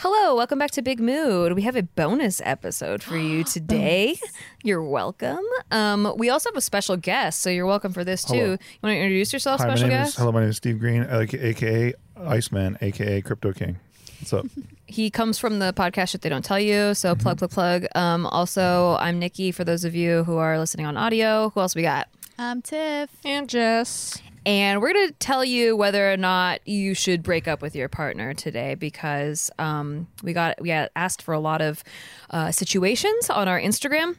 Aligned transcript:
Hello, 0.00 0.36
welcome 0.36 0.60
back 0.60 0.70
to 0.72 0.82
Big 0.82 1.00
Mood. 1.00 1.54
We 1.54 1.62
have 1.62 1.74
a 1.74 1.82
bonus 1.82 2.40
episode 2.44 3.02
for 3.02 3.16
you 3.16 3.42
today. 3.52 4.16
You're 4.62 4.82
welcome. 4.82 5.40
Um, 5.72 6.14
we 6.16 6.30
also 6.30 6.50
have 6.50 6.56
a 6.56 6.60
special 6.60 6.96
guest, 6.96 7.42
so 7.42 7.50
you're 7.50 7.66
welcome 7.66 7.92
for 7.92 8.04
this 8.04 8.22
too. 8.22 8.34
Hello. 8.34 8.44
You 8.52 8.58
want 8.82 8.92
to 8.94 8.96
introduce 8.96 9.32
yourself, 9.32 9.60
Hi, 9.60 9.66
my 9.66 9.74
special 9.74 9.88
name 9.88 9.98
guest? 9.98 10.10
is 10.10 10.16
hello. 10.18 10.30
My 10.32 10.40
name 10.40 10.50
is 10.50 10.56
Steve 10.56 10.78
Green, 10.78 11.08
like, 11.10 11.34
aka 11.34 11.94
Iceman, 12.16 12.78
aka 12.80 13.20
Crypto 13.22 13.52
King. 13.52 13.80
What's 14.20 14.32
up? 14.32 14.46
He 14.86 15.10
comes 15.10 15.36
from 15.38 15.58
the 15.58 15.72
podcast 15.72 16.10
Shit 16.10 16.20
They 16.22 16.28
Don't 16.28 16.44
Tell 16.44 16.60
You, 16.60 16.94
so 16.94 17.14
Mm-hmm. 17.14 17.22
plug, 17.22 17.38
plug, 17.38 17.50
plug. 17.50 17.86
Um, 17.96 18.24
also, 18.26 18.96
I'm 19.00 19.18
Nikki 19.18 19.50
for 19.50 19.64
those 19.64 19.84
of 19.84 19.96
you 19.96 20.22
who 20.24 20.36
are 20.36 20.58
listening 20.60 20.86
on 20.86 20.96
audio. 20.96 21.50
Who 21.50 21.60
else 21.60 21.74
we 21.74 21.82
got? 21.82 22.08
I'm 22.38 22.62
Tiff. 22.62 23.10
And 23.24 23.48
Jess. 23.48 24.22
And 24.48 24.80
we're 24.80 24.94
going 24.94 25.08
to 25.08 25.14
tell 25.18 25.44
you 25.44 25.76
whether 25.76 26.10
or 26.10 26.16
not 26.16 26.66
you 26.66 26.94
should 26.94 27.22
break 27.22 27.46
up 27.46 27.60
with 27.60 27.76
your 27.76 27.90
partner 27.90 28.32
today 28.32 28.76
because 28.76 29.50
um, 29.58 30.08
we 30.22 30.32
got 30.32 30.58
we 30.58 30.68
got 30.68 30.90
asked 30.96 31.20
for 31.20 31.34
a 31.34 31.38
lot 31.38 31.60
of 31.60 31.84
uh, 32.30 32.50
situations 32.50 33.28
on 33.28 33.46
our 33.46 33.60
Instagram. 33.60 34.16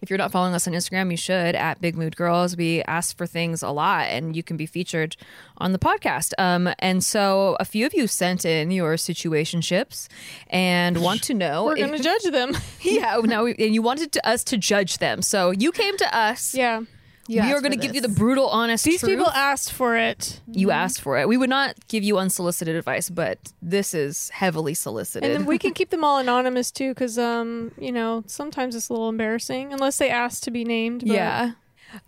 If 0.00 0.08
you're 0.08 0.16
not 0.16 0.32
following 0.32 0.54
us 0.54 0.66
on 0.66 0.72
Instagram, 0.72 1.10
you 1.10 1.18
should 1.18 1.54
at 1.54 1.78
Big 1.82 1.94
Mood 1.94 2.16
Girls. 2.16 2.56
We 2.56 2.82
ask 2.84 3.18
for 3.18 3.26
things 3.26 3.62
a 3.62 3.68
lot, 3.68 4.06
and 4.06 4.34
you 4.34 4.42
can 4.42 4.56
be 4.56 4.64
featured 4.64 5.14
on 5.58 5.72
the 5.72 5.78
podcast. 5.78 6.32
Um, 6.38 6.72
and 6.78 7.04
so, 7.04 7.58
a 7.60 7.66
few 7.66 7.84
of 7.84 7.92
you 7.92 8.06
sent 8.06 8.46
in 8.46 8.70
your 8.70 8.94
situationships 8.94 10.08
and 10.46 11.02
want 11.02 11.22
to 11.24 11.34
know. 11.34 11.66
We're 11.66 11.76
going 11.76 11.92
to 11.92 12.02
judge 12.02 12.24
them. 12.24 12.56
yeah, 12.80 13.20
no, 13.22 13.46
and 13.46 13.74
you 13.74 13.82
wanted 13.82 14.12
to, 14.12 14.26
us 14.26 14.42
to 14.44 14.56
judge 14.56 14.98
them. 14.98 15.20
So 15.20 15.50
you 15.50 15.70
came 15.70 15.98
to 15.98 16.16
us. 16.16 16.54
yeah. 16.54 16.80
You 17.28 17.42
we 17.42 17.52
are 17.52 17.60
going 17.60 17.72
to 17.72 17.78
give 17.78 17.94
you 17.94 18.00
the 18.00 18.08
brutal, 18.08 18.48
honest 18.48 18.84
These 18.84 19.00
truth. 19.00 19.18
people 19.18 19.30
asked 19.30 19.72
for 19.72 19.96
it. 19.96 20.40
You 20.46 20.70
asked 20.70 21.00
for 21.00 21.18
it. 21.18 21.28
We 21.28 21.36
would 21.36 21.50
not 21.50 21.74
give 21.88 22.04
you 22.04 22.18
unsolicited 22.18 22.76
advice, 22.76 23.10
but 23.10 23.38
this 23.60 23.94
is 23.94 24.30
heavily 24.30 24.74
solicited. 24.74 25.28
And 25.28 25.40
then 25.40 25.46
we 25.46 25.58
can 25.58 25.74
keep 25.74 25.90
them 25.90 26.04
all 26.04 26.18
anonymous 26.18 26.70
too, 26.70 26.94
because, 26.94 27.18
um, 27.18 27.72
you 27.78 27.90
know, 27.90 28.22
sometimes 28.26 28.74
it's 28.76 28.88
a 28.88 28.92
little 28.92 29.08
embarrassing 29.08 29.72
unless 29.72 29.98
they 29.98 30.10
ask 30.10 30.42
to 30.44 30.50
be 30.50 30.64
named. 30.64 31.00
But 31.00 31.14
yeah. 31.14 31.52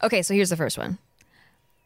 Okay, 0.03 0.23
so 0.23 0.35
here's 0.35 0.51
the 0.51 0.57
first 0.57 0.79
one. 0.79 0.99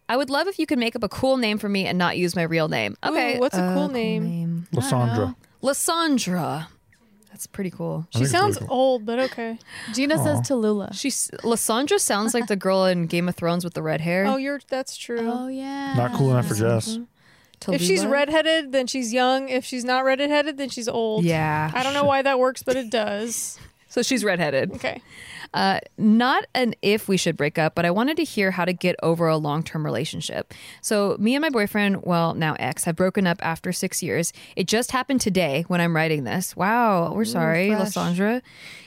I 0.09 0.17
would 0.17 0.29
love 0.29 0.47
if 0.47 0.59
you 0.59 0.67
could 0.67 0.79
make 0.79 0.95
up 0.95 1.03
a 1.03 1.09
cool 1.09 1.37
name 1.39 1.59
for 1.59 1.69
me 1.69 1.87
and 1.87 1.97
not 1.97 2.19
use 2.19 2.37
my 2.37 2.43
real 2.43 2.69
name. 2.69 2.97
Okay, 3.05 3.37
Ooh, 3.37 3.41
what's 3.41 3.57
a 3.57 3.73
cool 3.75 3.89
name? 3.89 4.67
Lysandra. 4.73 5.37
Lysandra. 5.63 6.69
That's 7.33 7.47
pretty 7.47 7.71
cool. 7.71 8.07
I 8.09 8.11
She 8.11 8.19
think 8.19 8.23
it's 8.25 8.33
sounds 8.33 8.57
pretty 8.59 8.69
cool. 8.69 8.77
old, 8.79 9.07
but 9.07 9.19
okay. 9.19 9.59
Gina 9.95 10.19
says 10.23 10.41
Tallulah. 10.43 10.93
She's 10.93 11.31
Lysandra 11.43 11.99
sounds 11.99 12.35
like 12.35 12.47
the 12.47 12.57
girl 12.57 12.85
in 12.85 13.07
Game 13.07 13.27
of 13.29 13.35
Thrones 13.35 13.65
with 13.65 13.73
the 13.75 13.83
red 13.83 14.01
hair. 14.03 14.27
Oh, 14.27 14.37
you're 14.37 14.61
that's 14.69 14.97
true. 14.99 15.29
Oh 15.33 15.49
yeah. 15.49 15.95
Not 15.97 16.13
cool 16.13 16.31
enough 16.31 16.47
for 16.47 16.55
Jess. 16.55 16.99
Tallulah. 17.61 17.75
if 17.77 17.83
she's 17.83 18.05
redheaded, 18.05 18.73
then 18.73 18.87
she's 18.87 19.13
young. 19.15 19.49
If 19.49 19.65
she's 19.65 19.85
not 19.85 20.05
redheaded, 20.05 20.59
then 20.59 20.69
she's 20.69 20.89
old. 20.89 21.25
yeah. 21.25 21.71
I 21.75 21.83
don't 21.83 21.95
know 21.95 22.05
why 22.05 22.21
that 22.23 22.39
works, 22.39 22.63
but 22.63 22.77
it 22.77 22.91
does. 22.91 23.59
So 23.89 24.01
she's 24.01 24.25
redheaded. 24.25 24.73
Okay. 24.73 25.03
Uh, 25.55 25.81
not 25.99 26.45
an 26.55 26.75
if 26.83 27.09
we 27.09 27.17
should 27.17 27.37
break 27.37 27.59
up, 27.59 27.75
but 27.75 27.85
I 27.85 27.91
wanted 27.91 28.17
to 28.17 28.25
hear 28.25 28.51
how 28.51 28.65
to 28.65 28.73
get 28.73 28.97
over 29.03 29.29
a 29.29 29.37
long 29.37 29.63
term 29.63 29.85
relationship. 29.85 30.55
So, 30.81 31.17
me 31.19 31.35
and 31.35 31.43
my 31.43 31.51
boyfriend, 31.51 32.03
well, 32.03 32.35
now 32.35 32.57
ex, 32.59 32.85
have 32.85 32.97
broken 32.97 33.27
up 33.27 33.39
after 33.45 33.73
six 33.73 34.03
years. 34.03 34.33
It 34.57 34.67
just 34.67 34.93
happened 34.93 35.21
today 35.21 35.65
when 35.69 35.81
I'm 35.81 35.95
writing 35.95 36.25
this. 36.25 36.57
Wow, 36.57 37.13
we're 37.15 37.25
sorry, 37.25 37.69
fresh. 37.69 37.81
Lysandra. 37.81 38.43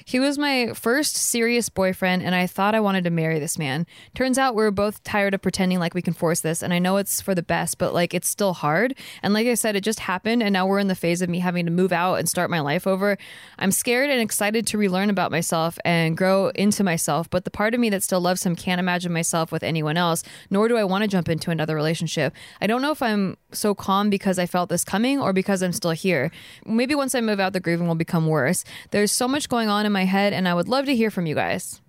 He 0.07 0.19
was 0.19 0.37
my 0.37 0.71
first 0.73 1.15
serious 1.15 1.69
boyfriend, 1.69 2.21
and 2.21 2.35
I 2.35 2.45
thought 2.45 2.75
I 2.75 2.79
wanted 2.79 3.05
to 3.05 3.09
marry 3.09 3.39
this 3.39 3.57
man. 3.57 3.87
Turns 4.13 4.37
out 4.37 4.53
we're 4.53 4.69
both 4.69 5.03
tired 5.03 5.33
of 5.33 5.41
pretending 5.41 5.79
like 5.79 5.95
we 5.95 6.01
can 6.01 6.13
force 6.13 6.41
this, 6.41 6.61
and 6.61 6.73
I 6.73 6.79
know 6.79 6.97
it's 6.97 7.21
for 7.21 7.33
the 7.33 7.41
best, 7.41 7.79
but 7.79 7.93
like 7.93 8.13
it's 8.13 8.29
still 8.29 8.53
hard. 8.53 8.95
And 9.23 9.33
like 9.33 9.47
I 9.47 9.55
said, 9.55 9.75
it 9.75 9.81
just 9.81 10.01
happened, 10.01 10.43
and 10.43 10.53
now 10.53 10.67
we're 10.67 10.79
in 10.79 10.87
the 10.87 10.95
phase 10.95 11.23
of 11.23 11.29
me 11.29 11.39
having 11.39 11.65
to 11.65 11.71
move 11.71 11.91
out 11.91 12.15
and 12.15 12.29
start 12.29 12.49
my 12.51 12.59
life 12.59 12.85
over. 12.85 13.17
I'm 13.57 13.71
scared 13.71 14.11
and 14.11 14.21
excited 14.21 14.67
to 14.67 14.77
relearn 14.77 15.09
about 15.09 15.31
myself 15.31 15.79
and 15.83 16.15
grow 16.15 16.51
into 16.55 16.83
myself, 16.83 17.29
but 17.29 17.45
the 17.45 17.51
part 17.51 17.73
of 17.73 17.79
me 17.79 17.89
that 17.89 18.03
still 18.03 18.21
loves 18.21 18.45
him 18.45 18.55
can't 18.55 18.79
imagine 18.79 19.11
myself 19.13 19.51
with 19.51 19.63
anyone 19.63 19.97
else, 19.97 20.23
nor 20.49 20.67
do 20.67 20.77
I 20.77 20.83
want 20.83 21.03
to 21.03 21.07
jump 21.07 21.29
into 21.29 21.51
another 21.51 21.75
relationship. 21.75 22.33
I 22.61 22.67
don't 22.67 22.81
know 22.81 22.91
if 22.91 23.01
I'm 23.01 23.37
so 23.51 23.75
calm 23.75 24.09
because 24.09 24.39
I 24.39 24.45
felt 24.45 24.69
this 24.69 24.83
coming 24.83 25.19
or 25.19 25.33
because 25.33 25.61
I'm 25.61 25.73
still 25.73 25.91
here. 25.91 26.31
Maybe 26.65 26.95
once 26.95 27.15
I 27.15 27.21
move 27.21 27.39
out, 27.39 27.53
the 27.53 27.59
grieving 27.59 27.87
will 27.87 27.95
become 27.95 28.27
worse. 28.27 28.63
There's 28.91 29.11
so 29.11 29.27
much 29.27 29.49
going 29.49 29.69
on 29.69 29.85
in 29.85 29.91
my 29.91 30.05
head, 30.05 30.33
and 30.33 30.47
I 30.47 30.53
would 30.53 30.67
love 30.67 30.85
to 30.85 30.95
hear 30.95 31.11
from 31.11 31.25
you 31.25 31.35
guys. 31.35 31.81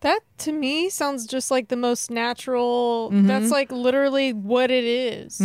That 0.00 0.20
to 0.38 0.52
me 0.52 0.90
sounds 0.90 1.26
just 1.26 1.50
like 1.50 1.68
the 1.68 1.76
most 1.76 2.10
natural. 2.10 3.10
Mm-hmm. 3.10 3.26
That's 3.26 3.50
like 3.50 3.72
literally 3.72 4.34
what 4.34 4.70
it 4.70 4.84
is. 4.84 5.40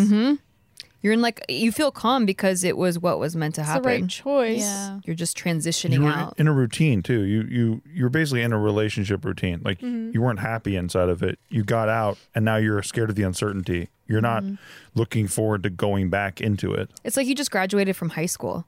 You're 1.01 1.13
in 1.13 1.21
like, 1.21 1.45
you 1.47 1.71
feel 1.71 1.91
calm 1.91 2.25
because 2.25 2.63
it 2.63 2.75
was 2.77 2.99
what 2.99 3.19
was 3.19 3.35
meant 3.35 3.55
to 3.55 3.61
It's 3.61 3.67
the 3.69 3.73
happen. 3.73 3.85
right 4.01 4.07
choice. 4.09 4.59
Yeah. 4.61 4.99
You're 5.05 5.15
just 5.15 5.37
transitioning 5.37 5.93
You 5.93 6.01
were 6.03 6.09
out. 6.09 6.33
in 6.37 6.47
a 6.47 6.53
routine 6.53 7.01
too. 7.01 7.21
You 7.21 7.43
you 7.49 7.81
you're 7.93 8.09
basically 8.09 8.41
in 8.41 8.51
a 8.51 8.59
relationship 8.59 9.23
routine. 9.23 9.61
Like 9.63 9.79
Mm-hmm. 9.79 10.11
you 10.13 10.21
weren't 10.21 10.39
happy 10.39 10.75
inside 10.75 11.07
of 11.09 11.23
it. 11.23 11.39
You 11.49 11.63
got 11.63 11.87
out, 11.89 12.17
and 12.35 12.43
now 12.43 12.57
you're 12.57 12.81
scared 12.83 13.09
of 13.09 13.15
the 13.15 13.23
uncertainty. 13.23 13.89
You're 14.07 14.21
not 14.21 14.43
Mm-hmm. 14.43 14.55
looking 14.95 15.27
forward 15.27 15.63
to 15.63 15.69
going 15.69 16.09
back 16.09 16.41
into 16.41 16.73
it. 16.73 16.89
It's 17.05 17.15
like 17.15 17.27
you 17.27 17.35
just 17.35 17.51
graduated 17.51 17.95
from 17.95 18.09
high 18.09 18.25
school. 18.25 18.65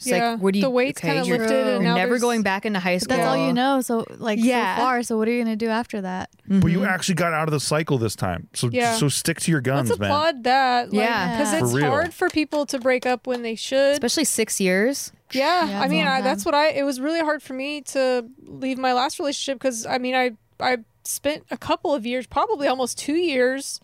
It's 0.00 0.06
Yeah, 0.08 0.30
like, 0.32 0.40
what 0.40 0.52
do 0.54 0.58
you, 0.60 0.64
the 0.64 0.70
weight's 0.70 0.98
kinda 1.00 1.26
you're, 1.26 1.38
lifted 1.38 1.58
and 1.58 1.68
you're 1.68 1.82
now 1.82 1.94
never 1.94 2.08
there's- 2.12 2.22
going 2.22 2.42
back 2.42 2.64
into 2.64 2.80
high 2.80 2.96
school. 2.96 3.16
That's 3.18 3.28
all 3.28 3.36
you 3.46 3.52
know. 3.52 3.82
So 3.82 4.06
like 4.16 4.38
Yeah. 4.42 4.76
so 4.76 4.82
far. 4.82 5.02
So 5.02 5.18
what 5.18 5.28
are 5.28 5.30
you 5.30 5.44
gonna 5.44 5.56
do 5.56 5.68
after 5.68 6.00
that? 6.00 6.30
But 6.48 6.68
you 6.72 6.84
actually 6.86 7.16
got 7.16 7.34
out 7.34 7.48
of 7.48 7.52
the 7.52 7.60
cycle 7.60 7.98
this 7.98 8.16
time. 8.16 8.48
So 8.54 8.68
Mm-hmm. 8.68 8.76
Yeah. 8.76 8.94
so 8.96 9.08
stick 9.08 9.40
to 9.40 9.50
your 9.50 9.60
guns, 9.60 9.90
Let's 9.90 10.00
man. 10.00 10.10
applaud 10.10 10.44
that. 10.44 10.92
Yeah. 10.92 11.36
Because 11.38 11.52
it's 11.52 11.72
real. 11.74 11.86
hard 11.90 12.14
for 12.14 12.30
people 12.30 12.64
to 12.66 12.78
break 12.78 13.04
up 13.04 13.26
when 13.26 13.42
they 13.42 13.54
should. 13.54 13.92
Especially 13.92 14.24
six 14.24 14.58
years. 14.60 15.12
yeah. 15.32 15.68
Yeah, 15.68 15.80
I 15.82 15.88
mean, 15.88 16.06
I, 16.06 16.22
that's 16.22 16.44
what 16.46 16.54
I, 16.54 16.70
it 16.70 16.84
was 16.84 16.98
really 17.00 17.20
hard 17.20 17.42
for 17.42 17.52
me 17.52 17.82
to 17.82 18.24
leave 18.46 18.78
my 18.78 18.92
last 18.94 19.18
relationship 19.18 19.58
because, 19.60 19.84
I 19.86 19.98
mean, 19.98 20.14
I, 20.14 20.32
I 20.58 20.78
spent 21.04 21.44
a 21.50 21.56
couple 21.56 21.94
of 21.94 22.04
years, 22.06 22.26
probably 22.26 22.66
almost 22.68 22.98
two 22.98 23.14
years 23.14 23.80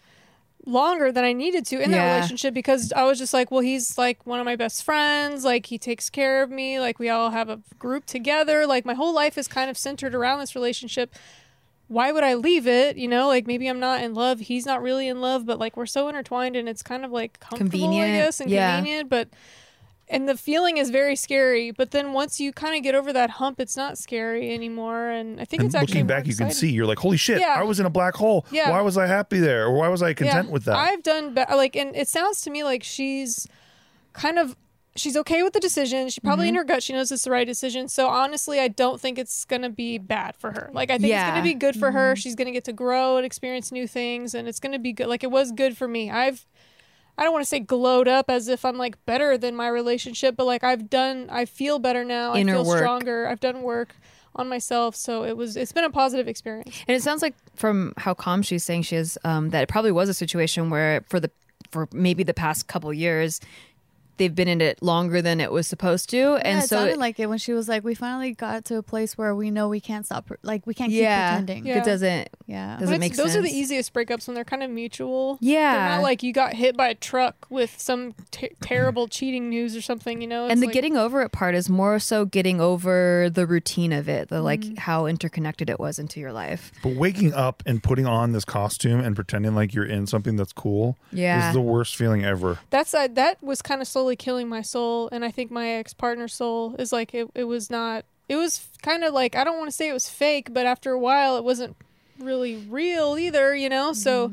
longer 0.66 1.12
than 1.12 1.24
I 1.24 1.32
needed 1.32 1.64
to 1.66 1.80
in 1.80 1.92
that 1.92 1.96
Yeah. 1.98 2.14
relationship 2.14 2.52
because 2.52 2.92
I 2.92 3.04
was 3.04 3.18
just 3.18 3.32
like, 3.32 3.50
well, 3.50 3.60
he's 3.60 3.96
like 3.96 4.26
one 4.26 4.40
of 4.40 4.44
my 4.44 4.56
best 4.56 4.82
friends. 4.84 5.44
Like, 5.44 5.66
he 5.66 5.78
takes 5.78 6.10
care 6.10 6.42
of 6.42 6.50
me. 6.50 6.80
Like, 6.80 6.98
we 6.98 7.08
all 7.08 7.30
have 7.30 7.48
a 7.48 7.60
group 7.78 8.04
together. 8.04 8.66
Like, 8.66 8.84
my 8.84 8.94
whole 8.94 9.14
life 9.14 9.38
is 9.38 9.46
kind 9.48 9.70
of 9.70 9.78
centered 9.78 10.14
around 10.14 10.40
this 10.40 10.54
relationship. 10.56 11.14
Why 11.88 12.10
would 12.10 12.24
I 12.24 12.34
leave 12.34 12.66
it? 12.66 12.96
You 12.96 13.06
know, 13.06 13.28
like 13.28 13.46
maybe 13.46 13.68
I'm 13.68 13.78
not 13.78 14.02
in 14.02 14.12
love. 14.12 14.40
He's 14.40 14.66
not 14.66 14.82
really 14.82 15.06
in 15.06 15.20
love, 15.20 15.46
but 15.46 15.60
like 15.60 15.76
we're 15.76 15.86
so 15.86 16.08
intertwined 16.08 16.56
and 16.56 16.68
it's 16.68 16.82
kind 16.82 17.04
of 17.04 17.12
like 17.12 17.38
comfortable, 17.38 17.70
Convenient. 17.70 18.10
I 18.10 18.16
guess, 18.24 18.40
and 18.40 18.50
Yeah. 18.50 18.74
convenient. 18.74 19.08
But 19.08 19.28
and 20.08 20.28
the 20.28 20.36
feeling 20.36 20.76
is 20.76 20.90
very 20.90 21.16
scary. 21.16 21.70
But 21.70 21.90
then 21.90 22.12
once 22.12 22.38
you 22.40 22.52
kind 22.52 22.76
of 22.76 22.82
get 22.82 22.94
over 22.94 23.12
that 23.12 23.30
hump, 23.30 23.58
it's 23.60 23.76
not 23.76 23.98
scary 23.98 24.52
anymore. 24.54 25.08
And 25.08 25.40
I 25.40 25.44
think 25.44 25.60
and 25.62 25.66
it's 25.68 25.74
actually 25.74 25.86
looking 25.94 26.06
more 26.06 26.16
back, 26.18 26.26
you 26.26 26.34
can 26.36 26.50
see 26.50 26.70
you're 26.70 26.86
like, 26.86 26.98
holy 26.98 27.16
shit! 27.16 27.40
Yeah. 27.40 27.56
I 27.58 27.62
was 27.64 27.80
in 27.80 27.86
a 27.86 27.90
black 27.90 28.14
hole. 28.14 28.46
Yeah. 28.50 28.70
Why 28.70 28.80
was 28.82 28.96
I 28.96 29.06
happy 29.06 29.38
there, 29.40 29.64
or 29.66 29.72
why 29.72 29.88
was 29.88 30.02
I 30.02 30.14
content 30.14 30.46
Yeah. 30.48 30.52
with 30.52 30.64
that? 30.64 30.76
I've 30.76 31.02
done 31.02 31.34
be- 31.34 31.44
like, 31.50 31.74
and 31.76 31.94
it 31.96 32.08
sounds 32.08 32.40
to 32.42 32.50
me 32.50 32.62
like 32.64 32.82
she's 32.82 33.46
kind 34.12 34.38
of 34.38 34.56
she's 34.94 35.14
okay 35.14 35.42
with 35.42 35.52
the 35.52 35.60
decision. 35.60 36.08
She 36.08 36.20
probably 36.22 36.48
in 36.48 36.54
Mm-hmm. 36.54 36.58
her 36.60 36.64
gut 36.64 36.82
she 36.82 36.94
knows 36.94 37.12
it's 37.12 37.24
the 37.24 37.30
right 37.30 37.46
decision. 37.46 37.86
So 37.88 38.08
honestly, 38.08 38.60
I 38.60 38.68
don't 38.68 38.98
think 38.98 39.18
it's 39.18 39.44
gonna 39.44 39.68
be 39.68 39.98
bad 39.98 40.34
for 40.36 40.52
her. 40.52 40.70
Like 40.72 40.90
I 40.90 40.96
think 40.98 41.12
it's 41.12 41.22
gonna 41.22 41.42
be 41.42 41.52
good 41.54 41.74
for 41.76 41.88
Mm-hmm. 41.88 41.96
her. 41.96 42.16
She's 42.16 42.34
gonna 42.34 42.52
get 42.52 42.64
to 42.64 42.72
grow 42.72 43.16
and 43.18 43.26
experience 43.26 43.70
new 43.72 43.86
things, 43.86 44.34
and 44.34 44.48
it's 44.48 44.58
gonna 44.60 44.78
be 44.78 44.92
good. 44.94 45.08
Like 45.08 45.22
it 45.22 45.30
was 45.30 45.52
good 45.52 45.76
for 45.76 45.86
me. 45.86 46.10
I've 46.10 46.46
I 47.18 47.24
don't 47.24 47.32
want 47.32 47.44
to 47.44 47.48
say 47.48 47.60
glowed 47.60 48.08
up 48.08 48.28
as 48.28 48.48
if 48.48 48.64
I'm 48.64 48.76
like 48.76 49.02
better 49.06 49.38
than 49.38 49.56
my 49.56 49.68
relationship, 49.68 50.36
but 50.36 50.44
like 50.44 50.62
I've 50.64 50.90
done, 50.90 51.28
I 51.30 51.44
feel 51.44 51.78
better 51.78 52.04
now. 52.04 52.34
Inner 52.34 52.52
I 52.52 52.56
feel 52.56 52.64
work. 52.66 52.78
stronger. 52.78 53.26
I've 53.26 53.40
done 53.40 53.62
work 53.62 53.94
on 54.34 54.48
myself, 54.48 54.94
so 54.94 55.24
it 55.24 55.36
was. 55.36 55.56
It's 55.56 55.72
been 55.72 55.84
a 55.84 55.90
positive 55.90 56.28
experience. 56.28 56.76
And 56.86 56.96
it 56.96 57.02
sounds 57.02 57.22
like 57.22 57.34
from 57.54 57.94
how 57.96 58.12
calm 58.14 58.42
she's 58.42 58.64
saying 58.64 58.82
she 58.82 58.96
is, 58.96 59.18
um, 59.24 59.50
that 59.50 59.62
it 59.62 59.68
probably 59.68 59.92
was 59.92 60.08
a 60.08 60.14
situation 60.14 60.68
where 60.70 61.02
for 61.08 61.18
the 61.20 61.30
for 61.70 61.88
maybe 61.92 62.22
the 62.22 62.34
past 62.34 62.68
couple 62.68 62.92
years, 62.92 63.40
they've 64.16 64.34
been 64.34 64.48
in 64.48 64.60
it 64.60 64.82
longer 64.82 65.20
than 65.22 65.40
it 65.40 65.50
was 65.52 65.66
supposed 65.66 66.08
to, 66.10 66.16
Yeah, 66.16 66.34
and 66.44 66.58
it 66.58 66.68
so 66.68 66.76
sounded 66.76 66.98
like 66.98 67.18
it 67.20 67.26
when 67.28 67.38
she 67.38 67.52
was 67.52 67.68
like, 67.68 67.84
"We 67.84 67.94
finally 67.94 68.32
got 68.32 68.64
to 68.66 68.76
a 68.76 68.82
place 68.82 69.16
where 69.18 69.34
we 69.34 69.50
know 69.50 69.68
we 69.68 69.80
can't 69.80 70.04
stop. 70.06 70.30
Like 70.42 70.66
we 70.66 70.74
can't 70.74 70.90
keep 70.90 71.02
pretending." 71.04 71.66
Yeah. 71.66 71.78
it 71.78 71.84
doesn't. 71.84 72.28
Yeah. 72.46 72.76
Does 72.78 72.88
But 72.88 72.94
it 72.94 72.96
it's- 72.96 73.00
make 73.00 73.16
those 73.16 73.36
are 73.36 73.42
the 73.42 73.50
easiest 73.50 73.92
breakups 73.92 74.26
when 74.26 74.34
they're 74.34 74.44
kind 74.44 74.62
of 74.62 74.70
mutual. 74.70 75.38
Yeah. 75.40 75.72
they're 75.88 75.96
not 75.96 76.02
like 76.02 76.22
you 76.22 76.32
got 76.32 76.54
hit 76.54 76.76
by 76.76 76.88
a 76.88 76.94
truck 76.94 77.46
with 77.50 77.74
some 77.80 78.14
ter- 78.30 78.48
terrible 78.60 79.08
cheating 79.08 79.48
news 79.50 79.74
or 79.76 79.80
something. 79.82 80.20
You 80.20 80.26
know, 80.28 80.46
and 80.48 80.62
the 80.62 80.66
like- 80.66 80.74
getting 80.74 80.96
over 80.96 81.22
it 81.22 81.32
part 81.32 81.54
is 81.54 81.68
more 81.68 81.98
so 81.98 82.24
getting 82.24 82.60
over 82.60 83.28
the 83.30 83.46
routine 83.46 83.92
of 83.92 84.08
it, 84.08 84.28
the 84.28 84.36
Mm-hmm. 84.36 84.44
like 84.44 84.78
how 84.78 85.06
interconnected 85.06 85.68
it 85.70 85.80
was 85.80 85.98
into 85.98 86.20
your 86.20 86.32
life. 86.32 86.70
But 86.82 86.94
waking 86.94 87.34
up 87.34 87.62
and 87.66 87.82
putting 87.82 88.06
on 88.06 88.32
this 88.32 88.44
costume 88.44 89.00
and 89.00 89.16
pretending 89.16 89.54
like 89.54 89.74
you're 89.74 89.84
in 89.86 90.06
something 90.06 90.36
that's 90.36 90.52
cool 90.52 90.96
Yeah. 91.10 91.48
is 91.48 91.54
the 91.54 91.60
worst 91.60 91.96
feeling 91.96 92.24
ever. 92.24 92.58
that's 92.70 92.94
uh, 92.94 93.08
that 93.14 93.42
was 93.42 93.62
kind 93.62 93.80
of 93.82 93.88
slowly 93.88 94.05
killing 94.14 94.48
my 94.48 94.62
soul, 94.62 95.08
and 95.10 95.24
I 95.24 95.32
think 95.32 95.50
my 95.50 95.68
ex 95.70 95.92
partner's 95.94 96.34
soul 96.34 96.76
is 96.78 96.92
like 96.92 97.12
it. 97.14 97.28
It 97.34 97.44
was 97.44 97.70
not. 97.70 98.04
It 98.28 98.36
was 98.36 98.64
kind 98.82 99.02
of 99.02 99.12
like 99.12 99.34
I 99.34 99.42
don't 99.42 99.58
want 99.58 99.68
to 99.70 99.76
say 99.76 99.88
it 99.88 99.92
was 99.92 100.08
fake, 100.08 100.52
but 100.54 100.66
after 100.66 100.92
a 100.92 100.98
while, 101.00 101.36
it 101.36 101.42
wasn't 101.42 101.74
really 102.20 102.56
real 102.68 103.16
either. 103.18 103.56
You 103.56 103.68
know, 103.68 103.92
so. 103.92 104.32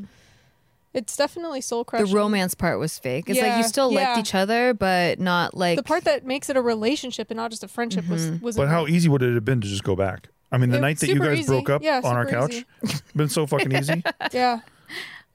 It's 0.94 1.18
definitely 1.18 1.62
soul 1.62 1.84
crushing 1.84 2.06
The 2.06 2.16
romance 2.16 2.54
part 2.54 2.78
was 2.78 3.00
fake. 3.00 3.28
It's 3.28 3.42
like 3.42 3.58
you 3.58 3.64
still 3.64 3.92
yeah. 3.92 4.10
liked 4.10 4.20
each 4.20 4.36
other, 4.36 4.75
but 4.75 5.20
not 5.20 5.56
like 5.58 5.76
the 5.78 5.81
part 5.81 6.04
that 6.04 6.24
makes 6.24 6.52
it 6.52 6.56
a 6.56 6.62
relationship 6.62 7.31
and 7.31 7.38
not 7.38 7.50
just 7.50 7.64
a 7.64 7.68
friendship 7.68 8.08
was 8.08 8.28
Mm-hmm. 8.28 8.46
was 8.46 8.56
But 8.56 8.68
how 8.68 8.86
easy 8.86 9.10
would 9.10 9.24
it 9.24 9.34
have 9.34 9.44
been 9.44 9.60
to 9.60 9.68
just 9.68 9.84
go 9.84 9.96
back? 9.96 10.30
I 10.52 10.60
mean, 10.60 10.69
the 10.69 10.78
It- 10.78 10.81
night 10.81 11.00
that 11.00 11.10
you 11.10 11.19
guys 11.19 11.40
easy. 11.40 11.48
broke 11.48 11.72
up 11.72 11.81
Yeah, 11.81 12.00
on 12.04 12.16
our 12.16 12.28
couch, 12.28 12.64
been 13.16 13.28
so 13.28 13.48
fucking 13.48 13.72
easy. 13.76 14.04
yeah 14.31 14.60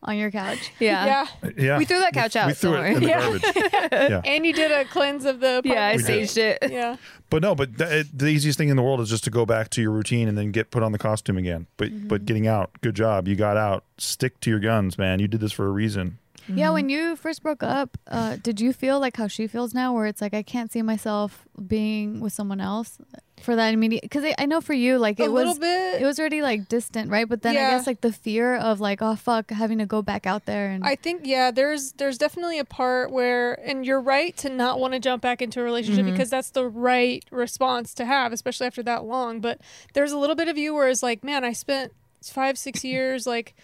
on 0.02 0.16
your 0.16 0.30
couch. 0.30 0.70
yeah. 0.78 1.26
yeah 1.42 1.50
Yeah, 1.56 1.78
We 1.78 1.84
threw 1.84 1.98
that 2.00 2.12
couch 2.12 2.36
out. 2.36 2.46
We 2.48 2.54
threw 2.54 2.72
don't 2.74 2.84
it 2.86 2.88
in 2.96 3.02
the 3.02 3.08
worry. 3.08 3.38
garbage. 3.40 3.90
yeah, 3.92 4.20
and 4.24 4.46
you 4.46 4.52
did 4.52 4.70
a 4.72 4.84
cleanse 4.84 5.24
of 5.24 5.40
the 5.40 5.60
Yeah, 5.64 5.72
I 5.86 5.90
apartment. 5.92 6.18
We 6.20 6.26
did. 6.26 6.58
it. 6.62 6.70
yeah 6.72 6.96
but 7.30 7.42
no, 7.42 7.54
but 7.54 7.76
th- 7.76 7.90
it, 8.06 8.18
the 8.18 8.26
easiest 8.28 8.56
thing 8.56 8.70
in 8.70 8.76
the 8.76 8.82
world 8.82 9.00
is 9.02 9.10
just 9.10 9.22
to 9.24 9.30
go 9.30 9.44
back 9.44 9.68
to 9.70 9.82
your 9.82 9.90
routine 9.90 10.28
and 10.28 10.38
then 10.38 10.50
get 10.50 10.70
put 10.70 10.82
on 10.82 10.92
the 10.92 10.98
costume 10.98 11.36
again. 11.36 11.66
But 11.76 11.90
Mm-hmm. 11.92 12.08
but 12.08 12.24
getting 12.24 12.46
out, 12.46 12.70
good 12.80 12.94
job, 12.94 13.28
you 13.28 13.36
got 13.36 13.56
out. 13.58 13.84
Stick 13.98 14.40
to 14.40 14.50
your 14.50 14.60
guns, 14.60 14.96
man. 14.96 15.18
You 15.20 15.28
did 15.28 15.40
this 15.40 15.52
for 15.52 15.66
a 15.66 15.70
reason. 15.70 16.18
Yeah, 16.48 16.70
when 16.70 16.88
you 16.88 17.14
first 17.16 17.42
broke 17.42 17.62
up, 17.62 17.98
uh, 18.06 18.36
did 18.42 18.60
you 18.60 18.72
feel 18.72 18.98
like 19.00 19.16
how 19.16 19.28
she 19.28 19.46
feels 19.46 19.74
now, 19.74 19.92
where 19.92 20.06
it's 20.06 20.20
like 20.20 20.34
I 20.34 20.42
can't 20.42 20.72
see 20.72 20.82
myself 20.82 21.46
being 21.66 22.20
with 22.20 22.32
someone 22.32 22.60
else 22.60 22.98
for 23.42 23.54
that 23.54 23.74
immediate? 23.74 24.02
Because 24.02 24.24
I, 24.24 24.34
I 24.38 24.46
know 24.46 24.60
for 24.60 24.72
you, 24.72 24.98
like 24.98 25.20
a 25.20 25.24
it 25.24 25.30
little 25.30 25.52
was, 25.52 25.58
bit 25.58 26.00
it 26.02 26.04
was 26.06 26.18
already 26.18 26.40
like 26.42 26.68
distant, 26.68 27.10
right? 27.10 27.28
But 27.28 27.42
then 27.42 27.56
I 27.56 27.70
guess 27.70 27.86
like 27.86 28.00
the 28.00 28.12
fear 28.12 28.56
of 28.56 28.80
like, 28.80 29.02
oh 29.02 29.14
fuck, 29.14 29.50
having 29.50 29.78
to 29.78 29.86
go 29.86 30.00
back 30.02 30.26
out 30.26 30.46
there 30.46 30.70
and 30.70 30.84
I 30.84 30.94
think 30.96 31.22
yeah, 31.24 31.50
there's 31.50 31.92
there's 31.92 32.18
definitely 32.18 32.58
a 32.58 32.64
part 32.64 33.10
where 33.10 33.54
and 33.68 33.84
you're 33.84 34.00
right 34.00 34.36
to 34.38 34.48
not 34.48 34.80
want 34.80 34.94
to 34.94 35.00
jump 35.00 35.22
back 35.22 35.42
into 35.42 35.60
a 35.60 35.62
relationship 35.64 36.04
Mm-hmm. 36.04 36.12
because 36.14 36.30
that's 36.30 36.50
the 36.50 36.66
right 36.66 37.24
response 37.30 37.92
to 37.94 38.04
have, 38.04 38.32
especially 38.32 38.66
after 38.66 38.82
that 38.84 39.04
long. 39.04 39.40
But 39.40 39.60
there's 39.94 40.12
a 40.12 40.18
little 40.18 40.36
bit 40.36 40.48
of 40.48 40.56
you 40.56 40.72
where 40.74 40.88
it's 40.88 41.02
like, 41.02 41.22
man, 41.22 41.44
I 41.44 41.52
spent 41.52 41.92
five, 42.24 42.56
six 42.58 42.84
years 42.84 43.26
like 43.26 43.54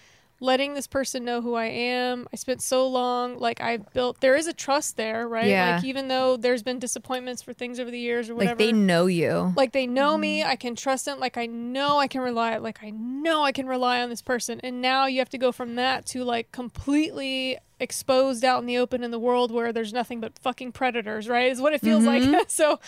letting 0.41 0.75
this 0.75 0.87
person 0.87 1.25
know 1.25 1.41
who 1.41 1.55
I 1.55 1.67
am. 1.67 2.27
I 2.33 2.37
spent 2.37 2.61
so 2.61 2.87
long, 2.89 3.39
like 3.39 3.61
I 3.61 3.77
built 3.79 4.21
there 4.21 4.35
is 4.37 4.47
a 4.47 4.53
trust 4.53 4.97
there, 4.97 5.27
right? 5.29 5.47
Yeah. 5.47 5.77
Like 5.77 5.85
even 5.85 6.09
though 6.09 6.37
there's 6.37 6.63
been 6.63 6.79
disappointments 6.79 7.41
for 7.43 7.53
things 7.53 7.79
over 7.81 7.91
the 7.91 7.99
years 7.99 8.29
or 8.29 8.35
whatever. 8.35 8.51
Like 8.53 8.59
they 8.59 8.73
know 8.73 9.07
you. 9.07 9.53
like 9.57 9.73
they 9.73 9.87
know 9.87 10.19
me 10.19 10.41
Mm-hmm. 10.41 10.51
i 10.51 10.57
can 10.57 10.75
trust 10.75 11.05
them 11.05 11.21
like 11.21 11.37
i 11.37 11.47
know 11.47 11.99
i 11.99 12.07
can 12.09 12.21
rely 12.21 12.57
like 12.59 12.83
i 12.83 12.91
know 12.91 13.43
i 13.45 13.53
can 13.53 13.67
rely 13.67 14.03
on 14.03 14.09
this 14.11 14.23
person 14.23 14.61
and 14.65 14.83
now 14.83 15.07
you 15.07 15.19
have 15.21 15.29
to 15.31 15.39
go 15.39 15.53
from 15.53 15.77
that 15.77 16.05
to 16.07 16.25
like 16.25 16.51
completely 16.53 17.57
exposed 17.81 18.45
out 18.45 18.61
in 18.61 18.67
the 18.67 18.77
open 18.79 19.03
in 19.05 19.11
the 19.11 19.19
world 19.19 19.51
where 19.53 19.73
there's 19.73 19.93
nothing 19.93 20.21
but 20.21 20.39
fucking 20.39 20.73
predators 20.73 21.29
right 21.29 21.51
is 21.51 21.61
what 21.61 21.73
it 21.73 21.81
feels 21.81 22.05
Mm-hmm. 22.05 22.33
like 22.33 22.45
so 22.51 22.79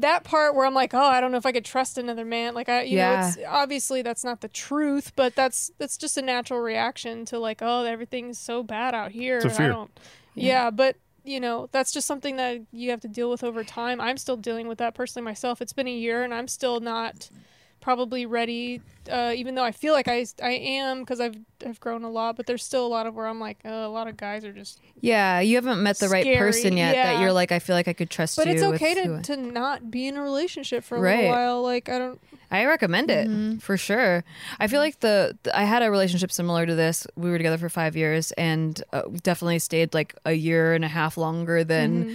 that 0.00 0.24
part 0.24 0.54
where 0.54 0.66
i'm 0.66 0.74
like 0.74 0.94
oh 0.94 0.98
i 1.02 1.20
don't 1.20 1.30
know 1.32 1.38
if 1.38 1.46
i 1.46 1.52
could 1.52 1.64
trust 1.64 1.98
another 1.98 2.24
man. 2.24 2.54
Like 2.54 2.68
i 2.68 2.82
you 2.82 2.96
know 2.96 3.20
it's 3.20 3.38
obviously 3.48 4.02
that's 4.02 4.24
not 4.24 4.40
the 4.40 4.48
truth 4.48 5.12
but 5.16 5.34
that's 5.34 5.70
that's 5.78 5.96
just 5.96 6.16
a 6.16 6.22
natural 6.22 6.60
reaction 6.60 7.24
to 7.26 7.38
like 7.38 7.60
oh 7.62 7.84
everything's 7.84 8.38
so 8.38 8.62
bad 8.62 8.94
out 8.94 9.12
here. 9.12 9.36
It's 9.36 9.46
a 9.46 9.50
fear. 9.50 9.66
i 9.66 9.68
don't 9.68 10.00
yeah 10.34 10.70
but 10.70 10.96
you 11.24 11.40
know 11.40 11.68
that's 11.72 11.92
just 11.92 12.06
something 12.06 12.36
that 12.36 12.60
you 12.72 12.90
have 12.90 13.00
to 13.00 13.08
deal 13.08 13.30
with 13.30 13.44
over 13.44 13.62
time. 13.62 14.00
I'm 14.00 14.16
still 14.16 14.36
dealing 14.36 14.68
with 14.68 14.78
that 14.78 14.94
personally 14.94 15.24
myself. 15.24 15.60
It's 15.60 15.72
been 15.72 15.88
a 15.88 15.92
year 15.92 16.22
and 16.22 16.32
i'm 16.34 16.48
still 16.48 16.80
not 16.80 17.30
probably 17.80 18.26
ready 18.26 18.80
uh, 19.10 19.32
even 19.34 19.54
though 19.54 19.64
i 19.64 19.72
feel 19.72 19.92
like 19.94 20.06
i, 20.08 20.24
I 20.42 20.50
am 20.50 21.00
because 21.00 21.20
I've, 21.20 21.36
I've 21.66 21.80
grown 21.80 22.04
a 22.04 22.10
lot 22.10 22.36
but 22.36 22.46
there's 22.46 22.62
still 22.62 22.86
a 22.86 22.88
lot 22.88 23.06
of 23.06 23.14
where 23.14 23.26
i'm 23.26 23.40
like 23.40 23.58
uh, 23.64 23.68
a 23.70 23.88
lot 23.88 24.06
of 24.08 24.16
guys 24.16 24.44
are 24.44 24.52
just 24.52 24.80
Yeah, 25.00 25.40
you 25.40 25.56
haven't 25.56 25.82
met 25.82 25.98
the 25.98 26.08
right 26.10 26.36
person 26.36 26.76
yet 26.76 26.92
that 26.94 27.20
you're 27.22 27.32
like, 27.32 27.52
I 27.52 27.58
feel 27.58 27.74
like 27.74 27.88
I 27.88 27.94
could 27.94 28.10
trust 28.10 28.36
but 28.36 28.46
you. 28.46 28.52
it's 28.52 28.62
okay 28.62 28.94
who 29.02 29.16
I- 29.16 29.22
to, 29.22 29.34
to 29.34 29.40
not 29.40 29.90
be 29.90 30.06
in 30.06 30.16
a 30.16 30.22
relationship 30.22 30.84
for 30.84 30.96
a 30.96 31.00
Right. 31.00 31.16
little 31.20 31.30
while 31.32 31.62
like 31.62 31.88
i 31.88 31.98
don't 31.98 32.20
I 32.52 32.64
recommend 32.66 33.10
it 33.12 33.28
Mm-hmm. 33.28 33.58
for 33.58 33.76
sure. 33.76 34.24
I 34.58 34.66
feel 34.66 34.80
like 34.80 34.98
the, 34.98 35.38
the- 35.44 35.56
I 35.56 35.62
had 35.62 35.84
a 35.84 35.90
relationship 35.90 36.32
similar 36.32 36.66
to 36.66 36.74
this. 36.74 37.06
We 37.14 37.30
were 37.30 37.36
together 37.38 37.58
for 37.58 37.68
five 37.68 37.94
years 37.96 38.32
and 38.32 38.82
uh, 38.92 39.02
definitely 39.22 39.60
stayed 39.60 39.94
like 39.94 40.16
a 40.24 40.32
year 40.32 40.74
and 40.74 40.84
a 40.84 40.88
half 40.88 41.16
longer 41.16 41.62
than 41.62 42.04
Mm-hmm. 42.06 42.14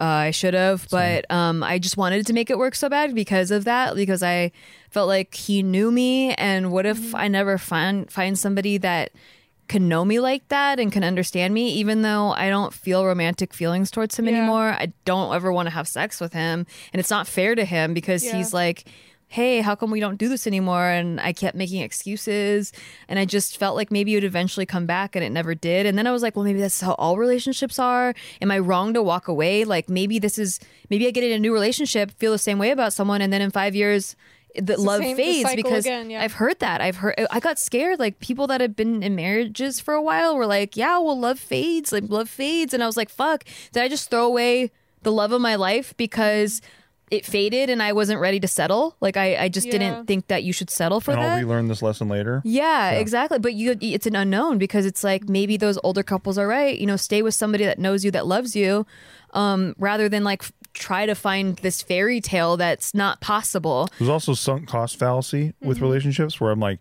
Uh, 0.00 0.04
I 0.04 0.30
should 0.30 0.54
have. 0.54 0.86
But 0.90 1.30
um, 1.30 1.62
I 1.62 1.78
just 1.78 1.96
wanted 1.96 2.26
to 2.26 2.32
make 2.32 2.50
it 2.50 2.58
work 2.58 2.74
so 2.74 2.88
bad 2.88 3.14
because 3.14 3.50
of 3.50 3.64
that. 3.64 3.94
Because 3.94 4.22
I 4.22 4.52
felt 4.90 5.08
like 5.08 5.34
he 5.34 5.62
knew 5.62 5.90
me, 5.90 6.34
and 6.34 6.70
what 6.70 6.86
if 6.86 6.98
Mm-hmm. 6.98 7.16
I 7.16 7.28
never 7.28 7.58
find 7.58 8.10
find 8.10 8.38
somebody 8.38 8.78
that 8.78 9.10
can 9.68 9.86
know 9.86 10.02
me 10.02 10.18
like 10.18 10.48
that 10.48 10.80
and 10.80 10.90
can 10.90 11.04
understand 11.04 11.52
me, 11.52 11.68
even 11.74 12.00
though 12.00 12.30
I 12.30 12.48
don't 12.48 12.72
feel 12.72 13.04
romantic 13.04 13.52
feelings 13.52 13.90
towards 13.90 14.18
him 14.18 14.26
Yeah. 14.26 14.38
anymore. 14.38 14.70
I 14.70 14.92
don't 15.04 15.34
ever 15.34 15.52
want 15.52 15.66
to 15.66 15.70
have 15.74 15.86
sex 15.86 16.20
with 16.20 16.32
him. 16.32 16.66
And 16.92 17.00
it's 17.00 17.10
not 17.10 17.26
fair 17.26 17.54
to 17.54 17.66
him 17.66 17.92
because 17.92 18.24
Yeah. 18.24 18.36
he's 18.38 18.54
like, 18.54 18.86
hey, 19.28 19.60
how 19.60 19.74
come 19.74 19.90
we 19.90 20.00
don't 20.00 20.16
do 20.16 20.28
this 20.28 20.46
anymore? 20.46 20.86
And 20.86 21.20
I 21.20 21.32
kept 21.34 21.54
making 21.54 21.82
excuses. 21.82 22.72
And 23.08 23.18
I 23.18 23.26
just 23.26 23.58
felt 23.58 23.76
like 23.76 23.90
maybe 23.90 24.12
it 24.12 24.16
would 24.16 24.24
eventually 24.24 24.64
come 24.66 24.86
back 24.86 25.14
and 25.14 25.24
it 25.24 25.30
never 25.30 25.54
did. 25.54 25.84
And 25.84 25.98
then 25.98 26.06
I 26.06 26.12
was 26.12 26.22
like, 26.22 26.34
well, 26.34 26.44
maybe 26.46 26.60
that's 26.60 26.80
how 26.80 26.94
all 26.94 27.18
relationships 27.18 27.78
are. 27.78 28.14
Am 28.40 28.50
I 28.50 28.58
wrong 28.58 28.94
to 28.94 29.02
walk 29.02 29.28
away? 29.28 29.64
Like 29.64 29.88
maybe 29.88 30.18
this 30.18 30.38
is, 30.38 30.58
maybe 30.88 31.06
I 31.06 31.10
get 31.10 31.24
in 31.24 31.32
a 31.32 31.38
new 31.38 31.52
relationship, 31.52 32.10
feel 32.12 32.32
the 32.32 32.38
same 32.38 32.58
way 32.58 32.70
about 32.70 32.94
someone. 32.94 33.20
And 33.20 33.30
then 33.32 33.42
in 33.42 33.50
five 33.50 33.74
years, 33.74 34.16
the 34.54 34.62
the 34.62 34.80
love 34.80 35.02
same- 35.02 35.16
fades 35.16 35.42
cycle 35.42 35.62
because 35.62 35.84
again, 35.84 36.08
yeah. 36.10 36.22
I've 36.22 36.32
heard 36.32 36.58
that. 36.60 36.80
I've 36.80 36.96
heard. 36.96 37.14
I 37.30 37.38
got 37.38 37.58
scared. 37.58 37.98
Like 37.98 38.18
people 38.18 38.46
that 38.46 38.60
have 38.62 38.74
been 38.74 39.02
in 39.02 39.14
marriages 39.14 39.78
for 39.78 39.92
a 39.94 40.02
while 40.02 40.36
were 40.36 40.46
like, 40.46 40.74
"Yeah, 40.76 40.98
well, 40.98 41.20
love 41.20 41.38
fades. 41.38 41.92
Like 41.92 42.04
love 42.08 42.28
fades," 42.30 42.72
and 42.74 42.82
I 42.82 42.86
was 42.86 42.96
like, 42.96 43.10
"Fuck! 43.10 43.44
Did 43.72 43.82
I 43.82 43.88
just 43.88 44.10
throw 44.10 44.24
away 44.24 44.72
the 45.02 45.12
love 45.12 45.32
of 45.32 45.40
my 45.40 45.54
life 45.54 45.94
because 45.96 46.60
it 47.10 47.24
faded 47.24 47.70
and 47.70 47.82
I 47.82 47.92
wasn't 47.92 48.20
ready 48.20 48.38
to 48.40 48.48
settle? 48.48 48.96
Like 49.00 49.16
I, 49.16 49.36
I 49.36 49.48
just 49.48 49.66
Yeah. 49.66 49.72
didn't 49.78 50.06
think 50.06 50.28
that 50.28 50.42
you 50.44 50.52
should 50.52 50.70
settle 50.70 51.00
for 51.00 51.12
and 51.12 51.20
that." 51.22 51.30
I'll 51.32 51.38
relearn 51.38 51.68
this 51.68 51.82
lesson 51.82 52.08
later. 52.08 52.42
Yeah, 52.44 52.90
exactly. 52.90 53.38
But 53.38 53.54
you, 53.54 53.76
it's 53.80 54.06
an 54.06 54.16
unknown 54.16 54.58
because 54.58 54.86
it's 54.86 55.02
like 55.04 55.28
maybe 55.28 55.56
those 55.56 55.78
older 55.82 56.02
couples 56.02 56.38
are 56.38 56.46
right. 56.46 56.78
You 56.78 56.86
know, 56.86 56.96
stay 56.96 57.22
with 57.22 57.34
somebody 57.34 57.64
that 57.64 57.78
knows 57.78 58.04
you, 58.04 58.10
that 58.12 58.26
loves 58.26 58.54
you, 58.56 58.86
um, 59.34 59.74
rather 59.78 60.08
than 60.08 60.24
like 60.24 60.44
try 60.74 61.06
to 61.06 61.14
find 61.14 61.56
this 61.56 61.82
fairy 61.82 62.20
tale 62.20 62.56
that's 62.56 62.94
not 62.94 63.20
possible. 63.20 63.88
There's 63.98 64.08
also 64.10 64.34
sunk 64.34 64.68
cost 64.68 64.98
fallacy 64.98 65.48
Mm-hmm. 65.48 65.68
with 65.68 65.80
relationships 65.80 66.40
where 66.40 66.50
I'm 66.50 66.60
like, 66.60 66.78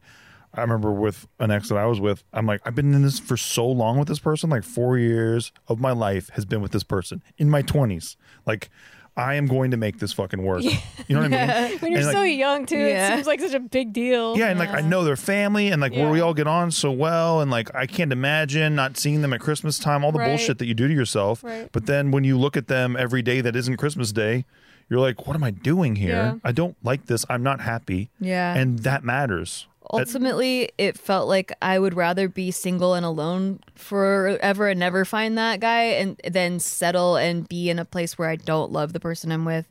I 0.53 0.61
remember 0.61 0.91
with 0.91 1.27
an 1.39 1.51
ex 1.51 1.69
that 1.69 1.77
I 1.77 1.85
was 1.85 1.99
with, 1.99 2.23
I'm 2.33 2.45
like, 2.45 2.61
I've 2.65 2.73
been 2.73 2.93
in 2.93 3.01
this 3.03 3.19
for 3.19 3.37
so 3.37 3.67
long 3.67 3.99
with 3.99 4.07
this 4.07 4.19
person, 4.19 4.49
like 4.49 4.63
four 4.63 4.97
years 4.97 5.51
of 5.67 5.79
my 5.79 5.91
life 5.91 6.29
has 6.33 6.45
been 6.45 6.61
with 6.61 6.71
this 6.71 6.83
person 6.83 7.21
in 7.37 7.49
my 7.49 7.61
20s. 7.61 8.15
Like, 8.45 8.69
I 9.17 9.33
am 9.35 9.47
going 9.47 9.71
to 9.71 9.77
make 9.77 9.97
this 9.99 10.13
fucking 10.13 10.41
work. 10.43 10.63
You 10.63 10.71
know 11.09 11.21
what 11.23 11.33
I 11.33 11.69
mean? 11.69 11.77
when 11.79 11.91
you're 11.91 11.99
And, 12.01 12.07
like, 12.07 12.15
so 12.15 12.21
young 12.23 12.65
too 12.67 12.77
Yeah. 12.77 13.09
it 13.13 13.15
seems 13.15 13.27
like 13.27 13.39
such 13.39 13.53
a 13.53 13.59
big 13.59 13.91
deal 13.91 14.37
Yeah, 14.37 14.47
and 14.49 14.59
like 14.59 14.69
I 14.69 14.81
know 14.81 15.03
their 15.03 15.15
family 15.15 15.69
and 15.69 15.81
like 15.81 15.91
where 15.93 16.09
we 16.09 16.21
all 16.21 16.33
get 16.35 16.47
on 16.47 16.69
so 16.71 16.91
well 16.91 17.41
and 17.41 17.49
like 17.49 17.73
I 17.75 17.87
can't 17.87 18.11
imagine 18.13 18.75
not 18.75 18.95
seeing 18.97 19.21
them 19.23 19.33
at 19.33 19.39
Christmas 19.39 19.79
time, 19.79 20.05
all 20.05 20.11
the 20.11 20.19
Right. 20.19 20.27
bullshit 20.29 20.59
that 20.59 20.65
you 20.67 20.73
do 20.75 20.87
to 20.87 20.93
yourself. 20.93 21.43
Right. 21.43 21.67
But 21.71 21.87
then 21.87 22.11
when 22.11 22.23
you 22.23 22.37
look 22.37 22.55
at 22.55 22.67
them 22.67 22.95
every 22.95 23.21
day 23.23 23.41
that 23.41 23.55
isn't 23.55 23.77
Christmas 23.77 24.11
Day, 24.11 24.45
you're 24.89 24.99
like, 25.01 25.27
what 25.27 25.35
am 25.35 25.43
I 25.43 25.51
doing 25.51 25.95
here? 25.97 26.09
Yeah. 26.11 26.35
I 26.43 26.51
don't 26.53 26.77
like 26.83 27.07
this. 27.07 27.25
I'm 27.29 27.43
not 27.43 27.59
happy. 27.61 28.09
Yeah. 28.19 28.53
And 28.55 28.79
that 28.79 29.03
matters. 29.03 29.67
Ultimately 29.91 30.69
it 30.77 30.97
felt 30.97 31.27
like 31.27 31.51
i 31.61 31.77
would 31.79 31.93
rather 31.93 32.27
be 32.27 32.51
single 32.51 32.93
and 32.93 33.05
alone 33.05 33.59
forever 33.75 34.67
and 34.67 34.79
never 34.79 35.05
find 35.05 35.37
that 35.37 35.59
guy 35.59 35.83
and 35.83 36.19
then 36.29 36.59
settle 36.59 37.15
and 37.15 37.47
be 37.47 37.69
in 37.69 37.79
a 37.79 37.85
place 37.85 38.17
where 38.17 38.29
i 38.29 38.35
don't 38.35 38.71
love 38.71 38.93
the 38.93 38.99
person 38.99 39.31
i'm 39.31 39.45
with 39.45 39.69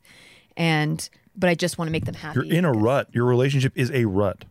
and 0.55 1.09
but 1.35 1.49
i 1.49 1.55
just 1.55 1.77
want 1.77 1.87
to 1.87 1.91
make 1.91 2.05
them 2.05 2.15
happy 2.15 2.39
you're 2.47 2.57
in 2.57 2.65
a 2.65 2.71
rut. 2.71 3.07
Your 3.11 3.25
relationship 3.25 3.73
is 3.75 3.91
a 3.91 4.05
rut. 4.05 4.45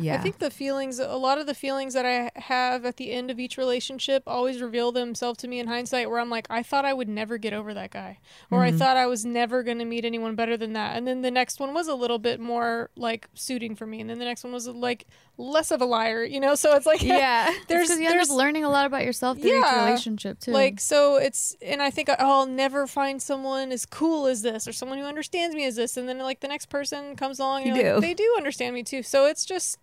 Yeah 0.00 0.14
I 0.14 0.18
think 0.18 0.38
the 0.38 0.50
feelings, 0.50 0.98
a 0.98 1.16
lot 1.16 1.38
of 1.38 1.46
the 1.46 1.54
feelings 1.54 1.94
that 1.94 2.06
I 2.06 2.30
have 2.40 2.84
at 2.84 2.96
the 2.96 3.12
end 3.12 3.30
of 3.30 3.38
each 3.38 3.56
relationship 3.56 4.22
always 4.26 4.60
reveal 4.60 4.92
themselves 4.92 5.38
to 5.40 5.48
me 5.48 5.58
in 5.58 5.66
hindsight 5.66 6.08
where 6.10 6.18
I'm 6.20 6.30
like, 6.30 6.46
I 6.50 6.62
thought 6.62 6.84
I 6.84 6.92
would 6.92 7.08
never 7.08 7.38
get 7.38 7.52
over 7.52 7.74
that 7.74 7.90
guy. 7.90 8.18
Or 8.50 8.60
Mm-hmm. 8.60 8.74
I 8.74 8.78
thought 8.78 8.96
I 8.96 9.06
was 9.06 9.24
never 9.24 9.62
going 9.62 9.78
to 9.78 9.84
meet 9.84 10.04
anyone 10.04 10.34
better 10.34 10.56
than 10.56 10.72
that. 10.74 10.96
And 10.96 11.06
then 11.06 11.22
the 11.22 11.30
next 11.30 11.60
one 11.60 11.72
was 11.74 11.88
a 11.88 11.94
little 11.94 12.18
bit 12.18 12.40
more 12.40 12.90
like 12.96 13.28
suiting 13.34 13.74
for 13.74 13.86
me. 13.86 14.00
And 14.00 14.08
then 14.10 14.18
the 14.18 14.24
next 14.24 14.44
one 14.44 14.52
was 14.52 14.66
like 14.68 15.06
less 15.38 15.70
of 15.70 15.80
a 15.80 15.86
liar, 15.86 16.24
you 16.24 16.40
know? 16.40 16.54
So 16.60 16.74
it's 16.76 16.86
like, 16.86 17.02
yeah 17.02 17.50
there's, 17.68 17.88
you 17.88 18.06
end 18.06 18.06
there's 18.06 18.30
up 18.30 18.36
learning 18.36 18.64
a 18.64 18.68
lot 18.68 18.86
about 18.86 19.04
yourself 19.04 19.38
through 19.38 19.58
each 19.58 19.72
relationship 19.76 20.38
too. 20.40 20.52
like 20.52 20.78
so 20.80 21.16
it's 21.16 21.56
and 21.62 21.80
i 21.82 21.90
think 21.90 22.08
oh, 22.08 22.14
i'll 22.18 22.46
never 22.46 22.86
find 22.86 23.20
someone 23.22 23.72
as 23.72 23.86
cool 23.86 24.26
as 24.26 24.42
this 24.42 24.68
or 24.68 24.72
someone 24.72 24.98
who 24.98 25.04
understands 25.04 25.54
me 25.54 25.64
as 25.64 25.76
this 25.76 25.96
and 25.96 26.08
then 26.08 26.18
like 26.18 26.40
the 26.40 26.48
next 26.48 26.66
person 26.66 27.16
comes 27.16 27.38
along 27.38 27.64
and 27.66 27.76
like, 27.76 28.00
they 28.00 28.14
do 28.14 28.34
understand 28.36 28.74
me 28.74 28.82
too 28.82 29.02
so 29.02 29.26
it's 29.26 29.44
just 29.44 29.78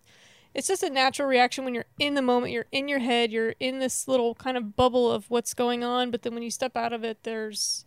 it's 0.58 0.66
just 0.68 0.82
a 0.82 0.90
natural 0.90 1.28
reaction 1.28 1.64
when 1.64 1.74
you're 1.74 1.86
in 1.98 2.14
the 2.14 2.22
moment 2.22 2.52
you're 2.52 2.66
in 2.72 2.88
your 2.88 2.98
head 2.98 3.30
you're 3.30 3.54
in 3.60 3.78
this 3.78 4.08
little 4.08 4.34
kind 4.34 4.56
of 4.56 4.74
bubble 4.76 5.10
of 5.10 5.24
what's 5.30 5.54
going 5.54 5.84
on 5.84 6.10
but 6.10 6.22
then 6.22 6.34
when 6.34 6.42
you 6.42 6.50
step 6.50 6.76
out 6.76 6.92
of 6.92 7.04
it 7.04 7.22
there's 7.22 7.84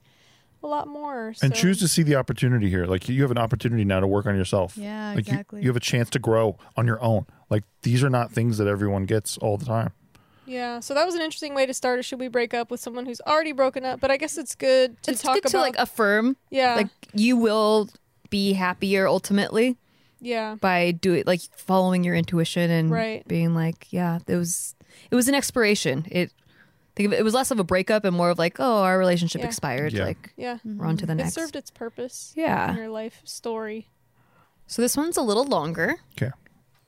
a 0.63 0.67
lot 0.67 0.87
more 0.87 1.33
And 1.41 1.53
choose 1.55 1.79
to 1.79 1.87
see 1.87 2.03
the 2.03 2.15
opportunity 2.15 2.69
here. 2.69 2.85
Like 2.85 3.09
you 3.09 3.23
have 3.23 3.31
an 3.31 3.39
opportunity 3.39 3.83
now 3.83 3.99
to 3.99 4.05
work 4.05 4.27
on 4.27 4.35
yourself. 4.35 4.77
Yeah, 4.77 5.13
like 5.15 5.25
you- 5.27 5.31
exactly. 5.33 5.61
You, 5.63 5.69
have 5.69 5.75
a 5.75 5.79
chance 5.79 6.07
to 6.11 6.19
grow 6.19 6.55
on 6.77 6.85
your 6.85 7.01
own. 7.01 7.25
Like 7.49 7.63
these 7.81 8.03
are 8.03 8.11
not 8.11 8.31
things 8.31 8.59
that 8.59 8.67
everyone 8.67 9.05
gets 9.05 9.39
all 9.39 9.57
the 9.57 9.65
time. 9.65 9.91
yeah 10.45 10.79
so 10.79 10.93
that 10.93 11.03
was 11.05 11.15
an 11.15 11.21
interesting 11.21 11.55
way 11.55 11.65
to 11.65 11.73
start 11.73 11.99
a 11.99 12.03
should 12.03 12.19
we 12.19 12.27
break 12.27 12.53
up 12.53 12.69
with 12.69 12.79
someone 12.79 13.07
who's 13.07 13.21
already 13.25 13.51
broken 13.53 13.83
up 13.85 13.99
but 13.99 14.09
i 14.11 14.17
guess 14.17 14.37
it's 14.37 14.53
good 14.55 15.01
to 15.03 15.11
it's 15.11 15.21
talk 15.23 15.33
good 15.35 15.45
about 15.45 15.51
to 15.51 15.57
like 15.59 15.75
affirm 15.77 16.35
yeah 16.51 16.75
like 16.75 16.89
you 17.13 17.35
will 17.37 17.89
be 18.29 18.53
happier 18.53 19.07
ultimately 19.07 19.77
yeah 20.21 20.55
by 20.61 20.91
doing 20.91 21.23
like 21.25 21.41
following 21.57 22.03
your 22.03 22.15
intuition 22.15 22.69
and 22.71 22.89
Right. 22.91 23.27
being 23.27 23.53
like 23.55 23.91
yeah 23.91 24.19
it 24.27 24.35
was 24.37 24.75
it 25.09 25.15
was 25.15 25.27
an 25.27 25.35
expiration. 25.35 26.05
It 26.11 26.31
think 26.95 27.07
of 27.07 27.13
it, 27.13 27.19
it 27.19 27.23
was 27.23 27.33
less 27.33 27.49
of 27.51 27.59
a 27.59 27.63
breakup 27.63 28.03
and 28.05 28.15
more 28.15 28.29
of 28.29 28.37
like, 28.37 28.57
oh, 28.59 28.83
our 28.83 28.97
relationship 28.99 29.39
Yeah. 29.41 29.47
expired. 29.47 29.93
Yeah. 29.93 30.03
Like 30.05 30.33
Yeah. 30.37 30.57
we're 30.65 30.85
on 30.85 30.97
to 30.97 31.05
the 31.05 31.15
next. 31.15 31.31
It 31.31 31.39
served 31.39 31.55
its 31.55 31.71
purpose. 31.71 32.33
Yeah. 32.35 32.71
In 32.71 32.77
your 32.77 32.89
life 32.89 33.21
story. 33.23 33.87
So 34.67 34.81
this 34.81 34.95
one's 34.97 35.17
a 35.17 35.21
little 35.21 35.45
longer, 35.45 35.95
Okay. 36.17 36.31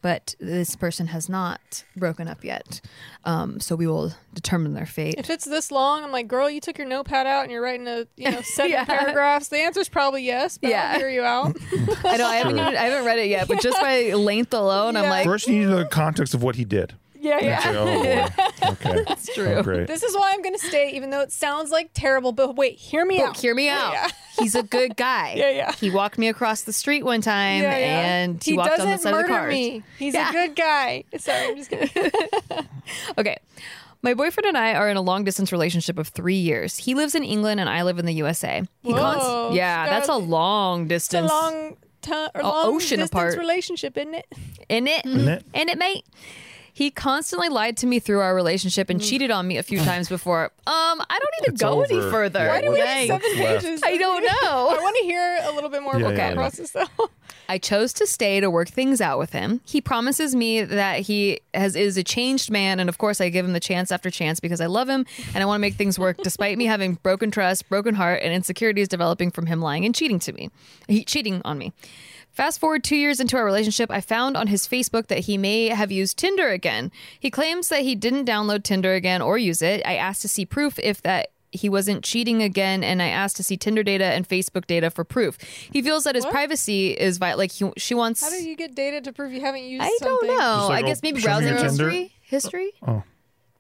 But 0.04 0.36
this 0.40 0.76
person 0.76 1.08
has 1.08 1.28
not 1.28 1.84
broken 1.96 2.28
up 2.28 2.44
yet. 2.44 2.80
Um, 3.24 3.60
so 3.60 3.76
we 3.76 3.88
will 3.88 4.14
determine 4.36 4.74
their 4.76 4.86
fate. 4.86 5.16
If 5.18 5.32
it's 5.32 5.46
this 5.46 5.72
long, 5.72 6.04
I'm 6.04 6.12
like, 6.12 6.28
girl, 6.28 6.48
you 6.50 6.60
took 6.62 6.78
your 6.78 6.86
notepad 6.86 7.26
out 7.26 7.42
and 7.44 7.52
you're 7.52 7.64
writing 7.64 7.88
a 7.88 8.06
you 8.16 8.30
know 8.30 8.42
seven 8.44 8.70
Yeah. 8.72 8.86
paragraphs. 8.86 9.48
The 9.48 9.58
answer's 9.58 9.90
probably 9.90 10.24
yes, 10.24 10.60
but 10.60 10.70
Yeah. 10.70 10.92
I'll 10.94 11.00
hear 11.00 11.10
you 11.10 11.24
out. 11.24 11.58
I 12.06 12.18
know 12.18 12.28
I 12.28 12.36
haven't 12.36 12.60
even, 12.60 12.76
I 12.76 12.84
haven't 12.84 13.06
read 13.06 13.18
it 13.18 13.30
yet, 13.30 13.48
but 13.48 13.60
just 13.62 13.80
by 13.82 14.12
length 14.14 14.54
alone, 14.54 14.96
I'm 14.96 15.10
like, 15.10 15.26
First, 15.26 15.48
you 15.48 15.56
need 15.56 15.64
to 15.66 15.70
know 15.72 15.78
the 15.80 15.86
context 15.86 16.36
of 16.36 16.44
what 16.44 16.58
he 16.58 16.66
did. 16.66 16.94
Yeah, 17.24 17.40
yeah. 17.42 17.58
It's 17.58 17.66
oh 17.68 17.86
boy. 18.66 18.70
Okay. 18.74 19.04
That's 19.08 19.30
oh, 19.30 19.34
true. 19.34 19.64
great. 19.64 19.88
This 19.88 20.04
is 20.04 20.16
why 20.16 20.32
I'm 20.34 20.42
gonna 20.42 20.58
stay, 20.58 20.92
even 20.96 21.10
though 21.10 21.22
it 21.22 21.32
sounds 21.32 21.70
like 21.72 21.92
terrible. 21.94 22.32
But 22.32 22.56
wait, 22.56 22.78
hear 22.78 23.06
me 23.06 23.18
But 23.20 23.30
out. 23.30 23.38
hear 23.38 23.54
me 23.56 23.70
out. 23.70 23.94
Yeah. 23.94 24.08
He's 24.40 24.56
a 24.56 24.64
good 24.64 24.96
guy. 24.96 25.34
Yeah, 25.38 25.50
yeah. 25.52 25.72
He 25.74 25.90
walked 25.92 26.18
me 26.18 26.28
across 26.28 26.62
the 26.64 26.74
street 26.74 27.04
one 27.04 27.22
time, 27.22 27.62
Yeah, 27.62 27.78
yeah. 27.78 28.16
and 28.16 28.44
he, 28.44 28.52
he 28.52 28.58
walked 28.58 28.72
doesn't 28.72 28.86
on 28.88 28.92
the 28.92 28.98
side 28.98 29.12
murder 29.12 29.24
of 29.26 29.28
the 29.30 29.34
cars. 29.36 29.54
me. 29.54 29.84
He's 30.00 30.14
Yeah. 30.16 30.30
a 30.30 30.32
good 30.32 30.56
guy. 30.56 31.04
Sorry, 31.18 31.48
I'm 31.48 31.56
just 31.58 31.70
kidding. 31.70 32.12
Okay. 33.18 33.38
My 34.02 34.14
boyfriend 34.14 34.48
and 34.48 34.58
I 34.58 34.74
are 34.74 34.90
in 34.90 34.98
a 34.98 35.02
long 35.02 35.24
distance 35.24 35.52
relationship 35.54 35.98
of 35.98 36.10
three 36.10 36.36
years. 36.36 36.78
He 36.78 36.94
lives 36.94 37.16
in 37.16 37.24
England 37.24 37.60
and 37.62 37.70
I 37.70 37.84
live 37.84 38.00
in 38.00 38.06
the 38.06 38.14
USA. 38.16 38.64
He 38.82 38.92
Whoa. 38.92 39.52
yeah, 39.54 39.86
So 39.86 39.92
that's 39.92 40.10
a 40.10 40.16
long 40.16 40.82
It's 40.82 40.88
a 40.88 40.90
distance. 40.96 41.32
long, 41.32 41.78
time 42.02 42.30
or 42.36 42.44
long 42.44 42.66
ocean 42.76 43.00
distance 43.00 43.10
apart. 43.12 43.38
relationship, 43.38 43.98
isn't 43.98 44.14
it? 44.16 44.26
in 44.68 44.88
it, 44.88 45.06
Isn't 45.06 45.28
it? 45.30 45.46
in 45.54 45.70
it, 45.70 45.78
mate. 45.78 46.06
He 46.76 46.90
constantly 46.90 47.50
lied 47.50 47.78
to 47.78 47.86
me 47.88 48.00
through 48.00 48.20
our 48.22 48.34
relationship 48.34 48.90
and 48.90 49.00
cheated 49.00 49.30
on 49.30 49.48
me 49.48 49.58
a 49.58 49.64
few 49.64 49.78
times 49.84 50.10
before. 50.10 50.46
Um, 50.46 50.52
I 50.66 51.20
don't 51.20 51.32
need 51.40 51.46
to 51.46 51.52
It's 51.54 51.62
go 51.62 51.82
any 51.84 52.02
further. 52.12 52.40
Yeah, 52.40 52.48
Why 52.50 52.62
do 52.62 52.72
we 52.72 52.80
have 52.80 52.88
Dang. 52.88 53.08
seven 53.08 53.40
left? 53.44 53.64
pages? 53.64 53.82
I 53.84 53.98
don't 53.98 54.24
know. 54.44 54.70
I 54.70 54.78
want 54.82 54.96
to 54.98 55.04
hear 55.04 55.40
a 55.44 55.52
little 55.54 55.70
bit 55.70 55.84
more 55.84 55.94
Yeah, 55.94 56.00
about 56.00 56.10
yeah, 56.12 56.18
that 56.18 56.30
yeah. 56.30 56.36
process, 56.36 56.72
though. 56.72 56.86
I 57.50 57.58
chose 57.60 57.94
to 57.94 58.08
stay 58.08 58.40
to 58.40 58.50
work 58.50 58.70
things 58.70 59.02
out 59.02 59.20
with 59.20 59.34
him. 59.34 59.62
He 59.66 59.82
promises 59.82 60.34
me 60.34 60.64
that 60.64 61.02
he 61.02 61.42
has 61.54 61.76
is 61.76 61.98
a 61.98 62.04
changed 62.04 62.50
man, 62.50 62.80
and 62.80 62.90
of 62.90 62.98
course, 62.98 63.20
I 63.22 63.30
give 63.30 63.46
him 63.46 63.54
the 63.54 63.60
chance 63.60 63.92
after 63.92 64.10
chance 64.10 64.40
because 64.40 64.62
I 64.62 64.66
love 64.66 64.88
him 64.90 65.06
and 65.36 65.44
I 65.44 65.46
want 65.46 65.58
to 65.58 65.62
make 65.62 65.76
things 65.76 66.00
work, 66.00 66.18
despite 66.24 66.58
me 66.58 66.66
having 66.66 66.96
broken 67.04 67.30
trust, 67.32 67.68
broken 67.70 67.94
heart, 67.96 68.22
and 68.24 68.34
insecurities 68.34 68.88
developing 68.88 69.30
from 69.30 69.46
him 69.46 69.62
lying 69.62 69.86
and 69.86 69.94
cheating 69.94 70.20
to 70.20 70.34
me. 70.34 70.50
He 70.88 71.04
cheating 71.04 71.42
on 71.46 71.58
me. 71.58 71.74
Fast 72.34 72.60
forward 72.60 72.84
two 72.84 72.96
years 72.96 73.20
into 73.20 73.38
our 73.38 73.46
relationship, 73.46 73.92
I 73.92 74.02
found 74.02 74.36
on 74.36 74.48
his 74.48 74.68
Facebook 74.68 75.08
that 75.08 75.20
he 75.20 75.38
may 75.38 75.68
have 75.68 75.92
used 75.92 76.18
Tinder 76.18 76.50
again. 76.50 76.92
He 77.20 77.30
claims 77.30 77.70
that 77.70 77.82
he 77.82 77.94
didn't 77.94 78.26
download 78.28 78.64
Tinder 78.64 78.94
again 78.96 79.22
or 79.22 79.38
use 79.38 79.62
it. 79.62 79.84
I 79.86 79.96
asked 79.96 80.24
to 80.24 80.28
see 80.28 80.46
proof 80.46 80.80
if 80.80 81.02
that 81.04 81.28
he 81.52 81.70
wasn't 81.70 82.04
cheating 82.04 82.42
again, 82.42 82.84
and 82.84 83.00
I 83.00 83.10
asked 83.10 83.36
to 83.38 83.44
see 83.44 83.56
Tinder 83.56 83.84
data 83.84 84.06
and 84.06 84.28
Facebook 84.28 84.66
data 84.66 84.90
for 84.90 85.04
proof. 85.04 85.38
He 85.42 85.84
feels 85.84 86.06
that 86.06 86.16
his 86.16 86.24
What? 86.24 86.34
privacy 86.34 86.90
is 86.90 87.20
vi- 87.20 87.36
like 87.36 87.52
he, 87.52 87.72
she 87.78 87.94
wants. 87.94 88.24
How 88.24 88.32
do 88.32 88.44
you 88.44 88.56
get 88.56 88.74
data 88.74 89.00
to 89.02 89.14
prove 89.14 89.32
you 89.32 89.42
haven't 89.42 89.66
used 89.66 89.84
I 89.84 89.96
something? 90.00 90.28
don't 90.30 90.38
know. 90.40 90.68
Like, 90.70 90.86
I 90.86 90.88
guess 90.88 90.98
oh, 90.98 91.02
maybe 91.04 91.22
browsing 91.22 91.56
history. 91.56 92.16
History. 92.24 92.72
Oh. 92.82 93.04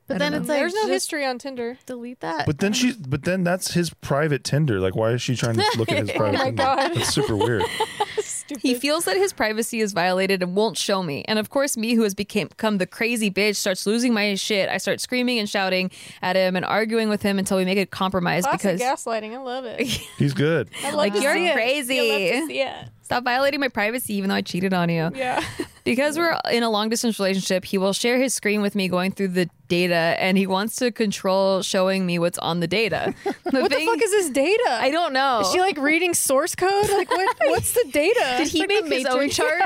But 0.07 0.15
I 0.15 0.17
then 0.17 0.31
don't 0.33 0.41
it's 0.41 0.49
like 0.49 0.57
There's 0.59 0.73
no 0.73 0.87
history 0.87 1.23
on 1.25 1.37
Tinder. 1.37 1.77
delete 1.85 2.19
that. 2.21 2.45
But 2.47 2.57
then 2.57 2.73
she, 2.73 2.93
but 2.93 3.23
then 3.23 3.43
that's 3.43 3.73
his 3.73 3.91
private 3.91 4.43
Tinder. 4.43 4.79
Like, 4.79 4.95
why 4.95 5.11
is 5.11 5.21
she 5.21 5.35
trying 5.35 5.55
to 5.55 5.65
look 5.77 5.91
at 5.91 5.99
his 5.99 6.09
oh 6.13 6.17
private? 6.17 6.37
my 6.39 6.45
Tinder? 6.45 6.63
God. 6.63 6.91
That's 6.95 7.13
super 7.13 7.37
weird. 7.37 7.63
Stupid. 8.59 8.67
He 8.67 8.75
feels 8.75 9.05
that 9.05 9.17
his 9.17 9.33
privacy 9.33 9.79
is 9.79 9.93
violated 9.93 10.41
and 10.43 10.55
won't 10.55 10.77
show 10.77 11.03
me. 11.03 11.23
And 11.27 11.39
of 11.39 11.49
course, 11.49 11.75
me, 11.77 11.93
who 11.95 12.03
has 12.03 12.13
became, 12.13 12.47
become 12.47 12.77
the 12.77 12.85
crazy 12.87 13.29
bitch, 13.31 13.55
starts 13.57 13.85
losing 13.85 14.13
my 14.13 14.35
shit. 14.35 14.69
I 14.69 14.77
start 14.77 15.01
screaming 15.01 15.39
and 15.39 15.49
shouting 15.49 15.91
at 16.21 16.35
him 16.35 16.55
and 16.55 16.65
arguing 16.65 17.09
with 17.09 17.21
him 17.21 17.39
until 17.39 17.57
we 17.57 17.65
make 17.65 17.77
a 17.77 17.85
compromise 17.85 18.43
Classic 18.43 18.77
because 18.77 18.81
gaslighting. 18.81 19.33
I 19.33 19.37
love 19.39 19.65
it. 19.65 19.81
He's 20.17 20.33
good. 20.33 20.69
I 20.83 20.87
love 20.89 20.95
Like, 20.95 21.13
to 21.13 21.21
you're 21.21 21.35
see 21.35 21.47
it. 21.47 21.53
crazy. 21.53 22.63
I 22.63 22.87
love 23.03 23.09
to 23.09 23.09
see 23.09 23.15
it. 23.15 23.17
stop 23.17 23.23
violating 23.23 23.59
my 23.59 23.67
privacy, 23.69 24.13
even 24.15 24.29
though 24.29 24.35
I 24.35 24.41
cheated 24.41 24.73
on 24.73 24.89
you. 24.89 25.11
Yeah. 25.15 25.43
Because 25.85 26.17
we're 26.17 26.39
in 26.49 26.63
a 26.63 26.69
long 26.69 26.87
distance 26.87 27.19
relationship, 27.19 27.65
he 27.65 27.77
will 27.77 27.91
share 27.91 28.17
his 28.17 28.33
screen 28.33 28.61
with 28.61 28.73
me 28.73 28.87
going 28.87 29.11
through 29.11 29.27
the 29.27 29.49
data 29.67 30.15
and 30.17 30.37
he 30.37 30.47
wants 30.47 30.77
to 30.77 30.93
control 30.93 31.61
showing 31.61 32.05
me 32.05 32.17
what's 32.19 32.37
on 32.37 32.61
the 32.61 32.67
data. 32.69 33.13
The 33.43 33.59
What 33.61 33.69
the 33.69 33.85
fuck 33.85 34.01
is 34.01 34.11
this 34.11 34.29
data? 34.29 34.77
I 34.79 34.89
don't 34.91 35.11
know. 35.11 35.41
Is 35.41 35.51
she 35.51 35.59
like 35.59 35.77
reading 35.77 36.13
source 36.13 36.55
code? 36.55 36.89
Like 36.89 37.09
what? 37.09 37.37
What's 37.47 37.73
the 37.73 37.83
data? 37.91 38.35
Did 38.37 38.47
he 38.47 38.59
Like 38.59 38.69
make 38.69 38.87
the 38.87 38.95
his 38.95 39.05
own 39.07 39.29
chart? 39.29 39.63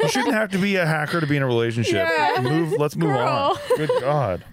You 0.00 0.08
shouldn't 0.08 0.34
have 0.34 0.52
to 0.52 0.58
be 0.58 0.76
a 0.76 0.86
hacker 0.86 1.20
to 1.20 1.26
be 1.26 1.36
in 1.36 1.42
a 1.42 1.46
relationship. 1.46 1.94
Yeah. 2.08 2.40
Move. 2.42 2.74
Let's 2.78 2.94
move 2.94 3.10
on. 3.16 3.56
Good 3.76 3.90
God. 4.00 4.44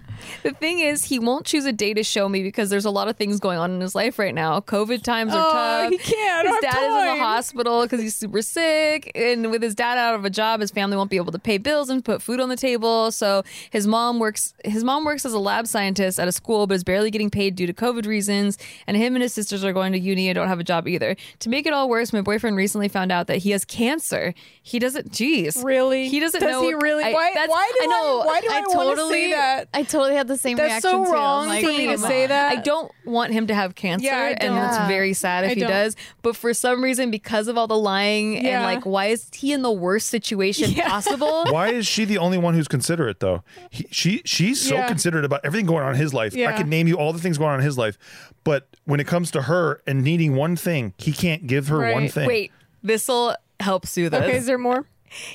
The 0.42 0.52
thing 0.52 0.78
is, 0.80 1.04
he 1.04 1.18
won't 1.18 1.46
choose 1.46 1.64
a 1.64 1.72
day 1.72 1.94
to 1.94 2.02
show 2.02 2.28
me 2.28 2.42
because 2.42 2.70
there's 2.70 2.84
a 2.84 2.90
lot 2.90 3.08
of 3.08 3.16
things 3.16 3.40
going 3.40 3.58
on 3.58 3.70
in 3.72 3.80
his 3.80 3.94
life 3.94 4.18
right 4.18 4.34
now. 4.34 4.60
COVID 4.60 5.02
times 5.02 5.32
are 5.34 5.38
Oh, 5.46 5.52
tough. 5.52 5.90
he 5.90 5.98
can't. 5.98 6.48
His 6.48 6.56
dad 6.60 6.72
have 6.74 6.82
is 7.06 7.12
in 7.12 7.18
the 7.18 7.24
hospital 7.24 7.82
because 7.82 8.00
he's 8.00 8.14
super 8.16 8.42
sick, 8.42 9.10
and 9.14 9.50
with 9.50 9.62
his 9.62 9.74
dad 9.74 9.98
out 9.98 10.14
of 10.14 10.24
a 10.24 10.30
job, 10.30 10.60
his 10.60 10.70
family 10.70 10.96
won't 10.96 11.10
be 11.10 11.16
able 11.16 11.32
to 11.32 11.38
pay 11.38 11.58
bills 11.58 11.88
and 11.90 12.04
put 12.04 12.22
food 12.22 12.40
on 12.40 12.48
the 12.48 12.56
table. 12.56 13.10
So 13.10 13.42
his 13.70 13.86
mom 13.86 14.18
works. 14.18 14.54
His 14.64 14.84
mom 14.84 15.04
works 15.04 15.24
as 15.24 15.32
a 15.32 15.38
lab 15.38 15.66
scientist 15.66 16.18
at 16.20 16.28
a 16.28 16.32
school, 16.32 16.66
but 16.66 16.74
is 16.74 16.84
barely 16.84 17.10
getting 17.10 17.30
paid 17.30 17.54
due 17.56 17.66
to 17.66 17.72
COVID 17.72 18.06
reasons. 18.06 18.58
And 18.86 18.96
him 18.96 19.14
and 19.14 19.22
his 19.22 19.32
sisters 19.32 19.64
are 19.64 19.72
going 19.72 19.92
to 19.92 19.98
uni 19.98 20.28
and 20.28 20.34
don't 20.36 20.48
have 20.48 20.60
a 20.60 20.64
job 20.64 20.88
either. 20.88 21.16
To 21.40 21.48
make 21.48 21.66
it 21.66 21.72
all 21.72 21.88
worse, 21.88 22.12
my 22.12 22.20
boyfriend 22.20 22.56
recently 22.56 22.88
found 22.88 23.12
out 23.12 23.26
that 23.28 23.38
he 23.38 23.50
has 23.50 23.64
cancer. 23.64 24.34
He 24.62 24.78
doesn't. 24.78 25.10
Jeez, 25.12 25.62
Really? 25.64 26.08
He 26.08 26.20
doesn't 26.20 26.40
Does 26.40 26.50
know. 26.50 26.62
he 26.62 26.74
really? 26.74 27.04
I- 27.04 27.12
why? 27.12 27.32
Why 27.46 27.70
do 27.78 27.84
I 27.84 27.86
know. 27.86 28.22
Why 28.24 28.40
do 28.40 28.48
I, 28.50 28.58
I 28.58 28.62
totally 28.72 29.12
say 29.12 29.30
that? 29.32 29.68
I 29.74 29.82
totally 29.82 30.13
had 30.14 30.28
the 30.28 30.36
same 30.38 30.56
That's 30.56 30.82
reaction 30.84 30.90
so 30.90 31.04
too. 31.04 31.08
I'm 31.10 31.12
wrong 31.12 31.46
like, 31.48 31.64
for 31.64 31.70
me 31.70 31.86
to 31.86 31.96
come 31.96 31.98
say 32.08 32.22
on. 32.24 32.28
that. 32.30 32.52
I 32.58 32.60
don't 32.60 32.90
want 33.04 33.32
him 33.32 33.46
to 33.48 33.54
have 33.54 33.74
cancer, 33.74 34.06
Yeah, 34.06 34.16
I 34.16 34.28
and 34.30 34.40
don't. 34.54 34.58
it's 34.64 34.76
Yeah. 34.76 34.88
very 34.88 35.12
sad 35.12 35.44
if 35.44 35.50
I 35.50 35.54
he 35.54 35.60
don't. 35.60 35.70
does. 35.70 35.96
But 36.22 36.36
for 36.36 36.54
some 36.54 36.82
reason, 36.82 37.10
because 37.10 37.48
of 37.48 37.58
all 37.58 37.66
the 37.66 37.76
lying 37.78 38.36
and 38.36 38.46
Yeah. 38.46 38.62
like, 38.64 38.84
why 38.84 39.06
is 39.06 39.28
he 39.34 39.52
in 39.52 39.62
the 39.62 39.72
worst 39.72 40.08
situation 40.08 40.70
Yeah. 40.72 40.88
possible? 40.88 41.44
Why 41.50 41.68
is 41.68 41.86
she 41.86 42.04
the 42.04 42.18
only 42.18 42.38
one 42.38 42.54
who's 42.54 42.68
considerate 42.68 43.20
though? 43.20 43.42
He, 43.70 43.86
she 43.90 44.22
she's 44.24 44.60
so 44.60 44.74
Yeah. 44.76 44.88
considerate 44.88 45.24
about 45.24 45.40
everything 45.44 45.66
going 45.66 45.82
on 45.84 45.94
in 45.94 46.00
his 46.00 46.14
life. 46.14 46.34
I 46.34 46.38
Yeah. 46.38 46.56
can 46.56 46.68
name 46.68 46.86
you 46.88 46.96
all 46.96 47.12
the 47.12 47.18
things 47.18 47.38
going 47.38 47.50
on 47.50 47.60
in 47.60 47.64
his 47.64 47.76
life, 47.78 47.98
but 48.44 48.68
when 48.84 49.00
it 49.00 49.06
comes 49.06 49.30
to 49.32 49.42
her 49.42 49.80
and 49.86 50.02
needing 50.02 50.34
one 50.34 50.56
thing, 50.56 50.94
he 50.98 51.12
can't 51.12 51.46
give 51.46 51.68
her 51.68 51.78
one 51.78 52.02
Right. 52.04 52.12
thing. 52.12 52.26
Wait, 52.26 52.52
this 52.82 53.08
will 53.08 53.36
help 53.60 53.86
soothe 53.86 54.12
us. 54.14 54.22
Okay, 54.22 54.36
is 54.36 54.46
there 54.46 54.58
more? 54.58 54.86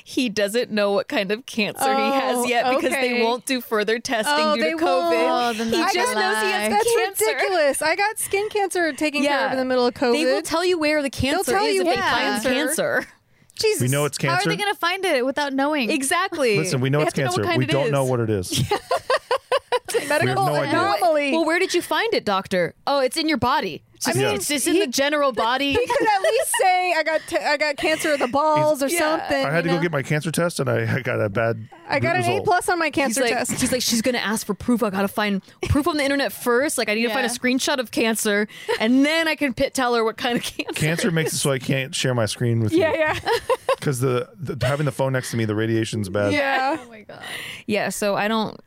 He 0.04 0.28
doesn't 0.28 0.70
know 0.70 0.92
what 0.92 1.08
kind 1.08 1.30
of 1.32 1.46
cancer 1.46 1.84
he 1.94 2.00
Oh, 2.02 2.12
has 2.12 2.48
yet 2.48 2.74
because 2.74 2.92
they 2.92 3.22
won't 3.22 3.46
do 3.46 3.60
further 3.60 3.98
testing 3.98 4.34
Oh, 4.36 4.54
due 4.56 4.62
they 4.62 4.70
to. 4.70 4.76
COVID. 4.76 5.50
Oh, 5.50 5.52
then 5.54 5.68
he 5.68 5.80
just 5.94 5.96
a 6.12 6.14
knows 6.14 6.42
he 6.42 6.50
has 6.50 6.62
lie. 6.62 6.68
That's 6.70 6.94
cancer. 6.94 7.24
ridiculous. 7.26 7.82
I 7.82 7.96
got 7.96 8.18
skin 8.18 8.48
cancer 8.48 8.92
taken 8.92 9.22
care 9.22 9.46
of 9.46 9.52
in 9.52 9.58
the 9.58 9.64
middle 9.64 9.86
of 9.86 9.94
COVID. 9.94 10.12
They 10.12 10.24
will 10.24 10.42
tell 10.42 10.64
you 10.64 10.78
where 10.78 11.02
the 11.02 11.10
cancer 11.10 11.40
is. 11.40 11.46
They'll 11.46 11.54
tell 11.56 11.66
is 11.66 11.74
you 11.74 11.80
if 11.82 11.86
what 11.86 11.96
they 11.96 12.00
find 12.02 12.42
cancer. 12.42 12.50
cancer. 13.00 13.06
Jesus. 13.60 13.82
We 13.82 13.88
know 13.88 14.06
it's 14.06 14.16
cancer. 14.16 14.34
How 14.36 14.40
are 14.40 14.48
they 14.48 14.56
going 14.56 14.72
to 14.72 14.78
find 14.78 15.04
it 15.04 15.24
without 15.26 15.52
knowing? 15.52 15.90
Exactly. 15.90 16.56
Listen, 16.56 16.80
we 16.80 16.88
know 16.88 17.00
They 17.00 17.06
it's 17.08 17.18
have 17.18 17.34
to 17.34 17.38
know 17.42 17.44
cancer. 17.44 17.58
we 17.58 17.64
it 17.64 17.70
don't 17.70 17.90
know 17.90 18.04
what 18.04 18.20
it 18.20 18.30
is. 18.30 18.64
medical 20.08 20.46
no 20.46 20.54
idea. 20.54 20.70
anomaly. 20.70 21.32
Well, 21.32 21.44
where 21.44 21.58
did 21.58 21.74
you 21.74 21.82
find 21.82 22.12
it, 22.14 22.24
doctor? 22.24 22.74
Oh, 22.86 23.00
it's 23.00 23.16
in 23.16 23.28
your 23.28 23.36
body. 23.38 23.82
It's 24.00 24.06
just, 24.06 24.18
mean, 24.18 24.34
it's 24.34 24.48
just 24.48 24.66
in 24.66 24.78
the 24.78 24.86
general 24.86 25.30
body. 25.30 25.72
he 25.74 25.86
could 25.86 26.08
at 26.08 26.22
least 26.22 26.52
say 26.58 26.94
I 26.96 27.02
got 27.02 27.20
t- 27.26 27.36
I 27.36 27.56
got 27.58 27.76
cancer 27.76 28.14
of 28.14 28.18
the 28.18 28.28
balls 28.28 28.82
or 28.82 28.88
Yeah. 28.88 28.98
something. 28.98 29.44
I 29.46 29.50
had 29.50 29.64
to 29.64 29.70
you 29.70 29.76
go 29.76 29.82
get 29.82 29.92
my 29.92 30.02
cancer 30.02 30.30
test, 30.32 30.58
and 30.58 30.70
I, 30.70 30.96
I 30.96 31.00
got 31.02 31.20
a 31.20 31.28
bad. 31.28 31.68
I 31.86 32.00
got 32.00 32.16
an 32.16 32.22
A 32.24 32.40
plus 32.42 32.70
on 32.70 32.78
my 32.78 32.86
He's 32.86 32.94
cancer 32.94 33.20
like, 33.20 33.32
test. 33.32 33.52
he's 33.60 33.70
like, 33.72 33.82
she's 33.82 34.00
gonna 34.00 34.16
ask 34.18 34.46
for 34.46 34.54
proof. 34.54 34.82
I 34.82 34.88
gotta 34.88 35.08
find 35.08 35.42
proof 35.68 35.86
on 35.86 35.98
the 35.98 36.02
internet 36.04 36.32
first. 36.32 36.78
Like, 36.78 36.88
I 36.88 36.94
need 36.94 37.02
to 37.02 37.12
find 37.12 37.26
a 37.26 37.28
screenshot 37.28 37.78
of 37.78 37.90
cancer, 37.90 38.48
and 38.78 39.04
then 39.04 39.28
I 39.28 39.34
can 39.34 39.52
pit 39.52 39.74
tell 39.74 39.94
her 39.94 40.02
what 40.02 40.16
kind 40.16 40.38
of 40.38 40.44
cancer. 40.44 40.72
Cancer 40.72 41.10
makes 41.10 41.34
it 41.34 41.38
so 41.38 41.50
I 41.50 41.58
can't 41.58 41.94
share 41.94 42.14
my 42.14 42.24
screen 42.26 42.60
with 42.60 42.72
yeah, 42.72 42.92
you 42.92 42.98
Yeah, 43.00 43.20
yeah, 43.22 43.30
because 43.78 44.00
the, 44.00 44.30
the 44.38 44.66
having 44.66 44.86
the 44.86 44.92
phone 44.92 45.12
next 45.12 45.30
to 45.32 45.36
me, 45.36 45.44
the 45.44 45.54
radiation's 45.54 46.08
bad. 46.08 46.32
yeah. 46.32 46.78
Oh 46.80 46.88
my 46.88 47.02
god. 47.02 47.22
Yeah. 47.66 47.90
So 47.90 48.14
I 48.14 48.28
don't. 48.28 48.58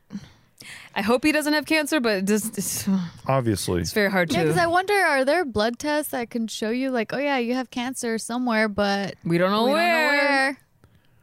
I 0.95 1.01
hope 1.01 1.23
he 1.23 1.31
doesn't 1.31 1.53
have 1.53 1.65
cancer, 1.65 1.99
but 1.99 2.17
it 2.19 2.25
just, 2.25 2.57
it's, 2.57 2.87
Obviously, 3.27 3.81
it's 3.81 3.93
very 3.93 4.11
hard 4.11 4.31
Yeah, 4.31 4.39
to. 4.43 4.45
because 4.49 4.61
I 4.61 4.67
wonder, 4.67 4.93
are 4.93 5.25
there 5.25 5.43
blood 5.43 5.79
tests 5.79 6.11
that 6.11 6.29
can 6.29 6.47
show 6.47 6.69
you, 6.69 6.91
like, 6.91 7.13
oh 7.13 7.17
yeah, 7.17 7.37
you 7.39 7.55
have 7.55 7.71
cancer 7.71 8.17
somewhere, 8.19 8.67
but 8.69 9.15
we 9.25 9.37
don't 9.39 9.51
know 9.51 9.65
we 9.65 9.71
where. 9.71 10.07
don't 10.07 10.15
know 10.17 10.23
where. 10.29 10.57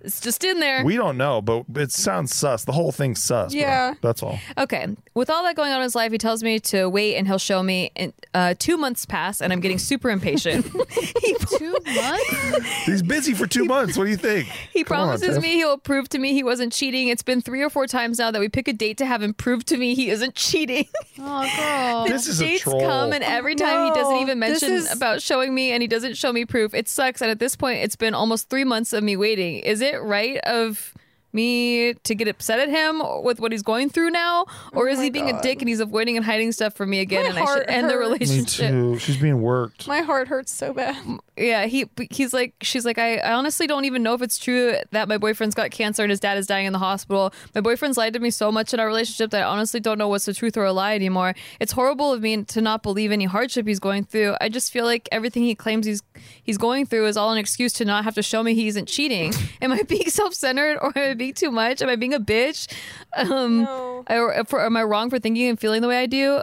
It's 0.02 0.20
just 0.20 0.44
in 0.44 0.60
there. 0.60 0.84
we 0.84 0.96
don't 0.96 1.16
know, 1.16 1.40
but 1.42 1.64
it 1.76 1.92
sounds 1.92 2.34
sus. 2.34 2.64
The 2.64 2.72
whole 2.72 2.92
thing's 2.92 3.22
sus. 3.22 3.52
bro. 3.52 3.60
Yeah. 3.60 3.94
that's 4.00 4.22
all. 4.22 4.38
Okay. 4.58 4.86
With 5.14 5.28
all 5.30 5.42
that 5.44 5.56
going 5.56 5.72
on 5.72 5.78
in 5.78 5.82
his 5.82 5.94
life, 5.94 6.12
he 6.12 6.18
tells 6.18 6.42
me 6.42 6.58
to 6.60 6.88
wait 6.88 7.16
and 7.16 7.26
he'll 7.26 7.38
show 7.38 7.62
me. 7.62 7.90
And, 7.96 8.12
uh, 8.32 8.54
two 8.58 8.76
months 8.76 9.04
pass 9.06 9.40
and 9.42 9.52
I'm 9.52 9.60
getting 9.60 9.78
super 9.78 10.08
impatient. 10.10 10.66
he 11.20 11.34
Two 11.58 11.76
months? 11.94 12.66
He's 12.86 13.02
busy 13.02 13.34
for 13.34 13.46
two 13.46 13.64
months. 13.64 13.96
What 13.98 14.04
do 14.04 14.10
you 14.10 14.16
think? 14.16 14.46
he 14.72 14.84
Come 14.84 14.96
promises 14.96 15.34
Tiff. 15.34 15.42
me 15.42 15.54
he'll 15.56 15.78
prove 15.78 16.08
to 16.10 16.18
me 16.18 16.32
he 16.32 16.42
wasn't 16.42 16.72
cheating. 16.72 17.08
It's 17.08 17.22
been 17.22 17.40
three 17.42 17.62
or 17.62 17.68
four 17.70 17.86
times 17.86 18.18
now 18.18 18.30
that 18.30 18.40
we 18.40 18.48
pick 18.48 18.68
a 18.68 18.72
date 18.72 18.98
to 18.98 19.06
have 19.06 19.22
him 19.22 19.34
prove 19.34 19.64
to 19.66 19.76
me 19.76 19.94
he 19.94 20.10
isn't 20.10 20.34
cheating. 20.34 20.86
Oh, 21.18 21.50
girl. 21.56 22.06
This 22.06 22.26
is 22.26 22.40
a 22.40 22.44
Dates 22.44 22.62
troll. 22.62 22.80
come 22.80 23.12
and 23.12 23.22
every 23.22 23.54
time 23.54 23.84
he 23.86 23.90
doesn't 24.00 24.16
even 24.16 24.38
mention 24.38 24.72
is- 24.72 24.90
about 24.94 25.20
showing 25.20 25.54
me 25.54 25.72
and 25.72 25.82
he 25.82 25.88
doesn't 25.88 26.16
show 26.16 26.32
me 26.32 26.44
proof. 26.46 26.72
It 26.72 26.88
sucks. 26.88 27.20
And 27.20 27.30
at 27.30 27.38
this 27.38 27.56
point, 27.56 27.80
it's 27.84 27.96
been 27.96 28.14
almost 28.14 28.48
three 28.48 28.64
months 28.64 28.92
of 28.92 29.02
me 29.04 29.16
waiting. 29.16 29.56
Is 29.58 29.80
it 29.80 29.89
right 29.98 30.38
of 30.38 30.94
me 31.32 31.94
to 31.94 32.14
get 32.14 32.26
upset 32.26 32.58
at 32.58 32.68
him 32.68 33.02
with 33.22 33.40
what 33.40 33.52
he's 33.52 33.62
going 33.62 33.88
through 33.88 34.10
now, 34.10 34.46
or 34.72 34.88
oh 34.88 34.92
is 34.92 34.98
Oh 34.98 35.00
my 35.00 35.04
he 35.04 35.10
being 35.10 35.30
a 35.30 35.40
dick 35.42 35.62
and 35.62 35.68
he's 35.68 35.78
avoiding 35.80 36.16
and 36.16 36.26
hiding 36.26 36.50
stuff 36.52 36.74
from 36.74 36.90
me 36.90 37.00
again, 37.00 37.22
My 37.22 37.28
and 37.30 37.38
I 37.38 37.40
should 37.42 37.48
heart 37.48 37.64
end 37.68 37.88
the 37.88 37.94
hurts. 37.94 38.00
Me 38.10 38.12
relationship? 38.12 38.70
too. 38.70 38.98
She's 38.98 39.16
being 39.16 39.40
worked. 39.40 39.86
My 39.86 40.00
heart 40.00 40.26
hurts 40.28 40.52
so 40.52 40.72
bad. 40.72 40.96
Yeah, 41.40 41.64
he 41.66 41.86
he's 42.10 42.34
like 42.34 42.52
she's 42.60 42.84
like 42.84 42.98
I, 42.98 43.16
I 43.16 43.32
honestly 43.32 43.66
don't 43.66 43.86
even 43.86 44.02
know 44.02 44.12
if 44.12 44.20
it's 44.20 44.36
true 44.38 44.76
that 44.90 45.08
my 45.08 45.16
boyfriend's 45.16 45.54
got 45.54 45.70
cancer 45.70 46.02
and 46.02 46.10
his 46.10 46.20
dad 46.20 46.36
is 46.36 46.46
dying 46.46 46.66
in 46.66 46.72
the 46.74 46.78
hospital. 46.78 47.32
My 47.54 47.62
boyfriend's 47.62 47.96
lied 47.96 48.12
to 48.12 48.18
me 48.20 48.30
so 48.30 48.52
much 48.52 48.74
in 48.74 48.80
our 48.80 48.86
relationship 48.86 49.30
that 49.30 49.42
I 49.42 49.46
honestly 49.46 49.80
don't 49.80 49.96
know 49.96 50.08
what's 50.08 50.26
the 50.26 50.34
truth 50.34 50.56
or 50.58 50.64
a 50.64 50.72
lie 50.72 50.94
anymore. 50.94 51.34
It's 51.58 51.72
horrible 51.72 52.12
of 52.12 52.20
me 52.20 52.44
to 52.44 52.60
not 52.60 52.82
believe 52.82 53.10
any 53.10 53.24
hardship 53.24 53.66
he's 53.66 53.80
going 53.80 54.04
through. 54.04 54.36
I 54.40 54.50
just 54.50 54.70
feel 54.70 54.84
like 54.84 55.08
everything 55.10 55.42
he 55.44 55.54
claims 55.54 55.86
he's 55.86 56.02
he's 56.42 56.58
going 56.58 56.84
through 56.84 57.06
is 57.06 57.16
all 57.16 57.32
an 57.32 57.38
excuse 57.38 57.72
to 57.74 57.86
not 57.86 58.04
have 58.04 58.14
to 58.16 58.22
show 58.22 58.42
me 58.42 58.54
he 58.54 58.68
isn't 58.68 58.86
cheating. 58.86 59.32
Am 59.62 59.72
I 59.72 59.82
being 59.82 60.08
self-centered 60.10 60.76
or 60.82 60.92
am 60.96 61.10
I 61.12 61.14
being 61.14 61.32
too 61.34 61.50
much? 61.50 61.80
Am 61.80 61.88
I 61.88 61.96
being 61.96 62.12
a 62.14 62.20
bitch? 62.20 62.70
Um 63.16 63.62
No. 63.62 64.04
or 64.10 64.44
for, 64.44 64.64
am 64.64 64.76
I 64.76 64.82
wrong 64.82 65.08
for 65.08 65.18
thinking 65.18 65.48
and 65.48 65.58
feeling 65.58 65.80
the 65.80 65.88
way 65.88 65.98
I 66.02 66.06
do? 66.06 66.42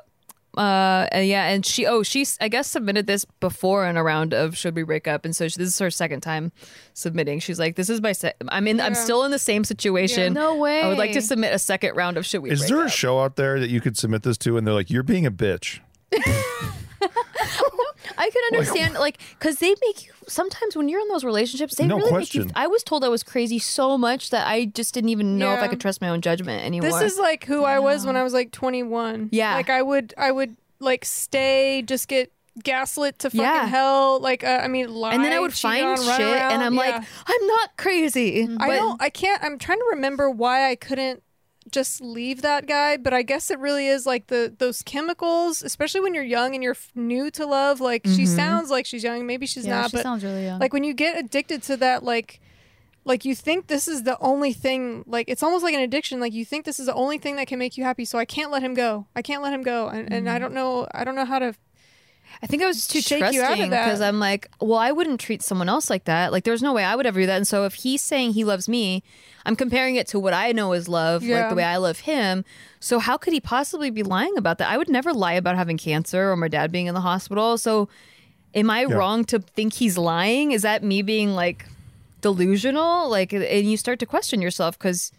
Uh, 0.57 1.07
and 1.11 1.27
yeah, 1.27 1.49
and 1.49 1.65
she, 1.65 1.85
oh, 1.85 2.01
she, 2.01 2.25
I 2.41 2.47
guess, 2.47 2.67
submitted 2.67 3.05
this 3.05 3.25
before 3.39 3.85
in 3.85 3.95
a 3.95 4.03
round 4.03 4.33
of 4.33 4.57
should 4.57 4.75
we 4.75 4.83
break 4.83 5.07
up, 5.07 5.23
and 5.23 5.35
so 5.35 5.47
she, 5.47 5.57
this 5.57 5.67
is 5.67 5.79
her 5.79 5.91
second 5.91 6.21
time 6.21 6.51
submitting. 6.93 7.39
She's 7.39 7.59
like, 7.59 7.75
this 7.75 7.89
is 7.89 8.01
my, 8.01 8.11
se- 8.11 8.33
I'm 8.49 8.67
in, 8.67 8.81
I'm 8.81 8.95
still 8.95 9.23
in 9.23 9.31
the 9.31 9.39
same 9.39 9.63
situation. 9.63 10.33
No 10.33 10.55
way. 10.55 10.81
I 10.81 10.87
would 10.87 10.97
like 10.97 11.13
to 11.13 11.21
submit 11.21 11.53
a 11.53 11.59
second 11.59 11.95
round 11.95 12.17
of 12.17 12.25
should 12.25 12.41
we 12.41 12.49
Is 12.49 12.61
break 12.61 12.71
there 12.71 12.85
a 12.85 12.89
show 12.89 13.19
out 13.19 13.35
there 13.35 13.59
that 13.59 13.69
you 13.69 13.81
could 13.81 13.97
submit 13.97 14.23
this 14.23 14.37
to 14.39 14.57
and 14.57 14.65
they're 14.65 14.73
like, 14.73 14.89
you're 14.89 15.03
being 15.03 15.25
a 15.25 15.31
bitch? 15.31 15.79
I 18.17 18.29
could 18.31 18.57
understand, 18.57 18.95
like, 18.95 19.19
because 19.37 19.59
they 19.59 19.75
make 19.85 20.05
you 20.05 20.11
sometimes 20.27 20.75
when 20.75 20.89
you're 20.89 20.99
in 21.01 21.07
those 21.07 21.23
relationships, 21.23 21.75
they 21.75 21.85
No 21.87 21.97
really 21.97 22.09
question. 22.09 22.41
make 22.41 22.49
you. 22.49 22.53
I 22.55 22.67
was 22.67 22.83
told 22.83 23.03
I 23.03 23.09
was 23.09 23.23
crazy 23.23 23.59
so 23.59 23.97
much 23.97 24.29
that 24.31 24.47
I 24.47 24.65
just 24.65 24.93
didn't 24.93 25.09
even 25.09 25.37
know 25.37 25.53
if 25.53 25.61
I 25.61 25.67
could 25.67 25.79
trust 25.81 26.01
my 26.01 26.09
own 26.09 26.21
judgment 26.21 26.63
anymore. 26.63 26.89
This 26.89 27.13
is 27.13 27.19
like 27.19 27.45
who 27.45 27.63
I 27.63 27.79
was 27.79 28.05
when 28.05 28.15
I 28.15 28.23
was 28.23 28.33
like 28.33 28.51
21. 28.51 29.29
Yeah. 29.31 29.55
Like 29.55 29.69
I 29.69 29.81
would 29.81 30.13
I 30.17 30.31
would 30.31 30.55
like 30.79 31.05
stay 31.05 31.81
just 31.85 32.07
get 32.07 32.31
gaslit 32.63 33.19
to 33.19 33.29
fucking 33.29 33.41
Yeah. 33.41 33.67
hell 33.67 34.19
like 34.19 34.43
uh, 34.43 34.61
I 34.63 34.67
mean 34.67 34.93
lie, 34.93 35.13
and 35.13 35.23
then 35.23 35.31
I 35.31 35.39
would 35.39 35.53
find 35.53 35.85
on, 35.85 35.97
shit, 35.97 36.19
and 36.19 36.63
I'm 36.63 36.73
Yeah. 36.73 36.79
like, 36.79 36.95
I'm 37.27 37.47
not 37.47 37.77
crazy. 37.77 38.47
I 38.59 38.69
don't 38.75 39.01
I 39.01 39.09
can't 39.09 39.43
I'm 39.43 39.57
trying 39.59 39.77
to 39.79 39.85
remember 39.91 40.29
why 40.29 40.69
I 40.69 40.75
couldn't 40.75 41.21
just 41.71 42.01
leave 42.01 42.41
that 42.41 42.67
guy 42.67 42.97
but 42.97 43.13
I 43.13 43.21
guess 43.21 43.49
it 43.51 43.59
really 43.59 43.87
is 43.87 44.05
like 44.05 44.27
the 44.27 44.53
those 44.57 44.81
chemicals 44.81 45.61
especially 45.61 46.01
when 46.01 46.13
you're 46.13 46.23
young 46.23 46.53
and 46.55 46.63
you're 46.63 46.73
f- 46.73 46.91
new 46.95 47.29
to 47.31 47.45
love 47.45 47.79
like 47.81 48.05
she 48.05 48.23
Mm-hmm. 48.23 48.35
sounds 48.35 48.69
like 48.69 48.85
she's 48.85 49.03
young 49.03 49.25
maybe 49.25 49.45
she's 49.45 49.65
yeah, 49.65 49.81
not 49.81 49.91
she 49.91 49.97
but 49.97 50.03
sounds 50.03 50.23
really 50.23 50.45
young. 50.45 50.59
like 50.59 50.73
when 50.73 50.83
you 50.83 50.93
get 50.93 51.17
addicted 51.17 51.61
to 51.63 51.77
that 51.77 52.03
like 52.03 52.39
like 53.05 53.23
you 53.23 53.33
think 53.33 53.67
this 53.67 53.87
is 53.87 54.03
the 54.03 54.17
only 54.19 54.51
thing 54.51 55.03
like 55.07 55.29
it's 55.29 55.41
almost 55.43 55.63
like 55.63 55.73
an 55.73 55.79
addiction 55.81 56.19
like 56.19 56.33
you 56.33 56.43
think 56.43 56.65
this 56.65 56.79
is 56.79 56.85
the 56.87 56.93
only 56.93 57.17
thing 57.17 57.37
that 57.37 57.47
can 57.47 57.57
make 57.57 57.77
you 57.77 57.83
happy 57.83 58.03
so 58.05 58.17
i 58.19 58.25
can't 58.25 58.51
let 58.51 58.61
him 58.61 58.73
go 58.73 59.05
i 59.15 59.21
can't 59.21 59.41
let 59.41 59.53
him 59.53 59.63
go 59.63 59.87
and, 59.87 60.11
and 60.11 60.25
Mm-hmm. 60.25 60.35
i 60.35 60.39
don't 60.39 60.53
know 60.53 60.87
i 60.93 61.03
don't 61.03 61.15
know 61.15 61.25
how 61.25 61.39
to 61.39 61.53
I 62.43 62.47
think 62.47 62.61
I 62.61 62.67
was 62.67 62.77
just 62.77 62.91
too 62.91 63.01
shake 63.01 63.19
trusting 63.19 63.39
you 63.39 63.45
out 63.45 63.59
of 63.59 63.69
that. 63.71 63.85
because 63.85 64.01
I'm 64.01 64.19
like, 64.19 64.49
well, 64.61 64.77
I 64.79 64.91
wouldn't 64.91 65.19
treat 65.19 65.41
someone 65.41 65.69
else 65.69 65.89
like 65.89 66.03
that. 66.05 66.31
Like, 66.31 66.43
there's 66.43 66.61
no 66.61 66.73
way 66.73 66.83
I 66.83 66.95
would 66.95 67.05
ever 67.05 67.19
do 67.21 67.25
that. 67.25 67.37
And 67.37 67.47
so 67.47 67.65
if 67.65 67.73
he's 67.75 68.01
saying 68.01 68.33
he 68.33 68.43
loves 68.43 68.69
me, 68.69 69.01
I'm 69.45 69.55
comparing 69.55 69.95
it 69.95 70.07
to 70.07 70.19
what 70.19 70.33
I 70.33 70.51
know 70.51 70.73
is 70.73 70.87
love, 70.87 71.23
like 71.23 71.49
the 71.49 71.55
way 71.55 71.63
I 71.63 71.77
love 71.77 71.99
him. 71.99 72.43
So 72.79 72.99
how 72.99 73.17
could 73.17 73.33
he 73.33 73.39
possibly 73.39 73.89
be 73.89 74.03
lying 74.03 74.37
about 74.37 74.57
that? 74.59 74.69
I 74.69 74.77
would 74.77 74.89
never 74.89 75.13
lie 75.13 75.33
about 75.33 75.55
having 75.55 75.77
cancer 75.77 76.31
or 76.31 76.35
my 76.35 76.47
dad 76.47 76.71
being 76.71 76.85
in 76.87 76.93
the 76.93 77.01
hospital. 77.01 77.57
So 77.57 77.87
am 78.53 78.69
I 78.69 78.83
wrong 78.85 79.23
to 79.25 79.39
think 79.39 79.73
he's 79.73 79.97
lying? 79.97 80.51
Is 80.51 80.61
that 80.63 80.83
me 80.83 81.01
being 81.01 81.33
like 81.33 81.65
delusional? 82.21 83.09
Like, 83.09 83.33
and 83.33 83.69
you 83.69 83.77
start 83.77 83.99
to 83.99 84.05
question 84.05 84.41
yourself 84.41 84.77
because 84.77 85.11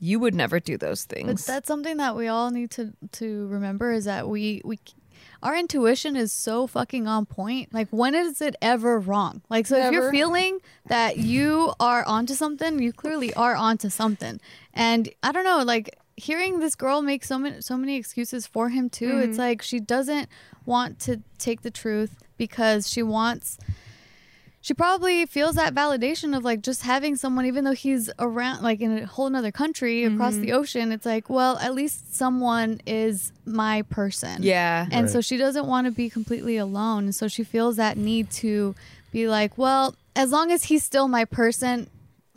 you 0.00 0.18
would 0.18 0.34
never 0.34 0.60
do 0.60 0.76
those 0.76 1.06
But 1.06 1.16
things. 1.16 1.46
that's 1.46 1.68
something 1.68 1.96
that 1.98 2.16
we 2.16 2.28
all 2.28 2.50
need 2.50 2.70
to 2.72 2.92
to 3.12 3.46
remember 3.48 3.92
is 3.92 4.04
that 4.06 4.28
we 4.28 4.60
we 4.64 4.78
our 5.44 5.54
intuition 5.54 6.16
is 6.16 6.32
so 6.32 6.66
fucking 6.66 7.06
on 7.06 7.26
point. 7.26 7.72
Like 7.72 7.88
when 7.90 8.14
is 8.14 8.40
it 8.40 8.56
ever 8.62 8.98
wrong? 8.98 9.42
Like 9.50 9.66
so 9.66 9.76
if 9.76 9.92
you're 9.92 10.10
feeling 10.10 10.58
that 10.86 11.18
you 11.18 11.74
are 11.78 12.02
onto 12.06 12.32
something, 12.32 12.82
you 12.82 12.92
clearly 12.92 13.32
are 13.34 13.54
onto 13.54 13.90
something. 13.90 14.40
And 14.72 15.10
I 15.22 15.32
don't 15.32 15.44
know, 15.44 15.62
like 15.62 15.98
hearing 16.16 16.60
this 16.60 16.74
girl 16.74 17.02
make 17.02 17.24
so 17.24 17.38
many 17.38 17.60
so 17.60 17.76
many 17.76 17.96
excuses 17.96 18.46
for 18.46 18.70
him 18.70 18.88
too, 18.88 19.18
it's 19.18 19.32
mm-hmm. 19.32 19.40
like 19.40 19.62
she 19.62 19.80
doesn't 19.80 20.28
want 20.64 20.98
to 21.00 21.20
take 21.38 21.60
the 21.60 21.70
truth 21.70 22.16
because 22.38 22.90
she 22.90 23.02
wants 23.02 23.58
she 24.64 24.72
probably 24.72 25.26
feels 25.26 25.56
that 25.56 25.74
validation 25.74 26.34
of 26.34 26.42
like 26.42 26.62
just 26.62 26.80
having 26.84 27.16
someone 27.16 27.44
even 27.44 27.64
though 27.64 27.72
he's 27.72 28.08
around 28.18 28.62
like 28.62 28.80
in 28.80 28.96
a 28.96 29.04
whole 29.04 29.26
another 29.26 29.52
country 29.52 30.04
across 30.04 30.36
the 30.36 30.46
mm-hmm. 30.46 30.56
ocean 30.56 30.90
it's 30.90 31.04
like 31.04 31.28
well 31.28 31.58
at 31.58 31.74
least 31.74 32.14
someone 32.14 32.80
is 32.86 33.30
my 33.44 33.82
person. 33.82 34.42
Yeah. 34.42 34.86
and 34.90 35.10
so 35.10 35.20
she 35.20 35.36
doesn't 35.36 35.66
want 35.66 35.86
to 35.86 35.90
be 35.90 36.08
completely 36.08 36.56
alone. 36.56 37.12
So 37.12 37.28
she 37.28 37.44
feels 37.44 37.76
that 37.76 37.98
need 37.98 38.30
to 38.42 38.74
be 39.12 39.28
like 39.28 39.58
well 39.58 39.96
as 40.16 40.32
long 40.32 40.50
as 40.50 40.64
he's 40.64 40.82
still 40.82 41.08
my 41.08 41.26
person 41.26 41.90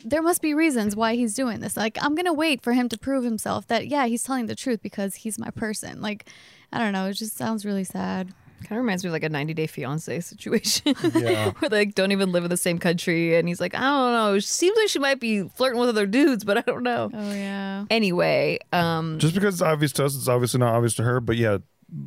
there 0.04 0.22
must 0.22 0.42
be 0.42 0.52
reasons 0.52 0.94
why 0.94 1.14
he's 1.14 1.32
doing 1.32 1.60
this. 1.60 1.78
Like 1.78 1.96
i'm 2.02 2.14
gonna 2.14 2.34
wait 2.34 2.62
for 2.62 2.74
him 2.74 2.90
to 2.90 2.98
prove 2.98 3.24
himself 3.24 3.66
that 3.68 3.88
yeah 3.88 4.04
he's 4.04 4.22
telling 4.22 4.48
the 4.48 4.54
truth 4.54 4.82
because 4.82 5.14
he's 5.14 5.38
my 5.38 5.48
person. 5.48 6.02
Like 6.02 6.26
i 6.74 6.78
don't 6.78 6.92
know 6.92 7.06
it 7.06 7.14
just 7.14 7.38
sounds 7.38 7.64
really 7.64 7.84
sad 7.84 8.34
Kind 8.64 8.78
of 8.78 8.84
reminds 8.84 9.04
me 9.04 9.08
of 9.08 9.12
like 9.12 9.22
a 9.22 9.28
90 9.28 9.54
Day 9.54 9.66
Fiance 9.66 10.20
situation. 10.20 10.94
Yeah. 11.14 11.50
Where 11.58 11.68
they 11.70 11.78
like, 11.86 11.94
don't 11.94 12.12
even 12.12 12.32
live 12.32 12.44
in 12.44 12.50
the 12.50 12.56
same 12.56 12.78
country. 12.78 13.36
And 13.36 13.48
he's 13.48 13.60
like, 13.60 13.74
I 13.74 13.80
don't 13.80 14.12
know. 14.12 14.34
It 14.34 14.42
seems 14.44 14.76
like 14.76 14.88
she 14.88 14.98
might 14.98 15.20
be 15.20 15.42
flirting 15.48 15.78
with 15.80 15.88
other 15.88 16.06
dudes, 16.06 16.44
but 16.44 16.58
I 16.58 16.60
don't 16.62 16.82
know. 16.82 17.10
oh 17.14 17.32
yeah 17.32 17.84
Anyway, 17.90 18.58
um, 18.72 19.18
Just 19.18 19.34
because 19.34 19.54
it's 19.54 19.62
obvious 19.62 19.92
to 19.92 20.04
us, 20.04 20.14
it's 20.16 20.28
obviously 20.28 20.58
not 20.60 20.74
obvious 20.74 20.94
to 20.96 21.02
her. 21.04 21.20
But 21.20 21.36
yeah, 21.36 21.58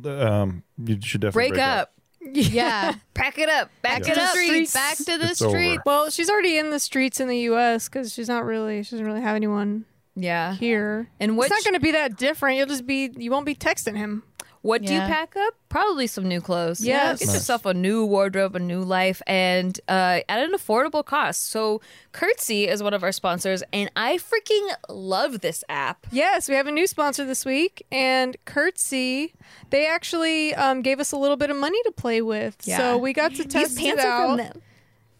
um, 0.04 0.62
you 0.84 0.98
should 1.02 1.20
definitely 1.22 1.50
break, 1.50 1.60
up. 1.60 1.92
yeah 2.24 2.94
Pack 3.14 3.38
it 3.38 3.48
up. 3.48 3.70
Back 3.82 4.02
back 4.02 4.02
to 4.02 4.08
to 4.10 4.14
the 4.14 4.20
the 4.20 4.26
streets. 4.28 4.70
streets 4.70 4.72
back 4.74 4.96
to 4.98 5.18
the 5.18 5.30
It's 5.32 5.42
over. 5.42 5.50
streets 5.58 5.82
well 5.84 6.08
she's 6.10 6.30
already 6.30 6.56
in 6.56 6.70
the 6.70 6.78
streets 6.78 7.18
in 7.18 7.26
the 7.28 7.36
us 7.38 7.88
because 7.88 8.12
she's 8.12 8.28
not 8.28 8.44
really 8.44 8.84
she 8.84 8.92
doesn't 8.92 9.04
really 9.06 9.22
have 9.22 9.34
anyone 9.34 9.84
Yeah. 10.14 10.54
here 10.54 11.08
And 11.18 11.36
what, 11.36 11.46
it's 11.50 11.50
not 11.50 11.64
going 11.64 11.74
to 11.74 11.80
be 11.84 11.90
that 11.92 12.16
different 12.16 12.58
you'll 12.58 12.68
just 12.68 12.86
be 12.86 13.10
you 13.16 13.32
won't 13.32 13.44
be 13.44 13.56
texting 13.56 13.96
him 13.96 14.22
what 14.62 14.82
do 14.82 14.92
you 14.92 14.98
Yeah. 15.00 15.06
pack 15.08 15.36
up? 15.36 15.54
Probably 15.68 16.06
some 16.06 16.26
new 16.28 16.40
clothes. 16.40 16.80
Yes. 16.84 17.18
Get 17.18 17.26
Nice. 17.26 17.34
yourself 17.34 17.66
a 17.66 17.74
new 17.74 18.04
wardrobe, 18.04 18.54
a 18.56 18.58
new 18.58 18.80
life, 18.82 19.20
and 19.26 19.78
uh, 19.88 20.20
at 20.28 20.38
an 20.44 20.52
affordable 20.52 21.04
cost. 21.04 21.50
So, 21.50 21.80
Curtsy 22.12 22.68
is 22.68 22.82
one 22.82 22.94
of 22.94 23.02
our 23.02 23.12
sponsors, 23.12 23.62
and 23.72 23.90
I 23.96 24.18
freaking 24.18 24.68
love 24.88 25.40
this 25.40 25.64
app. 25.68 26.06
Yes, 26.12 26.48
we 26.48 26.54
have 26.54 26.66
a 26.66 26.72
new 26.72 26.86
sponsor 26.86 27.24
this 27.24 27.44
week, 27.44 27.84
and 27.92 28.36
Curtsy. 28.44 29.34
They 29.70 29.86
actually 29.86 30.54
um, 30.54 30.82
gave 30.82 31.00
us 31.00 31.12
a 31.12 31.16
little 31.16 31.36
bit 31.36 31.50
of 31.50 31.56
money 31.56 31.82
to 31.84 31.92
play 31.92 32.22
with, 32.22 32.56
Yeah. 32.64 32.76
so 32.78 32.98
we 32.98 33.12
got 33.12 33.34
to 33.36 33.44
test 33.46 33.76
These 33.76 33.84
pants 33.86 34.02
it 34.04 34.06
are 34.06 34.12
out. 34.12 34.28
from 34.28 34.36
them. 34.38 34.62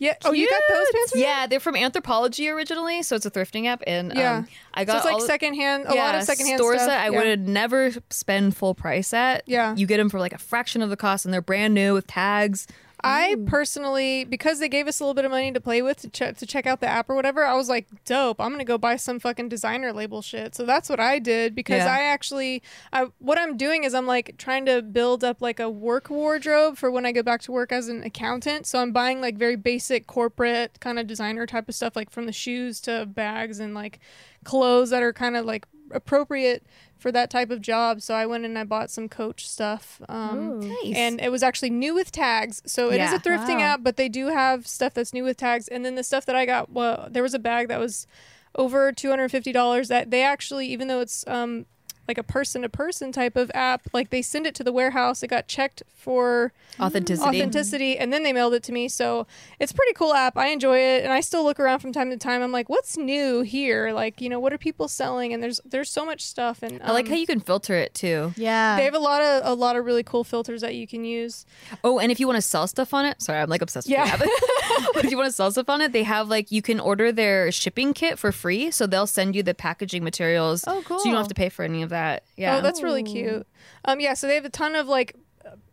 Yeah. 0.03 0.15
Oh, 0.25 0.33
you 0.33 0.49
got 0.51 0.61
those 0.69 0.87
pants? 0.93 1.13
Yeah, 1.15 1.47
they're 1.47 1.61
from 1.61 1.77
Anthropologie 1.77 2.53
originally, 2.53 3.03
so 3.05 3.15
it's 3.15 3.25
a 3.25 3.31
thrifting 3.31 3.67
app, 3.67 3.83
and 3.87 4.13
Yeah. 4.17 4.39
um, 4.39 4.49
I 4.75 4.83
So 4.83 4.87
got 4.87 4.97
it's 4.97 5.05
like 5.05 5.15
all- 5.15 5.21
secondhand, 5.21 5.85
a 5.87 5.95
lot 5.95 6.17
of 6.17 6.25
secondhand 6.25 6.59
stores 6.59 6.79
stuff. 6.79 6.89
that 6.89 7.01
I 7.07 7.11
yeah. 7.11 7.19
would 7.19 7.49
never 7.49 7.93
spend 8.11 8.57
full 8.57 8.75
price 8.75 9.15
at. 9.15 9.45
Yeah. 9.47 9.77
you 9.77 9.87
get 9.87 9.99
them 9.99 10.11
for 10.11 10.19
like 10.19 10.33
a 10.33 10.39
fraction 10.39 10.83
of 10.83 10.91
the 10.91 10.97
cost, 10.97 11.25
and 11.25 11.33
they're 11.33 11.41
brand 11.41 11.73
new 11.75 11.95
with 11.95 12.09
tags. 12.09 12.67
I 13.05 13.35
mm. 13.37 13.47
personally, 13.47 14.25
because 14.25 14.61
they 14.61 14.69
gave 14.69 14.87
us 14.87 15.01
a 15.01 15.05
little 15.05 15.15
bit 15.15 15.25
of 15.25 15.31
money 15.31 15.51
to 15.53 15.61
play 15.61 15.83
with 15.83 15.99
to 16.03 16.09
check 16.09 16.37
to 16.39 16.47
check 16.47 16.67
out 16.67 16.81
the 16.81 16.87
app 16.87 17.11
or 17.11 17.15
whatever, 17.15 17.45
I 17.45 17.55
was 17.55 17.69
like, 17.69 17.87
dope. 18.05 18.41
I'm 18.41 18.53
gonna 18.53 18.65
go 18.65 18.79
buy 18.79 18.97
some 18.97 19.19
fucking 19.19 19.49
designer 19.49 19.93
label 19.93 20.23
shit. 20.23 20.55
So 20.55 20.65
that's 20.65 20.89
what 20.89 21.01
I 21.01 21.19
did 21.19 21.55
because 21.55 21.79
Yeah. 21.79 21.95
I 21.95 22.03
actually, 22.05 22.63
I 22.93 23.07
what 23.19 23.39
I'm 23.39 23.57
doing 23.57 23.85
is 23.85 23.95
I'm 23.95 24.07
like 24.07 24.37
trying 24.39 24.67
to 24.67 24.83
build 24.83 25.25
up 25.25 25.43
like 25.43 25.59
a 25.59 25.69
work 25.69 26.11
wardrobe 26.11 26.77
for 26.77 26.91
when 26.91 27.05
I 27.05 27.13
go 27.13 27.23
back 27.23 27.43
to 27.43 27.53
work 27.53 27.73
as 27.73 27.89
an 27.89 28.05
accountant. 28.05 28.67
So 28.67 28.79
I'm 28.79 28.93
buying 28.93 29.21
like 29.21 29.37
very 29.37 29.57
basic 29.57 30.07
corporate 30.07 30.79
kind 30.81 30.99
of 30.99 31.07
designer 31.07 31.47
type 31.47 31.69
of 31.69 31.75
stuff, 31.75 31.97
like 31.97 32.11
from 32.11 32.27
the 32.27 32.33
shoes 32.33 32.81
to 32.83 33.07
bags 33.07 33.59
and 33.59 33.75
like 33.75 33.99
clothes 34.45 34.91
that 34.91 35.03
are 35.03 35.13
kind 35.13 35.37
of 35.37 35.45
like 35.45 35.67
appropriate 35.93 36.65
for 36.99 37.11
that 37.13 37.31
type 37.31 37.51
of 37.51 37.61
job. 37.61 38.01
So 38.01 38.15
I 38.15 38.27
went 38.27 38.45
and 38.45 38.59
I 38.59 38.65
bought 38.65 38.91
some 38.91 39.09
Coach 39.09 39.49
stuff. 39.49 40.01
Um, 40.09 40.61
Nice. 40.61 40.95
and 40.97 41.21
it 41.21 41.31
was 41.31 41.43
actually 41.43 41.71
new 41.71 41.95
with 41.95 42.13
tags. 42.13 42.63
So 42.67 42.91
it 42.91 43.01
is 43.01 43.11
Yeah. 43.11 43.17
a 43.17 43.19
thrifting 43.19 43.59
Wow. 43.59 43.75
app, 43.75 43.81
but 43.83 43.97
they 43.97 44.09
do 44.09 44.29
have 44.29 44.67
stuff 44.67 44.95
that's 44.95 45.13
new 45.13 45.25
with 45.25 45.37
tags. 45.37 45.69
And 45.69 45.85
then 45.85 45.95
the 45.97 46.05
stuff 46.05 46.25
that 46.27 46.37
I 46.37 46.47
got, 46.47 46.71
well, 46.71 47.09
there 47.11 47.23
was 47.23 47.35
a 47.35 47.39
bag 47.39 47.69
that 47.69 47.81
was 47.81 48.07
over 48.55 48.93
two 48.93 49.11
hundred 49.11 49.31
fifty 49.31 49.51
dollars. 49.53 49.89
That 49.89 50.11
they 50.11 50.23
actually, 50.23 50.67
even 50.69 50.87
though 50.89 51.01
it's 51.01 51.25
um, 51.27 51.67
like 52.09 52.19
a 52.19 52.23
person 52.23 52.63
to 52.63 52.69
person 52.69 53.13
type 53.13 53.37
of 53.37 53.51
app. 53.55 53.83
Like 53.93 54.11
they 54.11 54.23
send 54.23 54.47
it 54.47 54.55
to 54.57 54.65
the 54.65 54.73
warehouse. 54.73 55.23
It 55.23 55.29
got 55.29 55.49
checked 55.49 55.83
for 55.95 56.53
Authenticity. 56.81 57.29
authenticity 57.29 57.99
and 57.99 58.13
then 58.13 58.23
they 58.25 58.33
mailed 58.33 58.55
it 58.55 58.63
to 58.65 58.73
me 58.73 58.89
so 58.89 59.25
it's 59.61 59.71
a 59.71 59.75
pretty 59.75 59.93
cool 59.93 60.15
app 60.15 60.37
i 60.39 60.49
enjoy 60.49 60.77
it 60.79 61.05
and 61.05 61.13
i 61.13 61.21
still 61.21 61.45
look 61.45 61.61
around 61.61 61.79
from 61.79 61.93
time 61.93 62.09
to 62.11 62.17
time 62.17 62.43
i'm 62.43 62.51
like 62.51 62.69
what's 62.69 62.97
new 62.97 63.43
here 63.43 63.93
like 63.93 64.21
you 64.21 64.29
know 64.29 64.41
what 64.41 64.53
are 64.53 64.59
people 64.59 64.89
selling 64.89 65.33
and 65.33 65.41
there's 65.43 65.61
there's 65.67 65.89
so 65.91 66.05
much 66.05 66.23
stuff 66.25 66.61
and 66.63 66.83
I 66.83 66.91
like 66.93 67.05
um, 67.05 67.11
how 67.13 67.17
you 67.19 67.27
can 67.27 67.39
filter 67.41 67.75
it 67.77 67.95
too. 67.95 68.33
Yeah. 68.37 68.77
they 68.77 68.85
have 68.85 68.95
a 68.95 68.99
lot 68.99 69.21
of 69.23 69.43
a 69.45 69.55
lot 69.55 69.77
of 69.77 69.85
really 69.85 70.03
cool 70.03 70.25
filters 70.25 70.63
that 70.63 70.75
you 70.75 70.89
can 70.89 71.05
use 71.05 71.45
Oh, 71.85 71.99
and 72.01 72.11
if 72.11 72.19
you 72.19 72.27
want 72.27 72.37
to 72.39 72.43
sell 72.43 72.67
stuff 72.67 72.93
on 72.95 73.05
it, 73.05 73.23
sorry, 73.23 73.39
I'm 73.41 73.49
like 73.51 73.63
obsessed 73.63 73.87
with 73.87 73.93
Yeah. 73.93 74.17
the 74.17 74.25
app. 74.25 74.31
but 74.95 75.05
if 75.05 75.11
you 75.11 75.17
want 75.17 75.29
to 75.29 75.33
sell 75.33 75.51
stuff 75.53 75.69
on 75.69 75.81
it, 75.83 75.93
they 75.93 76.03
have 76.03 76.29
like 76.29 76.51
you 76.51 76.63
can 76.63 76.81
order 76.81 77.13
their 77.13 77.53
shipping 77.53 77.93
kit 77.93 78.19
for 78.19 78.33
free, 78.33 78.71
so 78.71 78.87
they'll 78.87 79.07
send 79.07 79.37
you 79.37 79.43
the 79.43 79.55
packaging 79.55 80.03
materials. 80.03 80.65
Oh, 80.67 80.83
cool! 80.85 80.99
So 80.99 81.05
you 81.05 81.13
don't 81.13 81.21
have 81.21 81.29
to 81.29 81.35
pay 81.35 81.49
for 81.51 81.63
any 81.65 81.83
of 81.83 81.91
that. 81.93 82.25
Yeah. 82.37 82.57
oh 82.57 82.61
that's 82.61 82.83
really 82.83 83.03
cute. 83.03 83.47
Um 83.85 84.01
yeah 84.01 84.15
so 84.15 84.27
they 84.27 84.35
have 84.35 84.45
a 84.45 84.51
ton 84.51 84.75
of 84.75 84.89
like 84.89 85.17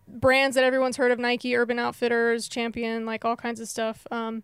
brands 0.07 0.55
that 0.55 0.63
everyone's 0.63 0.97
heard 0.97 1.11
of. 1.11 1.19
Nike 1.19 1.55
urban 1.55 1.79
outfitters 1.79 2.47
champion 2.47 3.05
like 3.05 3.25
all 3.25 3.35
kinds 3.35 3.59
of 3.59 3.67
stuff. 3.67 4.05
Um 4.11 4.43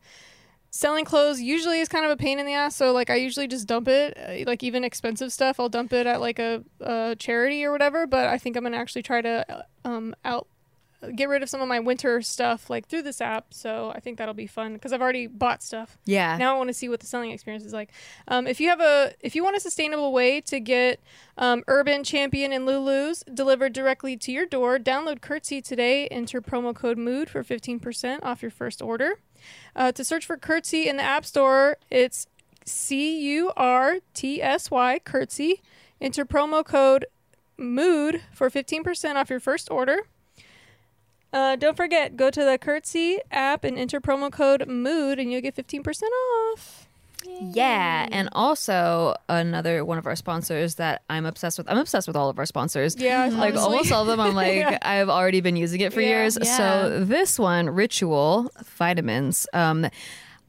selling 0.71 1.05
clothes 1.05 1.39
usually 1.39 1.79
is 1.79 1.88
kind 1.88 2.03
of 2.03 2.11
a 2.11 2.17
pain 2.17 2.38
in 2.38 2.45
the 2.45 2.51
ass 2.51 2.75
so 2.75 2.91
like 2.91 3.09
i 3.09 3.15
usually 3.15 3.47
just 3.47 3.65
dump 3.65 3.88
it 3.88 4.17
uh, 4.17 4.43
like 4.45 4.61
even 4.61 4.83
expensive 4.83 5.31
stuff. 5.31 5.57
I'll 5.57 5.69
dump 5.69 5.93
it 5.93 6.05
at 6.05 6.19
like 6.19 6.38
a, 6.38 6.65
a 6.81 7.15
charity 7.17 7.63
or 7.63 7.71
whatever 7.71 8.05
but 8.05 8.27
i 8.27 8.38
think 8.38 8.57
i'm 8.57 8.63
gonna 8.63 8.75
actually 8.75 9.03
try 9.03 9.21
to 9.21 9.45
uh, 9.49 9.61
um 9.88 10.13
out 10.25 10.47
get 11.15 11.29
rid 11.29 11.43
of 11.43 11.49
some 11.49 11.62
of 11.62 11.67
my 11.67 11.79
winter 11.79 12.21
stuff 12.21 12.69
like 12.69 12.88
through 12.88 13.03
this 13.03 13.21
app 13.21 13.53
so 13.53 13.91
i 13.95 13.99
think 13.99 14.17
that'll 14.17 14.34
be 14.34 14.47
fun 14.47 14.73
because 14.73 14.91
i've 14.91 15.01
already 15.01 15.27
bought 15.27 15.62
stuff 15.62 15.97
yeah. 16.05 16.38
now 16.38 16.55
I 16.55 16.58
want 16.58 16.69
to 16.69 16.73
see 16.73 16.89
what 16.89 16.99
the 16.99 17.05
selling 17.05 17.31
experience 17.31 17.63
is 17.65 17.73
like. 17.73 17.91
Um, 18.27 18.47
if 18.47 18.60
you 18.60 18.69
have 18.69 18.79
a, 18.79 19.13
if 19.19 19.36
you 19.36 19.43
want 19.43 19.55
a 19.55 19.60
sustainable 19.60 20.12
way 20.13 20.41
to 20.41 20.60
get 20.60 20.99
um, 21.38 21.63
Urban 21.67 22.03
Champion 22.03 22.53
and 22.53 22.65
Lulu's 22.65 23.23
delivered 23.34 23.73
directly 23.73 24.15
to 24.17 24.31
your 24.31 24.45
door, 24.45 24.79
download 24.79 25.21
Curtsy 25.21 25.62
today. 25.62 26.08
Enter 26.08 26.41
promo 26.41 26.73
code 26.73 26.97
Mood 26.97 27.29
for 27.29 27.43
fifteen 27.43 27.79
percent 27.79 28.23
off 28.23 28.41
your 28.41 28.51
first 28.51 28.81
order. 28.81 29.19
Uh, 29.75 29.91
to 29.91 30.03
search 30.03 30.25
for 30.25 30.38
Curtsy 30.38 30.88
in 30.88 30.97
the 30.97 31.03
App 31.03 31.25
Store, 31.25 31.77
it's 31.91 32.27
C 32.65 33.19
U 33.34 33.51
R 33.58 33.97
T 34.13 34.41
S 34.41 34.71
Y 34.71 34.99
Curtsy. 34.99 35.62
Enter 35.99 36.25
promo 36.25 36.65
code 36.65 37.05
Mood 37.58 38.21
for 38.34 38.49
fifteen 38.49 38.84
percent 38.84 39.17
off 39.17 39.29
your 39.29 39.39
first 39.39 39.69
order. 39.69 39.99
Uh, 41.36 41.56
don't 41.58 41.76
forget, 41.76 42.15
go 42.15 42.32
to 42.32 42.43
the 42.45 42.58
Curtsy 42.58 43.19
app 43.30 43.65
and 43.65 43.78
enter 43.78 44.00
promo 44.00 44.32
code 44.32 44.65
MOOD 44.67 45.19
and 45.19 45.32
you'll 45.32 45.41
get 45.41 45.54
15% 45.56 46.02
off. 46.54 46.88
Yeah, 47.28 48.08
and 48.12 48.30
also 48.32 49.15
another 49.28 49.84
one 49.84 49.98
of 49.98 50.06
our 50.06 50.15
sponsors 50.15 50.76
that 50.76 51.02
I'm 51.10 51.26
obsessed 51.26 51.58
with. 51.58 51.69
I'm 51.69 51.78
obsessed 51.78 52.08
with 52.08 52.15
all 52.15 52.30
of 52.30 52.39
our 52.39 52.45
sponsors. 52.45 52.95
Yeah, 52.98 53.26
Like 53.26 53.56
honestly. 53.56 53.60
almost 53.60 53.91
all 53.91 54.02
of 54.04 54.08
them, 54.08 54.19
I'm 54.21 54.34
like 54.43 54.56
Yeah. 54.58 54.78
I've 54.82 55.10
already 55.10 55.41
been 55.41 55.56
using 55.58 55.82
it 55.82 55.91
for 55.91 56.02
Yeah. 56.02 56.08
years. 56.10 56.38
Yeah. 56.41 56.58
So 56.58 57.04
this 57.04 57.38
one, 57.38 57.69
Ritual 57.69 58.50
vitamins, 58.78 59.48
um, 59.54 59.88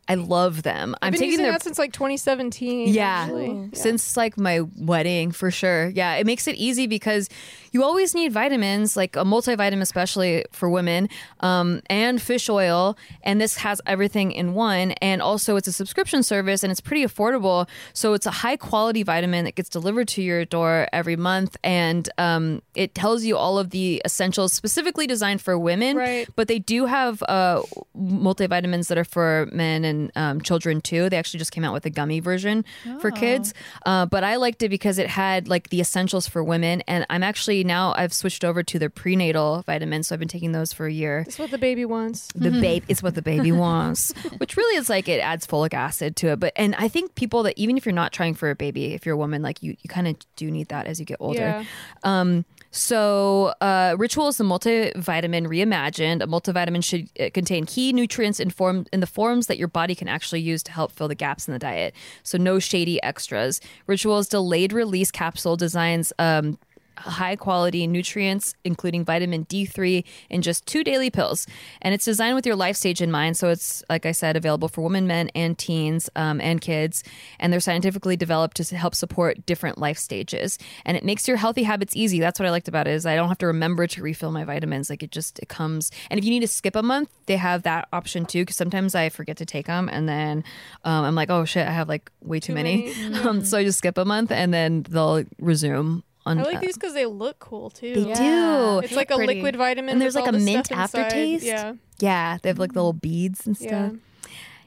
I 0.08 0.14
love 0.14 0.62
them. 0.62 0.94
I'm 1.02 1.08
I've 1.08 1.12
been 1.14 1.18
taking 1.18 1.30
using 1.32 1.42
their 1.44 1.52
that 1.52 1.64
since 1.64 1.78
like 1.80 1.92
2017. 1.92 2.94
Yeah. 2.94 3.26
Yeah. 3.34 3.66
since 3.72 4.16
like 4.16 4.38
my 4.38 4.60
wedding 4.78 5.32
for 5.32 5.50
sure. 5.50 5.88
Yeah, 5.88 6.14
it 6.14 6.26
makes 6.26 6.46
it 6.46 6.54
easy 6.54 6.86
because 6.86 7.28
you 7.76 7.84
always 7.84 8.14
need 8.14 8.32
vitamins, 8.32 8.96
like 8.96 9.16
a 9.16 9.24
multivitamin, 9.24 9.82
especially 9.82 10.46
for 10.50 10.70
women, 10.70 11.10
um, 11.40 11.82
and 11.90 12.22
fish 12.22 12.48
oil. 12.48 12.96
And 13.22 13.38
this 13.38 13.58
has 13.58 13.82
everything 13.84 14.32
in 14.32 14.54
one. 14.54 14.92
And 15.02 15.20
also, 15.20 15.56
it's 15.56 15.68
a 15.68 15.72
subscription 15.72 16.22
service 16.22 16.62
and 16.62 16.70
it's 16.70 16.80
pretty 16.80 17.04
affordable. 17.04 17.68
So 17.92 18.14
it's 18.14 18.24
a 18.24 18.30
high 18.30 18.56
quality 18.56 19.02
vitamin 19.02 19.44
that 19.44 19.56
gets 19.56 19.68
delivered 19.68 20.08
to 20.08 20.22
your 20.22 20.46
door 20.46 20.88
every 20.90 21.16
month, 21.16 21.58
and 21.62 22.08
um, 22.16 22.62
it 22.74 22.94
tells 22.94 23.24
you 23.24 23.36
all 23.36 23.58
of 23.58 23.68
the 23.70 24.00
essentials 24.06 24.54
specifically 24.54 25.06
designed 25.06 25.42
for 25.42 25.58
women. 25.58 25.98
Right. 25.98 26.26
But 26.34 26.48
they 26.48 26.58
do 26.58 26.86
have 26.86 27.22
uh, 27.24 27.62
multivitamins 27.94 28.88
that 28.88 28.96
are 28.96 29.04
for 29.04 29.48
men 29.52 29.84
and 29.84 30.12
um, 30.16 30.40
children 30.40 30.80
too. 30.80 31.10
They 31.10 31.18
actually 31.18 31.40
just 31.40 31.52
came 31.52 31.64
out 31.64 31.74
with 31.74 31.84
a 31.84 31.90
gummy 31.90 32.20
version 32.20 32.64
for 33.00 33.10
kids. 33.10 33.52
Uh, 33.84 34.06
but 34.06 34.24
I 34.24 34.36
liked 34.36 34.62
it 34.62 34.70
because 34.70 34.98
it 34.98 35.08
had 35.08 35.48
like 35.48 35.68
the 35.68 35.80
essentials 35.80 36.26
for 36.26 36.42
women. 36.42 36.82
And 36.88 37.04
I'm 37.10 37.22
actually 37.22 37.65
now 37.66 37.94
I've 37.96 38.12
switched 38.12 38.44
over 38.44 38.62
to 38.62 38.78
the 38.78 38.90
prenatal 38.90 39.62
vitamins. 39.66 40.08
So 40.08 40.14
I've 40.14 40.18
been 40.18 40.28
taking 40.28 40.52
those 40.52 40.72
for 40.72 40.86
a 40.86 40.92
year. 40.92 41.24
It's 41.26 41.38
what 41.38 41.50
the 41.50 41.58
baby 41.58 41.84
wants. 41.84 42.28
The 42.34 42.50
babe 42.50 42.84
it's 42.88 43.02
what 43.02 43.14
the 43.14 43.22
baby 43.22 43.52
wants, 43.66 44.12
which 44.38 44.56
really 44.56 44.76
is 44.76 44.88
like 44.88 45.08
it 45.08 45.20
adds 45.20 45.46
folic 45.46 45.74
acid 45.74 46.16
to 46.16 46.28
it. 46.28 46.40
But 46.40 46.52
and 46.56 46.74
I 46.76 46.88
think 46.88 47.14
people 47.14 47.42
that 47.44 47.54
even 47.56 47.76
if 47.76 47.84
you're 47.84 47.94
not 47.94 48.12
trying 48.12 48.34
for 48.34 48.50
a 48.50 48.54
baby, 48.54 48.94
if 48.94 49.04
you're 49.04 49.14
a 49.14 49.18
woman, 49.18 49.42
like 49.42 49.62
you, 49.62 49.76
you 49.82 49.88
kind 49.88 50.08
of 50.08 50.16
do 50.36 50.50
need 50.50 50.68
that 50.68 50.86
as 50.86 51.00
you 51.00 51.06
get 51.06 51.18
older. 51.20 51.40
Yeah. 51.40 51.64
Um, 52.02 52.44
so, 52.76 53.54
uh, 53.62 53.96
Ritual 53.98 54.28
is 54.28 54.38
a 54.38 54.42
multivitamin 54.42 55.46
reimagined. 55.46 56.22
A 56.22 56.26
multivitamin 56.26 56.84
should 56.84 57.08
uh, 57.18 57.30
contain 57.32 57.64
key 57.64 57.90
nutrients 57.92 58.38
in 58.38 58.50
form 58.50 58.84
in 58.92 59.00
the 59.00 59.06
forms 59.06 59.46
that 59.46 59.56
your 59.56 59.68
body 59.68 59.94
can 59.94 60.08
actually 60.08 60.42
use 60.42 60.62
to 60.64 60.72
help 60.72 60.92
fill 60.92 61.08
the 61.08 61.14
gaps 61.14 61.48
in 61.48 61.52
the 61.52 61.58
diet. 61.58 61.94
So, 62.22 62.36
no 62.36 62.58
shady 62.58 63.02
extras. 63.02 63.62
Ritual's 63.86 64.28
delayed 64.28 64.74
release 64.74 65.10
capsule 65.10 65.56
designs 65.56 66.12
um, 66.18 66.58
high 66.96 67.36
quality 67.36 67.86
nutrients, 67.86 68.54
including 68.64 69.04
vitamin 69.04 69.44
D3, 69.46 70.04
in 70.30 70.42
just 70.42 70.66
two 70.66 70.82
daily 70.84 71.10
pills. 71.10 71.46
And 71.82 71.94
it's 71.94 72.04
designed 72.04 72.34
with 72.34 72.46
your 72.46 72.56
life 72.56 72.76
stage 72.76 73.00
in 73.00 73.10
mind. 73.10 73.36
So 73.36 73.48
it's, 73.48 73.82
like 73.88 74.06
I 74.06 74.12
said, 74.12 74.36
available 74.36 74.68
for 74.68 74.82
women, 74.82 75.06
men, 75.06 75.30
and 75.34 75.56
teens 75.56 76.08
um, 76.16 76.40
and 76.40 76.60
kids. 76.60 77.02
And 77.38 77.52
they're 77.52 77.60
scientifically 77.60 78.16
developed 78.16 78.56
to 78.56 78.76
help 78.76 78.94
support 78.94 79.46
different 79.46 79.78
life 79.78 79.98
stages. 79.98 80.58
And 80.84 80.96
it 80.96 81.04
makes 81.04 81.28
your 81.28 81.36
healthy 81.36 81.62
habits 81.62 81.96
easy. 81.96 82.20
That's 82.20 82.38
what 82.38 82.46
I 82.46 82.50
liked 82.50 82.68
about 82.68 82.86
it 82.88 82.92
is 82.92 83.06
I 83.06 83.16
don't 83.16 83.28
have 83.28 83.38
to 83.38 83.46
remember 83.46 83.86
to 83.86 84.02
refill 84.02 84.32
my 84.32 84.44
vitamins. 84.44 84.90
Like 84.90 85.02
it 85.02 85.10
just, 85.10 85.38
it 85.38 85.48
comes. 85.48 85.90
And 86.10 86.18
if 86.18 86.24
you 86.24 86.30
need 86.30 86.40
to 86.40 86.48
skip 86.48 86.76
a 86.76 86.82
month, 86.82 87.10
they 87.26 87.36
have 87.36 87.62
that 87.64 87.88
option 87.92 88.26
too. 88.26 88.42
Because 88.42 88.56
sometimes 88.56 88.94
I 88.94 89.08
forget 89.08 89.36
to 89.38 89.46
take 89.46 89.66
them. 89.66 89.88
And 89.90 90.08
then 90.08 90.44
um, 90.84 91.04
I'm 91.04 91.14
like, 91.14 91.30
oh 91.30 91.44
shit, 91.44 91.66
I 91.66 91.70
have 91.72 91.88
like 91.88 92.10
way 92.22 92.40
too, 92.40 92.46
Too 92.48 92.54
many. 92.54 92.94
many, 92.94 93.18
um, 93.24 93.44
so 93.44 93.58
I 93.58 93.64
just 93.64 93.78
skip 93.78 93.98
a 93.98 94.04
month 94.04 94.30
and 94.32 94.52
then 94.52 94.82
they'll 94.88 95.24
resume. 95.38 96.02
On, 96.26 96.38
I 96.38 96.42
like 96.42 96.56
uh, 96.56 96.60
these 96.60 96.74
because 96.74 96.92
they 96.94 97.06
look 97.06 97.38
cool 97.38 97.70
too. 97.70 97.94
they 97.94 98.08
Yeah. 98.10 98.14
do. 98.18 98.78
It's 98.84 98.94
like 98.96 99.10
a 99.10 99.16
Pretty. 99.16 99.34
liquid 99.34 99.56
vitamin. 99.56 99.92
And 99.92 100.00
there's 100.02 100.14
with 100.14 100.24
like 100.24 100.34
all 100.34 100.40
a 100.40 100.44
mint 100.44 100.70
aftertaste. 100.72 101.44
Yeah. 101.44 101.74
Yeah, 101.98 102.38
they 102.42 102.48
have 102.50 102.58
like 102.58 102.74
little 102.74 102.92
beads 102.92 103.46
and 103.46 103.56
stuff. 103.56 103.70
Yeah. 103.70 103.90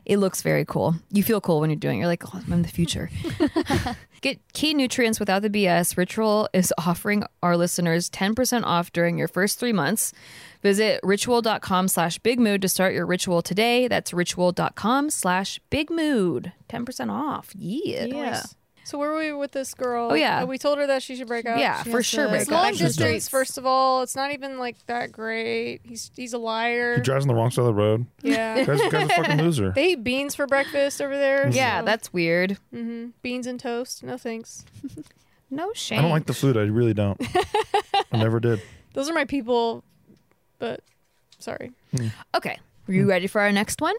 It 0.05 0.17
looks 0.17 0.41
very 0.41 0.65
cool. 0.65 0.95
You 1.11 1.21
feel 1.21 1.39
cool 1.39 1.59
when 1.59 1.69
you're 1.69 1.77
doing 1.77 1.97
it. 1.97 1.99
You're 1.99 2.07
like, 2.07 2.23
oh, 2.25 2.41
I'm 2.43 2.51
in 2.51 2.61
the 2.63 2.67
future. 2.67 3.11
Get 4.21 4.39
key 4.53 4.73
nutrients 4.73 5.19
without 5.19 5.43
the 5.43 5.49
BS. 5.51 5.97
Ritual 5.97 6.49
is 6.51 6.73
offering 6.79 7.23
our 7.43 7.55
listeners 7.55 8.09
10% 8.09 8.63
off 8.63 8.91
during 8.91 9.19
your 9.19 9.27
first 9.27 9.59
three 9.59 9.71
months. 9.73 10.11
Visit 10.63 10.99
ritual.com 11.03 11.87
slash 11.87 12.17
big 12.19 12.39
mood 12.39 12.61
to 12.63 12.69
start 12.69 12.93
your 12.95 13.05
ritual 13.05 13.41
today. 13.43 13.87
That's 13.87 14.11
ritual.com 14.11 15.09
slash 15.11 15.59
big 15.69 15.91
mood. 15.91 16.53
10% 16.69 17.11
off. 17.11 17.51
Yeah. 17.55 18.05
Yeah. 18.05 18.29
Nice. 18.31 18.55
So 18.89 18.97
where 18.97 19.11
were 19.11 19.17
we 19.19 19.31
with 19.33 19.51
this 19.51 19.73
girl? 19.75 20.09
Oh, 20.11 20.15
yeah. 20.15 20.41
Uh, 20.41 20.45
we 20.47 20.57
told 20.57 20.79
her 20.79 20.87
that 20.87 21.03
she 21.03 21.15
should 21.15 21.27
break 21.27 21.45
up. 21.45 21.59
Yeah, 21.59 21.83
She 21.83 21.91
for 21.91 22.01
sure. 22.01 22.23
to- 22.25 22.29
break 22.29 22.41
It's 22.41 22.49
up. 22.49 22.53
long 22.55 22.63
Back 22.63 22.73
to 22.73 22.79
the 22.79 22.85
distance. 22.89 23.29
First 23.29 23.57
of 23.59 23.65
all, 23.65 24.01
it's 24.01 24.15
not 24.15 24.31
even 24.31 24.57
like 24.57 24.77
that 24.87 25.11
great. 25.11 25.81
He's 25.83 26.09
he's 26.15 26.33
a 26.33 26.37
liar. 26.39 26.95
He 26.95 27.01
drives 27.01 27.23
on 27.23 27.27
the 27.27 27.35
wrong 27.35 27.51
side 27.51 27.61
of 27.61 27.67
the 27.67 27.73
road. 27.73 28.07
yeah. 28.23 28.63
Guy's, 28.63 28.81
guy's 28.91 29.09
a 29.09 29.13
fucking 29.13 29.37
loser. 29.43 29.71
They 29.75 29.91
eat 29.91 30.03
beans 30.03 30.33
for 30.33 30.47
breakfast 30.47 31.01
over 31.01 31.15
there. 31.15 31.49
Yeah, 31.49 31.83
that's 31.83 32.11
weird. 32.11 32.57
hmm 32.73 33.07
beans 33.21 33.45
and 33.47 33.59
toast. 33.59 34.03
No 34.03 34.17
thanks. 34.17 34.65
No 35.51 35.73
shame. 35.73 35.97
I 35.97 36.01
don't 36.03 36.11
like 36.11 36.27
the 36.27 36.33
food. 36.35 36.57
I 36.57 36.61
really 36.61 36.93
don't. 36.93 37.19
I 38.11 38.17
never 38.17 38.39
did. 38.39 38.61
Those 38.93 39.09
are 39.09 39.13
my 39.13 39.25
people, 39.25 39.83
but 40.59 40.81
sorry. 41.39 41.71
Okay. 42.35 42.59
Are 42.87 42.93
you 42.93 43.09
ready 43.09 43.25
for 43.25 43.41
our 43.41 43.51
next 43.51 43.81
one? 43.81 43.95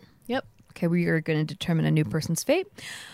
Okay, 0.81 0.87
we 0.87 1.05
are 1.09 1.21
going 1.21 1.39
to 1.39 1.45
determine 1.45 1.85
a 1.85 1.91
new 1.91 2.07
mm. 2.07 2.11
person's 2.11 2.43
fate. 2.43 2.67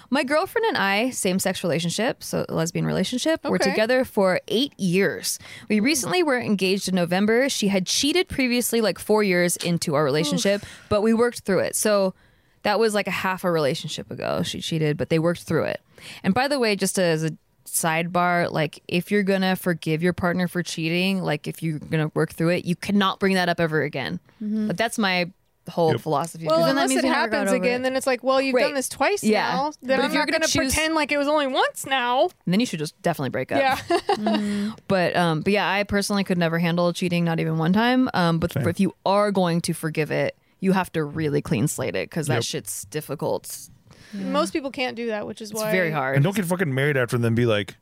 My 0.09 0.22
girlfriend 0.22 0.66
and 0.66 0.76
I, 0.76 1.11
same 1.11 1.40
sex 1.40 1.64
relationship, 1.64 2.22
so 2.22 2.46
lesbian 2.48 2.87
relationship, 2.87 3.42
were 3.42 3.59
together 3.59 4.05
for 4.05 4.40
eight 4.46 4.79
years. 4.79 5.40
We 5.68 5.81
recently 5.81 6.22
were 6.22 6.38
engaged 6.38 6.88
in 6.88 6.94
November. 6.94 7.48
She 7.48 7.66
had 7.66 7.85
cheated 7.85 8.29
previously, 8.29 8.81
like 8.81 9.00
four 9.00 9.24
years 9.24 9.57
into 9.57 9.96
our 9.96 10.05
relationship, 10.05 10.64
but 10.88 11.00
we 11.02 11.12
worked 11.12 11.40
through 11.40 11.59
it. 11.59 11.74
So 11.74 12.14
that 12.62 12.79
was 12.79 12.94
like 12.94 13.09
a 13.09 13.12
half 13.12 13.42
a 13.42 13.50
relationship 13.50 14.12
ago. 14.12 14.44
She 14.44 14.61
cheated, 14.61 14.96
but 14.96 15.09
they 15.09 15.18
worked 15.18 15.42
through 15.42 15.64
it. 15.64 15.81
And 16.22 16.33
by 16.33 16.46
the 16.46 16.61
way, 16.61 16.76
just 16.76 17.00
as 17.00 17.24
a 17.24 17.33
sidebar, 17.64 18.48
like 18.48 18.81
if 18.87 19.11
you're 19.11 19.24
gonna 19.24 19.57
forgive 19.57 20.05
your 20.05 20.12
partner 20.12 20.46
for 20.46 20.62
cheating, 20.62 21.20
like 21.20 21.48
if 21.48 21.64
you're 21.64 21.81
gonna 21.81 22.12
work 22.14 22.33
through 22.33 22.50
it, 22.50 22.64
you 22.64 22.76
cannot 22.76 23.18
bring 23.18 23.35
that 23.35 23.48
up 23.48 23.59
ever 23.59 23.83
again. 23.83 24.20
Mm-hmm. 24.40 24.68
But 24.68 24.76
that's 24.76 24.98
my 24.98 25.33
whole 25.68 25.92
Yep. 25.92 26.00
philosophy. 26.00 26.46
Well, 26.46 26.57
Because 26.57 26.66
then 26.68 26.76
that 26.76 26.83
unless 26.83 26.90
it 26.90 27.05
you 27.07 27.11
never 27.11 27.29
got 27.31 27.37
happens 27.38 27.52
again, 27.52 27.81
it. 27.81 27.83
then 27.85 27.96
it's 27.96 28.07
like, 28.07 28.22
well, 28.22 28.40
you've 28.40 28.55
Right. 28.55 28.62
done 28.64 28.74
this 28.74 28.88
twice 28.88 29.22
Yeah. 29.24 29.52
now. 29.52 29.72
Then 29.83 29.98
But 29.98 30.05
I'm 30.05 30.07
if 30.07 30.12
you're 30.14 30.22
not 30.22 30.29
going 30.33 30.40
gonna 30.40 30.48
choose- 30.48 30.74
pretend 30.74 30.94
like 30.94 31.12
it 31.12 31.18
was 31.18 31.29
only 31.29 31.46
once 31.46 31.87
now. 31.87 32.22
And 32.44 32.52
then 32.52 32.61
you 32.61 32.66
should 32.66 32.79
just 32.79 33.00
definitely 33.02 33.31
break 33.31 33.52
up. 33.52 33.59
Yeah. 33.59 34.70
But 34.88 35.16
um, 35.16 35.40
but 35.40 35.52
yeah, 35.52 35.68
I 35.70 35.83
personally 35.85 36.24
could 36.24 36.38
never 36.38 36.59
handle 36.59 36.92
cheating, 36.92 37.24
not 37.24 37.40
even 37.40 37.59
one 37.59 37.72
time. 37.72 38.09
Um, 38.14 38.38
but 38.38 38.52
Same. 38.52 38.68
if 38.68 38.81
you 38.81 38.94
are 39.05 39.31
going 39.33 39.61
to 39.62 39.72
forgive 39.72 40.11
it, 40.11 40.37
you 40.61 40.72
have 40.72 40.92
to 40.92 41.05
really 41.05 41.42
clean 41.42 41.68
slate 41.68 41.94
it 41.96 42.09
because 42.09 42.26
that 42.29 42.37
Yep. 42.37 42.44
shit's 42.44 42.85
difficult. 42.87 43.68
Most 44.12 44.52
people 44.52 44.70
can't 44.70 44.96
do 44.96 45.07
that, 45.09 45.26
which 45.26 45.42
is 45.42 45.52
why 45.52 45.61
It's 45.61 45.64
why 45.66 45.72
very 45.72 45.90
hard. 45.90 46.14
And 46.16 46.24
don't 46.24 46.35
get 46.37 46.44
fucking 46.46 46.72
married 46.72 46.96
after 46.96 47.16
and 47.16 47.24
then 47.24 47.35
be 47.35 47.44
like, 47.44 47.76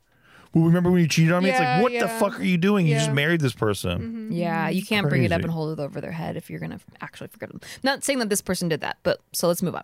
well, 0.55 0.63
remember 0.63 0.89
when 0.89 1.01
you 1.01 1.07
cheated 1.09 1.33
on 1.33 1.43
me? 1.43 1.49
it's 1.49 1.59
like, 1.59 1.83
what 1.83 1.91
the 1.91 2.07
fuck 2.07 2.39
are 2.39 2.43
you 2.43 2.57
doing? 2.57 2.87
You 2.87 2.95
just 2.95 3.11
married 3.11 3.41
this 3.41 3.51
person. 3.51 3.99
Mm-hmm. 3.99 4.31
Yeah, 4.31 4.67
mm-hmm. 4.67 4.77
you 4.77 4.85
can't 4.85 5.09
bring 5.09 5.25
it 5.25 5.33
up 5.33 5.41
and 5.41 5.51
hold 5.51 5.77
it 5.77 5.81
over 5.81 5.99
their 5.99 6.13
head 6.13 6.37
if 6.37 6.49
you're 6.49 6.61
gonna 6.61 6.79
actually 7.01 7.27
forget 7.27 7.49
them. 7.49 7.59
Not 7.83 8.05
saying 8.05 8.19
that 8.19 8.29
this 8.29 8.41
person 8.41 8.69
did 8.69 8.79
that, 8.79 8.95
but 9.03 9.19
so 9.33 9.49
let's 9.49 9.61
move 9.61 9.75
on. 9.75 9.83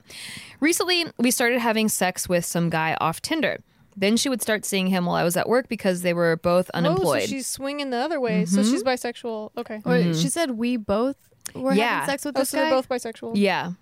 Recently, 0.61 1.07
we 1.17 1.29
started 1.29 1.59
having 1.59 1.89
sex 1.89 2.29
with 2.29 2.45
some 2.45 2.69
guy 2.69 2.95
off 3.01 3.21
Tinder. 3.21 3.59
Then 3.97 4.15
she 4.15 4.29
would 4.29 4.41
start 4.41 4.63
seeing 4.63 4.87
him 4.87 5.05
while 5.05 5.17
I 5.17 5.25
was 5.25 5.35
at 5.35 5.49
work 5.49 5.67
because 5.67 6.01
they 6.03 6.13
were 6.13 6.37
both 6.37 6.69
unemployed. 6.69 7.17
Oh, 7.17 7.25
so 7.25 7.27
she's 7.27 7.47
swinging 7.47 7.89
the 7.89 7.97
other 7.97 8.21
way. 8.21 8.45
So 8.45 8.63
she's 8.63 8.81
mm-hmm. 8.81 8.87
bisexual. 8.87 9.51
Okay. 9.57 9.81
Or 9.83 10.13
she 10.13 10.29
said 10.29 10.51
we 10.51 10.77
both 10.77 11.17
were 11.53 11.73
Yeah. 11.73 11.99
having 11.99 12.11
sex 12.11 12.23
with 12.23 12.37
Oh, 12.37 12.39
this 12.39 12.49
so 12.49 12.57
guy. 12.57 12.69
they're 12.69 12.77
both 12.77 12.87
bisexual. 12.87 13.33
yeah, 13.35 13.73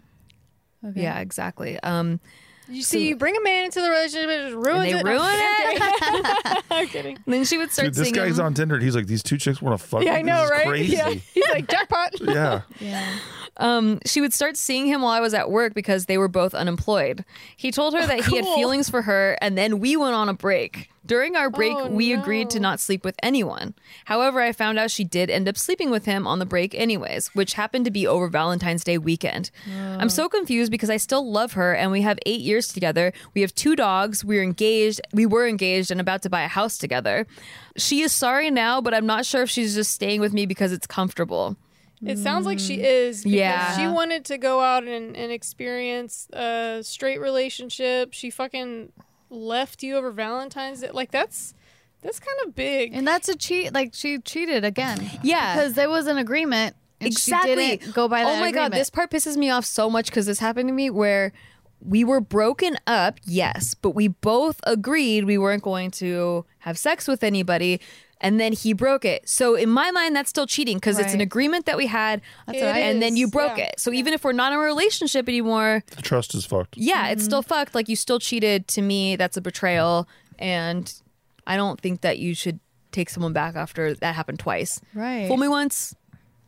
Okay. 0.83 1.03
yeah, 1.03 1.19
exactly. 1.19 1.79
Um, 1.81 2.19
You 2.69 2.83
see, 2.83 3.07
you 3.07 3.15
bring 3.15 3.35
a 3.35 3.41
man 3.41 3.65
into 3.65 3.81
the 3.81 3.89
relationship 3.89 4.29
and 4.29 4.41
it 4.41 4.43
just 4.51 4.55
ruins 4.55 4.91
they 4.91 4.99
it. 4.99 5.03
ruin 5.03 5.19
it. 5.23 6.63
I'm 6.71 6.87
kidding. 6.89 7.17
then 7.25 7.43
she 7.45 7.57
would 7.57 7.71
start 7.71 7.87
Dude, 7.87 7.95
this 7.95 8.03
seeing 8.03 8.13
guy's 8.15 8.39
on 8.39 8.53
Tinder. 8.53 8.75
and 8.75 8.83
He's 8.83 8.95
like, 8.95 9.07
these 9.07 9.23
two 9.23 9.37
chicks 9.37 9.61
want 9.61 9.79
to 9.79 9.85
fuck. 9.85 10.03
Yeah, 10.03 10.13
me. 10.13 10.17
I 10.19 10.21
know, 10.21 10.41
This 10.43 10.51
right? 10.51 10.67
Crazy. 10.67 10.95
Yeah. 10.95 11.09
He's 11.09 11.49
like 11.49 11.67
jackpot. 11.67 12.19
yeah. 12.21 12.61
Yeah. 12.79 13.15
Um, 13.57 13.99
she 14.05 14.21
would 14.21 14.33
start 14.33 14.55
seeing 14.55 14.85
him 14.85 15.01
while 15.01 15.11
I 15.11 15.19
was 15.19 15.33
at 15.33 15.49
work 15.51 15.73
because 15.73 16.05
they 16.05 16.17
were 16.17 16.29
both 16.29 16.53
unemployed. 16.53 17.25
He 17.57 17.71
told 17.71 17.93
her 17.93 18.05
that 18.05 18.23
he 18.25 18.37
had 18.37 18.45
feelings 18.45 18.89
for 18.89 19.01
her, 19.01 19.37
and 19.41 19.57
then 19.57 19.79
we 19.79 19.97
went 19.97 20.13
on 20.15 20.29
a 20.29 20.33
break. 20.33 20.89
During 21.05 21.35
our 21.35 21.49
break, 21.49 21.75
Oh, 21.75 21.87
we 21.87 22.13
agreed 22.13 22.49
to 22.51 22.59
not 22.59 22.79
sleep 22.79 23.03
with 23.03 23.15
anyone. 23.23 23.73
However, 24.05 24.41
I 24.41 24.51
found 24.51 24.77
out 24.77 24.91
she 24.91 25.03
did 25.03 25.29
end 25.29 25.47
up 25.47 25.57
sleeping 25.57 25.89
with 25.89 26.05
him 26.05 26.27
on 26.27 26.39
the 26.39 26.45
break, 26.45 26.75
anyways, 26.75 27.29
which 27.29 27.53
happened 27.53 27.85
to 27.85 27.91
be 27.91 28.05
over 28.05 28.27
Valentine's 28.27 28.83
Day 28.83 28.97
weekend. 28.97 29.49
I'm 29.97 30.09
so 30.09 30.27
confused 30.29 30.71
because 30.71 30.89
I 30.89 30.97
still 30.97 31.29
love 31.29 31.53
her, 31.53 31.73
and 31.73 31.91
we 31.91 32.01
have 32.01 32.19
eight 32.25 32.41
years 32.41 32.67
together. 32.67 33.13
We 33.33 33.41
have 33.41 33.55
two 33.55 33.75
dogs. 33.75 34.23
We're 34.23 34.43
engaged. 34.43 35.01
We 35.13 35.25
were 35.25 35.47
engaged 35.47 35.89
and 35.91 35.99
about 36.01 36.21
to 36.23 36.29
buy 36.29 36.41
a 36.43 36.47
house 36.47 36.77
together. 36.77 37.25
She 37.77 38.01
is 38.01 38.11
sorry 38.11 38.51
now, 38.51 38.81
but 38.81 38.93
I'm 38.93 39.05
not 39.05 39.25
sure 39.25 39.41
if 39.43 39.49
she's 39.49 39.75
just 39.75 39.91
staying 39.91 40.21
with 40.21 40.33
me 40.33 40.45
because 40.45 40.71
it's 40.71 40.85
comfortable. 40.87 41.55
It 42.05 42.17
sounds 42.17 42.45
like 42.45 42.59
she 42.59 42.81
is. 42.81 43.23
because 43.23 43.33
Yeah. 43.35 43.77
She 43.77 43.85
wanted 43.87 44.23
to 44.25 44.37
go 44.37 44.61
out 44.61 44.85
and, 44.85 45.17
and 45.17 45.31
experience 45.33 46.27
a 46.31 46.79
straight 46.81 47.19
relationship. 47.19 48.13
She 48.13 48.29
fucking 48.29 48.93
left 49.29 49.83
you 49.83 49.95
over 49.95 50.11
Valentine's 50.11 50.81
Day. 50.81 50.91
Like 50.91 51.11
that's 51.11 51.53
that's 52.01 52.19
kind 52.19 52.37
of 52.45 52.55
big. 52.55 52.93
And 52.93 53.07
that's 53.07 53.29
a 53.29 53.35
cheat. 53.35 53.73
Like 53.73 53.93
she 53.93 54.19
cheated 54.19 54.63
again. 54.63 55.09
Yeah. 55.23 55.55
Because 55.55 55.73
there 55.73 55.89
was 55.89 56.07
an 56.07 56.17
agreement. 56.17 56.75
And 57.01 57.07
exactly. 57.07 57.55
She 57.55 57.77
didn't 57.77 57.93
go 57.93 58.07
by 58.07 58.23
that 58.23 58.37
Oh 58.37 58.39
my 58.39 58.51
god, 58.51 58.71
this 58.73 58.89
part 58.89 59.11
pisses 59.11 59.37
me 59.37 59.49
off 59.49 59.65
so 59.65 59.89
much 59.89 60.07
because 60.07 60.25
this 60.25 60.39
happened 60.39 60.67
to 60.69 60.73
me 60.73 60.89
where 60.89 61.31
we 61.81 62.03
were 62.03 62.19
broken 62.19 62.75
up, 62.87 63.19
yes, 63.25 63.73
but 63.73 63.91
we 63.91 64.09
both 64.09 64.59
agreed 64.65 65.23
we 65.23 65.37
weren't 65.37 65.63
going 65.63 65.91
to 65.91 66.45
have 66.59 66.77
sex 66.77 67.07
with 67.07 67.23
anybody. 67.23 67.79
And 68.21 68.37
then 68.39 68.51
he 68.51 68.73
broke 68.73 69.05
it. 69.05 69.29
So 69.29 69.55
in 69.55 69.69
my 69.69 69.91
mind, 69.91 70.13
that's 70.15 70.29
still 70.29 70.45
cheating 70.45 70.75
because 70.77 70.99
it's 70.99 71.13
an 71.13 71.21
agreement 71.21 71.65
that 71.67 71.77
we 71.77 71.87
had, 71.87 72.21
That's 72.47 72.59
what 72.59 72.75
I- 72.75 72.79
and 72.79 73.01
then 73.01 73.15
you 73.15 73.29
broke 73.29 73.57
yeah. 73.57 73.67
it. 73.67 73.79
So 73.79 73.93
even 73.93 74.13
if 74.13 74.25
we're 74.25 74.33
not 74.33 74.51
in 74.51 74.59
a 74.59 74.61
relationship 74.61 75.29
anymore, 75.29 75.83
The 75.95 76.01
trust 76.01 76.35
is 76.35 76.45
fucked. 76.45 76.75
yeah, 76.77 77.07
it's 77.09 77.23
still 77.23 77.41
Mm-hmm. 77.41 77.47
fucked. 77.53 77.75
Like 77.75 77.87
you 77.87 77.95
still 77.95 78.19
cheated 78.19 78.67
to 78.69 78.81
me. 78.81 79.15
That's 79.15 79.37
a 79.37 79.41
betrayal, 79.41 80.05
and 80.37 80.93
I 81.47 81.55
don't 81.55 81.79
think 81.79 82.01
that 82.01 82.19
you 82.19 82.35
should 82.35 82.59
take 82.91 83.09
someone 83.09 83.31
back 83.31 83.55
after 83.55 83.93
that 83.93 84.15
happened 84.15 84.39
twice. 84.39 84.81
Right. 84.93 85.27
Fool 85.29 85.37
me 85.37 85.47
once. 85.47 85.95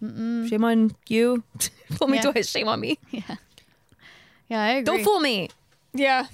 Shame 0.01 0.63
on 0.65 0.93
you. 1.07 1.43
fool 1.91 2.07
me 2.10 2.17
Yeah. 2.17 2.31
twice. 2.31 2.49
Shame 2.49 2.67
on 2.67 2.79
me. 2.81 2.97
Yeah. 3.12 3.36
Yeah, 4.49 4.62
I 4.62 4.69
agree. 4.71 4.84
Don't 4.84 5.03
fool 5.05 5.19
me. 5.21 5.49
yeah. 5.93 6.25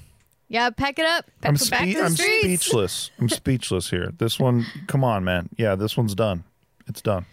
Yeah, 0.50 0.70
pack 0.70 0.98
it 0.98 1.06
up. 1.06 1.26
I'm, 1.44 1.56
Back, 1.56 1.70
back 1.70 1.80
spe- 1.80 1.92
to 1.92 1.94
the 1.94 2.04
I'm 2.04 2.16
speechless. 2.16 3.12
I'm 3.20 3.30
speechless 3.30 3.90
here. 3.90 4.14
This 4.18 4.40
one, 4.40 4.66
come 4.88 5.04
on, 5.04 5.24
man. 5.24 5.50
Yeah, 5.58 5.76
this 5.76 5.98
one's 5.98 6.16
done. 6.16 6.44
It's 6.88 7.02
done. 7.02 7.26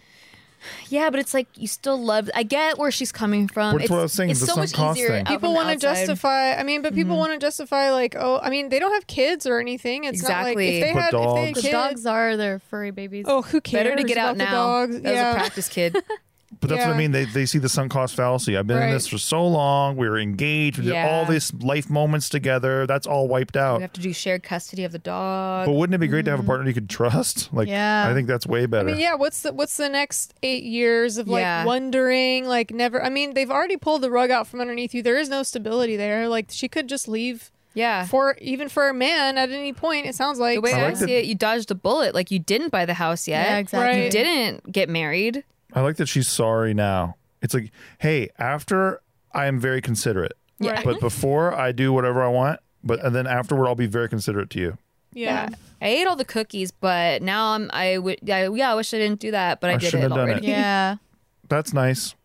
Yeah, 0.89 1.09
but 1.09 1.19
it's 1.19 1.33
like 1.33 1.47
you 1.55 1.67
still 1.67 2.01
love. 2.01 2.29
I 2.33 2.43
get 2.43 2.77
where 2.77 2.91
she's 2.91 3.11
coming 3.11 3.47
from. 3.47 3.73
That's 3.73 3.85
it's, 3.85 3.91
what 3.91 3.99
I 3.99 4.03
was 4.03 4.13
saying, 4.13 4.31
It's 4.31 4.39
the 4.39 4.47
so 4.47 4.55
much 4.55 4.73
cost 4.73 4.97
easier. 4.97 5.09
thing. 5.09 5.25
People 5.25 5.53
want 5.53 5.69
to 5.69 5.77
justify. 5.77 6.53
I 6.55 6.63
mean, 6.63 6.81
but 6.81 6.95
people 6.95 7.11
mm-hmm. 7.11 7.19
want 7.19 7.33
to 7.33 7.37
justify 7.39 7.91
like, 7.91 8.15
oh, 8.17 8.39
I 8.41 8.49
mean, 8.49 8.69
they 8.69 8.79
don't 8.79 8.93
have 8.93 9.05
kids 9.07 9.45
or 9.45 9.59
anything. 9.59 10.05
It's 10.05 10.23
not 10.23 10.43
like 10.43 10.57
Exactly. 10.57 10.77
if 10.77 10.83
they 10.83 10.93
But 10.93 11.01
had 11.01 11.05
if 11.05 11.11
they 11.11 11.17
had 11.17 11.25
dogs. 11.25 11.55
The 11.55 11.61
kids. 11.61 11.71
dogs 11.71 12.05
are 12.05 12.37
their 12.37 12.59
furry 12.59 12.91
babies. 12.91 13.25
Oh, 13.27 13.41
who 13.43 13.61
cares? 13.61 13.83
Better 13.83 13.95
to 13.95 14.03
get 14.03 14.17
out 14.17 14.35
about 14.35 14.37
the 14.37 14.43
now. 14.45 14.51
dogs? 14.51 15.01
That 15.01 15.11
was 15.11 15.35
a 15.35 15.39
practice 15.39 15.69
kid. 15.69 15.97
But 16.59 16.69
that's 16.69 16.85
what 16.85 16.95
I 16.95 16.97
mean. 16.97 17.11
They, 17.11 17.25
they 17.25 17.45
see 17.45 17.59
the 17.59 17.69
sunk 17.69 17.91
cost 17.91 18.15
fallacy. 18.15 18.57
I've 18.57 18.67
been 18.67 18.81
in 18.81 18.91
this 18.91 19.07
for 19.07 19.17
so 19.17 19.45
long. 19.45 19.97
We 19.97 20.09
were 20.09 20.17
engaged. 20.17 20.77
We 20.77 20.85
did 20.85 20.95
all 20.95 21.25
these 21.25 21.53
life 21.53 21.89
moments 21.89 22.29
together. 22.29 22.87
That's 22.87 23.07
all 23.07 23.27
wiped 23.27 23.55
out. 23.55 23.77
we 23.77 23.81
have 23.83 23.93
to 23.93 24.01
do 24.01 24.13
shared 24.13 24.43
custody 24.43 24.83
of 24.83 24.91
the 24.91 24.99
dog. 24.99 25.67
But 25.67 25.73
wouldn't 25.73 25.95
it 25.95 25.99
be 25.99 26.07
great 26.07 26.25
to 26.25 26.31
have 26.31 26.39
a 26.39 26.43
mm-hmm. 26.43 26.47
partner 26.47 26.67
you 26.67 26.73
could 26.73 26.89
trust? 26.89 27.49
Like, 27.55 27.69
Yeah. 27.69 28.07
I 28.09 28.13
think 28.13 28.27
that's 28.27 28.45
way 28.45 28.63
I 28.63 28.65
better. 28.65 28.85
mean, 28.85 28.99
yeah. 28.99 29.15
What's 29.15 29.41
the 29.43 29.53
what's 29.53 29.77
the 29.77 29.87
next 29.87 30.33
eight 30.43 30.63
years 30.63 31.17
of 31.17 31.29
like 31.29 31.65
wondering, 31.65 32.45
like 32.45 32.71
never? 32.71 33.01
I 33.01 33.09
mean, 33.09 33.33
they've 33.33 33.49
already 33.49 33.77
pulled 33.77 34.01
the 34.01 34.11
rug 34.11 34.29
out 34.29 34.45
from 34.45 34.59
underneath 34.59 34.93
you. 34.93 35.01
There 35.01 35.17
is 35.17 35.29
no 35.29 35.41
stability 35.43 35.95
there. 35.95 36.27
Like 36.27 36.47
she 36.49 36.67
could 36.67 36.89
just 36.89 37.07
leave 37.07 37.51
yeah. 37.75 38.05
for 38.05 38.35
even 38.41 38.67
for 38.69 38.89
a 38.89 38.93
man 38.93 39.37
at 39.37 39.51
any 39.51 39.73
point. 39.73 40.07
It 40.07 40.15
sounds 40.15 40.39
like 40.39 40.57
the 40.57 40.61
way 40.61 40.73
I 40.73 40.79
I, 40.79 40.83
like 40.85 40.99
that- 40.99 41.05
see 41.05 41.15
it, 41.15 41.25
you 41.25 41.35
dodged 41.35 41.69
a 41.69 41.75
bullet. 41.75 42.15
Like 42.15 42.31
you 42.31 42.39
didn't 42.39 42.69
buy 42.69 42.85
the 42.85 42.95
house 42.95 43.27
yet. 43.27 43.47
Yeah, 43.47 43.57
exactly. 43.57 44.05
You 44.05 44.09
didn't 44.09 44.71
get 44.71 44.89
married. 44.89 45.43
I 45.75 45.81
like 45.81 45.97
that 45.97 46.07
she's 46.07 46.27
sorry 46.27 46.73
now. 46.73 47.15
It's 47.41 47.53
like, 47.53 47.71
hey, 47.99 48.29
after 48.39 49.01
I 49.33 49.45
am 49.45 49.59
very 49.59 49.81
considerate, 49.81 50.33
Yeah. 50.59 50.81
but 50.83 50.99
before 50.99 51.53
I 51.53 51.71
do 51.73 51.91
whatever 51.93 52.23
I 52.23 52.29
want, 52.29 52.59
but 52.83 53.03
and 53.05 53.13
then 53.13 53.27
afterward 53.27 53.67
I'll 53.67 53.75
be 53.75 53.85
very 53.87 54.09
considerate 54.09 54.49
to 54.51 54.59
you. 54.59 54.77
yeah. 55.13 55.49
I 55.81 55.87
ate 55.89 56.07
all 56.07 56.15
the 56.15 56.25
cookies, 56.25 56.71
but 56.71 57.21
now 57.21 57.49
I'm. 57.51 57.69
I 57.73 57.97
would. 57.97 58.19
Yeah, 58.23 58.49
yeah, 58.51 58.71
I 58.71 58.75
wish 58.75 58.93
I 58.93 58.97
didn't 58.97 59.19
do 59.19 59.31
that, 59.31 59.59
but 59.59 59.69
I, 59.69 59.73
I 59.73 59.77
did 59.77 59.87
it 59.87 59.89
shouldn't 59.91 60.03
have 60.03 60.17
done 60.17 60.29
already. 60.29 60.47
it. 60.47 60.49
Yeah. 60.51 60.95
That's 61.49 61.73
nice. 61.73 62.15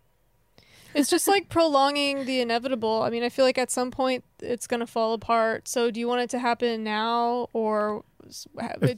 It's 0.94 1.10
just 1.10 1.28
like 1.28 1.48
prolonging 1.48 2.24
the 2.26 2.40
inevitable. 2.40 3.02
I 3.02 3.10
mean, 3.10 3.22
I 3.22 3.28
feel 3.28 3.44
like 3.44 3.58
at 3.58 3.70
some 3.70 3.90
point 3.90 4.24
it's 4.40 4.66
going 4.66 4.80
to 4.80 4.86
fall 4.86 5.12
apart. 5.14 5.68
So, 5.68 5.90
do 5.90 6.00
you 6.00 6.06
want 6.08 6.22
it 6.22 6.30
to 6.30 6.38
happen 6.38 6.82
now 6.84 7.48
or 7.52 7.98
s- 7.98 8.00
ha- 8.00 8.04
it 8.04 8.09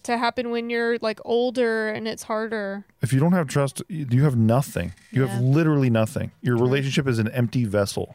to 0.03 0.17
happen 0.19 0.51
when 0.51 0.71
you're 0.71 0.99
like 1.01 1.21
older 1.25 1.89
and 1.89 2.07
it's 2.09 2.23
harder? 2.25 2.85
If 3.01 3.13
you 3.13 3.21
don't 3.21 3.33
have 3.33 3.49
trust, 3.49 3.83
you 3.89 4.07
you 4.11 4.25
have 4.25 4.37
nothing. 4.37 4.93
You 5.11 5.27
have 5.27 5.41
literally 5.41 5.91
nothing. 5.91 6.33
Your 6.43 6.57
relationship 6.57 7.07
is 7.07 7.19
an 7.19 7.29
empty 7.29 7.65
vessel. 7.65 8.15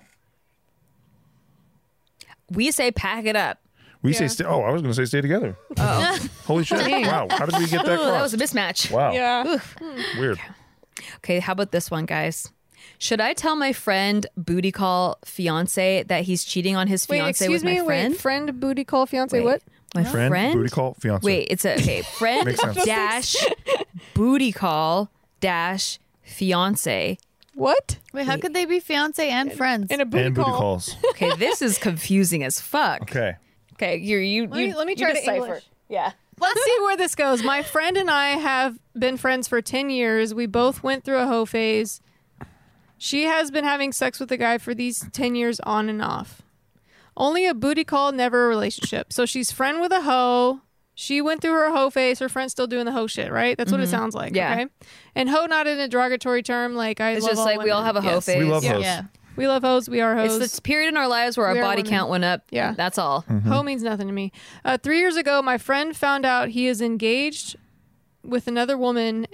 We 2.49 2.71
say 2.71 2.91
pack 2.91 3.25
it 3.25 3.35
up. 3.35 3.59
We 4.01 4.11
Yeah. 4.13 4.19
say, 4.19 4.27
stay, 4.27 4.43
oh, 4.45 4.61
I 4.61 4.71
was 4.71 4.81
going 4.81 4.93
to 4.93 4.95
say 4.95 5.05
stay 5.05 5.21
together. 5.21 5.57
Oh, 5.77 6.17
Holy 6.45 6.63
shit. 6.63 6.79
wow. 7.07 7.27
How 7.29 7.45
did 7.45 7.59
we 7.59 7.67
get 7.67 7.85
that 7.85 7.99
Ooh, 7.99 8.05
that 8.05 8.21
was 8.21 8.33
a 8.33 8.37
mismatch. 8.37 8.91
wow. 8.91 9.11
Yeah. 9.11 9.57
Hmm. 9.79 10.19
Weird. 10.19 10.39
Okay, 11.17 11.39
how 11.39 11.53
about 11.53 11.71
this 11.71 11.89
one, 11.91 12.05
guys? 12.05 12.51
Should 12.99 13.19
I 13.21 13.33
tell 13.33 13.55
my 13.55 13.73
friend 13.73 14.25
booty 14.37 14.71
call 14.71 15.17
fiance 15.25 16.03
that 16.03 16.23
he's 16.23 16.43
cheating 16.43 16.75
on 16.75 16.87
his 16.87 17.07
Wait, 17.09 17.17
fiance 17.17 17.45
excuse 17.45 17.61
with 17.63 17.71
me. 17.71 17.79
my 17.81 17.85
friend? 17.85 18.13
Wait, 18.13 18.21
friend 18.21 18.59
booty 18.59 18.83
call 18.85 19.05
fiance. 19.05 19.37
Wait, 19.37 19.43
What? 19.43 19.61
My 19.95 20.03
Friend, 20.03 20.29
friend? 20.29 20.53
booty 20.53 20.69
call, 20.69 20.93
fiance. 20.95 21.25
Wait, 21.25 21.47
it's 21.49 21.65
a 21.65 21.75
okay. 21.75 22.01
Friend 22.17 22.55
dash 22.83 23.35
booty 24.13 24.51
call 24.51 25.09
dash 25.39 25.99
fiance. 26.23 27.17
What? 27.55 27.97
Wait, 28.13 28.25
how 28.27 28.37
could 28.37 28.53
they 28.53 28.65
be 28.65 28.79
fiance 28.79 29.27
and 29.27 29.51
friends? 29.51 29.89
In 29.91 29.99
a 30.01 30.05
booty 30.05 30.25
and 30.25 30.35
booty 30.35 30.45
call. 30.45 30.57
calls. 30.59 30.95
Okay, 31.11 31.35
this 31.37 31.61
is 31.61 31.77
confusing 31.79 32.43
as 32.43 32.61
fuck. 32.61 33.01
Okay. 33.03 33.35
Okay, 33.73 33.97
you 33.97 34.17
you 34.17 34.43
Let 34.47 34.51
me- 34.57 34.73
let 34.75 34.85
me 34.87 34.95
try 34.95 35.09
to 35.13 35.19
decipher. 35.19 35.43
English. 35.45 35.63
Yeah. 35.89 36.11
Let's 36.39 36.63
see 36.63 36.77
where 36.81 36.95
this 36.97 37.15
goes. 37.15 37.41
My 37.41 37.63
friend 37.63 37.97
and 37.97 38.11
I 38.11 38.29
have 38.31 38.77
been 38.97 39.17
friends 39.17 39.47
for 39.47 39.59
10 39.59 39.89
years. 39.89 40.35
We 40.35 40.45
both 40.45 40.83
went 40.83 41.03
through 41.03 41.17
a 41.17 41.25
hoe 41.25 41.45
phase. 41.45 41.99
She 42.99 43.23
has 43.23 43.49
been 43.49 43.63
having 43.63 43.91
sex 43.91 44.19
with 44.19 44.31
a 44.31 44.37
guy 44.37 44.59
for 44.59 44.75
these 44.75 45.03
10 45.13 45.33
years 45.33 45.59
on 45.61 45.89
and 45.89 45.99
off. 46.01 46.43
Only 47.17 47.47
a 47.47 47.53
booty 47.55 47.83
call, 47.83 48.11
never 48.11 48.45
a 48.45 48.47
relationship. 48.47 49.11
So 49.11 49.25
she's 49.25 49.51
friend 49.51 49.81
with 49.81 49.91
a 49.91 50.01
hoe. 50.01 50.61
She 50.93 51.19
went 51.21 51.41
through 51.41 51.53
her 51.53 51.71
hoe 51.71 51.89
phase. 51.89 52.19
Her 52.19 52.29
friend's 52.29 52.51
still 52.53 52.67
doing 52.67 52.85
the 52.85 52.91
hoe 52.91 53.07
shit, 53.07 53.31
right? 53.31 53.57
That's 53.57 53.71
what 53.71 53.81
it 53.81 53.87
sounds 53.87 54.15
like. 54.15 54.29
Mm-hmm. 54.33 54.35
Yeah. 54.35 54.53
Okay. 54.53 54.65
And 55.15 55.29
hoe 55.29 55.45
not 55.47 55.67
in 55.67 55.79
a 55.79 55.87
derogatory 55.87 56.43
term. 56.43 56.75
Like 56.75 57.01
I 57.01 57.11
It's 57.11 57.23
love 57.23 57.31
just 57.31 57.39
all 57.39 57.45
like 57.45 57.59
we 57.61 57.69
all 57.71 57.81
women. 57.81 57.95
have 57.95 58.03
a 58.03 58.07
hoe 58.07 58.15
Yes. 58.15 58.25
phase. 58.25 58.37
We 58.43 58.45
love 58.49 58.63
Yeah. 58.63 58.73
hoes. 58.73 58.83
yeah. 58.83 59.01
We 59.35 59.47
love 59.47 59.61
hoes. 59.63 59.87
We 59.89 60.01
are 60.01 60.15
hoes. 60.15 60.35
It's 60.37 60.53
this 60.53 60.59
period 60.59 60.89
in 60.89 60.97
our 60.97 61.07
lives 61.07 61.37
where 61.37 61.45
our 61.47 61.53
We 61.53 61.59
are 61.59 61.63
body 61.63 61.81
women. 61.83 61.89
count 61.91 62.09
went 62.09 62.23
up. 62.23 62.41
Yeah. 62.49 62.73
That's 62.75 62.97
all. 62.97 63.23
Mm-hmm. 63.29 63.49
Ho 63.51 63.61
means 63.61 63.83
nothing 63.83 64.07
to 64.07 64.13
me. 64.13 64.31
Uh, 64.65 64.77
three 64.79 64.99
years 64.99 65.15
ago, 65.15 65.41
my 65.43 65.57
friend 65.59 65.95
found 65.95 66.25
out 66.25 66.49
he 66.49 66.65
is 66.67 66.81
engaged 66.81 67.55
with 68.23 68.47
another 68.47 68.77
woman, 68.77 69.27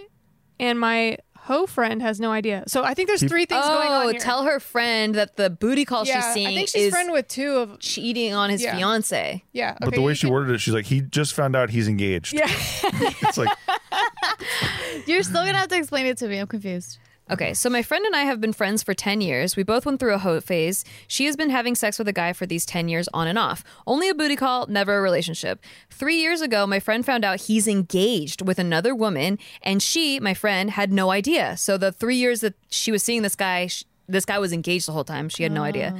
and 0.59 0.77
my 0.79 1.17
ho 1.43 1.65
friend 1.65 2.01
has 2.01 2.19
no 2.19 2.31
idea. 2.31 2.63
So 2.67 2.83
I 2.83 2.93
think 2.93 3.07
there's 3.09 3.23
three 3.23 3.45
things 3.45 3.65
going 3.65 3.87
on 3.89 4.05
Oh, 4.05 4.09
here. 4.09 4.19
tell 4.19 4.43
her 4.43 4.59
friend 4.59 5.13
that 5.15 5.35
the 5.35 5.49
booty 5.49 5.85
call 5.85 6.05
yeah, 6.05 6.21
she's 6.21 6.33
seeing 6.33 6.47
I 6.47 6.53
think 6.55 6.69
she's 6.69 6.83
is 6.85 6.93
friend 6.93 7.11
with 7.11 7.27
two 7.27 7.55
of. 7.57 7.79
cheating 7.79 8.33
on 8.33 8.49
his 8.49 8.61
Yeah. 8.63 8.75
fiance. 8.77 9.43
Yeah, 9.51 9.77
But 9.79 9.93
the 9.93 10.01
way 10.01 10.13
she 10.13 10.21
can- 10.27 10.31
worded 10.33 10.55
it, 10.55 10.59
she's 10.59 10.73
like, 10.73 10.85
he 10.85 11.01
just 11.01 11.33
found 11.33 11.55
out 11.55 11.69
he's 11.69 11.87
engaged. 11.87 12.33
Yeah, 12.33 12.47
It's 13.23 13.37
like, 13.37 13.49
You're 15.05 15.23
still 15.23 15.43
gonna 15.45 15.57
have 15.57 15.67
to 15.69 15.77
explain 15.77 16.05
it 16.05 16.17
to 16.19 16.27
me. 16.27 16.37
I'm 16.37 16.47
confused. 16.47 16.97
Okay, 17.31 17.53
so 17.53 17.69
my 17.69 17.81
friend 17.81 18.05
and 18.05 18.15
I 18.15 18.23
have 18.23 18.41
been 18.41 18.51
friends 18.51 18.83
for 18.83 18.93
10 18.93 19.21
years. 19.21 19.55
We 19.55 19.63
both 19.63 19.85
went 19.85 19.99
through 19.99 20.13
a 20.13 20.17
hoe 20.17 20.41
phase. 20.41 20.83
She 21.07 21.25
has 21.25 21.37
been 21.37 21.49
having 21.49 21.73
sex 21.73 21.97
with 21.97 22.07
a 22.09 22.13
guy 22.13 22.33
for 22.33 22.45
these 22.45 22.65
10 22.65 22.89
years 22.89 23.07
on 23.13 23.27
and 23.27 23.39
off. 23.39 23.63
Only 23.87 24.09
a 24.09 24.13
booty 24.13 24.35
call, 24.35 24.67
never 24.67 24.97
a 24.97 25.01
relationship. 25.01 25.63
Three 25.89 26.17
years 26.17 26.41
ago, 26.41 26.67
my 26.67 26.81
friend 26.81 27.05
found 27.05 27.23
out 27.23 27.41
he's 27.41 27.67
engaged 27.67 28.41
with 28.45 28.59
another 28.59 28.93
woman, 28.93 29.39
and 29.61 29.81
she, 29.81 30.19
my 30.19 30.33
friend, 30.33 30.71
had 30.71 30.91
no 30.91 31.11
idea. 31.11 31.55
So 31.55 31.77
the 31.77 31.93
three 31.93 32.17
years 32.17 32.41
that 32.41 32.55
she 32.69 32.91
was 32.91 33.01
seeing 33.01 33.21
this 33.21 33.35
guy, 33.37 33.67
sh- 33.67 33.85
this 34.07 34.25
guy 34.25 34.37
was 34.37 34.51
engaged 34.51 34.87
the 34.87 34.91
whole 34.91 35.05
time. 35.05 35.29
She 35.29 35.43
had 35.43 35.53
no 35.53 35.63
idea. 35.63 35.95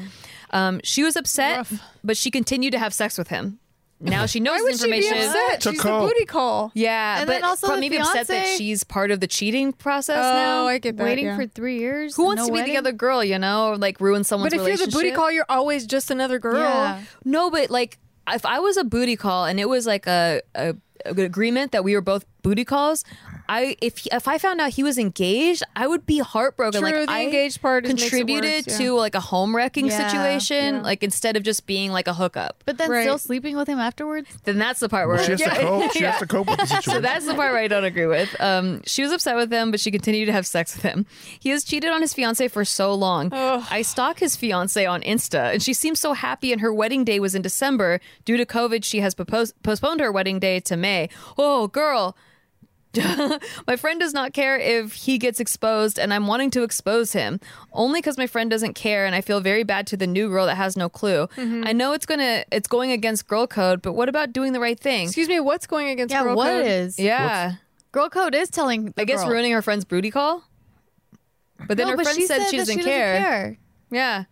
Um, 0.52 0.82
she 0.84 1.04
was 1.04 1.16
upset, 1.16 1.58
Rough. 1.58 1.74
but 2.04 2.18
she 2.18 2.32
continued 2.32 2.72
to 2.72 2.80
have 2.80 2.94
sex 2.94 3.18
with 3.18 3.30
him. 3.30 3.60
Now 4.04 4.26
she 4.28 4.40
knows 4.40 4.54
Why 4.54 4.58
the 4.60 4.64
would 4.66 4.80
she 4.80 4.92
be 4.92 4.98
information. 4.98 5.28
upset? 5.30 5.64
She's 5.64 5.82
cope. 5.82 6.02
the 6.02 6.08
booty 6.14 6.26
call. 6.26 6.72
Yeah, 6.76 7.20
And 7.20 7.28
but 7.28 7.34
then 7.34 7.44
also 7.44 7.68
but 7.68 7.76
the 7.76 7.80
maybe 7.82 7.98
upset 7.98 8.28
that 8.28 8.44
fiance- 8.46 8.58
she's 8.58 8.84
part 8.84 9.12
of 9.12 9.20
the 9.20 9.28
cheating 9.28 9.74
process 9.74 10.18
Oh, 10.18 10.34
now. 10.34 10.68
I 10.68 10.78
get 10.78 10.98
that. 10.98 11.04
Waiting 11.04 11.26
yeah. 11.26 11.36
for 11.38 11.48
three 11.48 11.80
years. 11.80 12.16
Who 12.16 12.26
wants 12.26 12.42
no 12.42 12.48
to 12.48 12.52
be 12.54 12.60
wedding? 12.60 12.74
the 12.74 12.78
other 12.80 12.92
girl, 12.92 13.24
you 13.24 13.40
know, 13.40 13.70
or 13.70 13.78
like 13.78 14.00
ruin 14.02 14.24
someone's 14.24 14.54
But 14.54 14.60
if 14.62 14.68
you're 14.68 14.78
the 14.78 14.84
relationship? 14.84 15.00
booty 15.00 15.12
call, 15.16 15.32
you're 15.32 15.46
always 15.50 15.86
just 15.88 16.12
another 16.12 16.38
girl. 16.40 16.60
Yeah. 16.60 17.02
No, 17.26 17.50
but 17.50 17.70
like 17.70 17.98
if 18.30 18.46
I 18.46 18.60
was 18.60 18.78
a 18.78 18.84
booty 18.84 19.16
call 19.16 19.46
and 19.46 19.60
it 19.60 19.68
was 19.70 19.86
like 19.88 20.08
a, 20.08 20.42
a, 20.56 20.76
a 21.06 21.14
good 21.14 21.26
agreement 21.26 21.72
that 21.74 21.84
we 21.84 21.94
were 21.96 22.02
both 22.02 22.26
booty 22.44 22.64
calls, 22.66 23.04
I 23.50 23.76
if 23.82 24.06
if 24.08 24.28
I 24.28 24.38
found 24.38 24.62
out 24.62 24.70
he 24.72 24.84
was 24.84 24.98
engaged, 24.98 25.64
I 25.76 25.88
would 25.88 26.06
be 26.06 26.20
heartbroken. 26.20 26.82
True, 26.82 26.92
like 26.92 27.08
the 27.08 27.12
I 27.12 27.22
engaged 27.24 27.62
part 27.62 27.86
is- 27.86 27.90
contributed 27.90 28.68
worse, 28.68 28.80
yeah. 28.80 28.86
to 28.88 28.94
like 28.96 29.16
a 29.16 29.20
home 29.20 29.56
wrecking 29.56 29.88
Yeah, 29.88 30.08
situation, 30.10 30.76
yeah. 30.76 30.82
like 30.82 31.04
instead 31.04 31.36
of 31.36 31.44
just 31.44 31.66
being 31.66 31.92
like 31.92 32.08
a 32.08 32.14
hookup. 32.14 32.64
But 32.66 32.78
then 32.78 32.90
Right. 32.90 33.04
still 33.04 33.18
sleeping 33.18 33.56
with 33.58 33.68
him 33.68 33.80
afterwards. 33.80 34.30
Then 34.44 34.60
that's 34.60 34.80
the 34.80 34.88
part 34.90 35.08
where 35.08 35.22
She 35.24 35.32
has 35.32 35.42
to 35.42 35.50
cope. 35.62 35.92
She 35.94 36.04
has 36.04 36.20
to 36.20 36.28
cope 36.28 36.48
with 36.50 36.60
the 36.60 36.66
situation. 36.68 36.94
So 36.94 37.00
that's 37.02 37.26
the 37.26 37.34
part 37.34 37.52
where 37.54 37.62
I 37.62 37.68
don't 37.68 37.84
agree 37.86 38.06
with. 38.06 38.30
Um, 38.40 38.82
she 38.86 39.02
was 39.04 39.12
upset 39.12 39.36
with 39.36 39.52
him, 39.52 39.72
but 39.72 39.80
she 39.80 39.90
continued 39.92 40.28
to 40.28 40.32
have 40.34 40.46
sex 40.46 40.76
with 40.76 40.84
him. 40.84 41.06
He 41.40 41.50
has 41.50 41.64
cheated 41.64 41.90
on 41.92 42.02
his 42.02 42.14
fiance 42.14 42.48
for 42.50 42.64
so 42.66 42.94
long. 42.94 43.30
Ugh. 43.34 43.66
I 43.70 43.82
stalk 43.82 44.20
his 44.20 44.36
fiance 44.36 44.86
on 44.86 45.02
Insta, 45.02 45.54
and 45.54 45.62
she 45.64 45.74
seems 45.74 46.00
so 46.00 46.14
happy. 46.14 46.52
And 46.52 46.62
her 46.62 46.74
wedding 46.74 47.04
day 47.04 47.20
was 47.20 47.36
in 47.36 47.42
December. 47.42 48.00
Due 48.26 48.38
to 48.38 48.46
COVID, 48.46 48.84
she 48.84 49.00
has 49.02 49.14
propos- 49.16 49.54
postponed 49.64 50.00
her 50.02 50.12
wedding 50.12 50.40
day 50.40 50.60
to 50.62 50.76
May. 50.78 51.10
Oh, 51.38 51.68
girl. 51.68 52.16
my 53.68 53.76
friend 53.76 54.00
does 54.00 54.14
not 54.14 54.34
care 54.34 54.58
if 54.58 54.94
he 54.94 55.18
gets 55.18 55.40
exposed, 55.40 55.98
and 55.98 56.14
I'm 56.14 56.28
wanting 56.28 56.52
to 56.52 56.64
expose 56.64 57.14
him 57.14 57.40
only 57.72 58.00
because 58.02 58.18
my 58.18 58.28
friend 58.28 58.50
doesn't 58.50 58.74
care, 58.76 59.06
and 59.06 59.16
I 59.16 59.22
feel 59.22 59.40
very 59.42 59.64
bad 59.64 59.88
to 59.88 59.98
the 59.98 60.06
new 60.08 60.30
girl 60.30 60.46
that 60.46 60.56
has 60.56 60.78
no 60.78 60.90
clue. 60.90 61.28
Mm-hmm. 61.36 61.64
I 61.66 61.74
know 61.74 61.94
it's 61.94 62.06
gonna 62.06 62.44
it's 62.52 62.68
going 62.68 62.92
against 62.92 63.28
girl 63.28 63.48
code, 63.48 63.82
but 63.82 63.94
what 63.94 64.10
about 64.10 64.32
doing 64.34 64.54
the 64.54 64.60
right 64.60 64.80
thing? 64.80 65.06
Excuse 65.06 65.28
me, 65.28 65.40
what's 65.40 65.66
going 65.68 65.90
against 65.90 66.14
Yeah, 66.14 66.24
girl 66.24 66.36
what 66.36 66.50
code? 66.52 66.66
is? 66.68 67.00
Yeah. 67.00 67.54
Girl 67.92 68.10
code 68.10 68.36
is 68.36 68.50
telling. 68.50 68.86
The 68.96 69.02
I 69.02 69.06
guess 69.06 69.22
girl. 69.24 69.32
ruining 69.32 69.52
her 69.54 69.62
friend's 69.62 69.86
booty 69.86 70.12
call. 70.12 70.44
But 71.68 71.78
then 71.78 71.88
No, 71.88 71.92
her 71.92 71.98
but 71.98 72.06
friend 72.06 72.18
she 72.20 72.28
said, 72.28 72.48
she, 72.50 72.58
that 72.58 72.66
doesn't, 72.68 72.84
care. 72.84 73.18
care. 73.20 73.58
Yeah. 73.92 74.24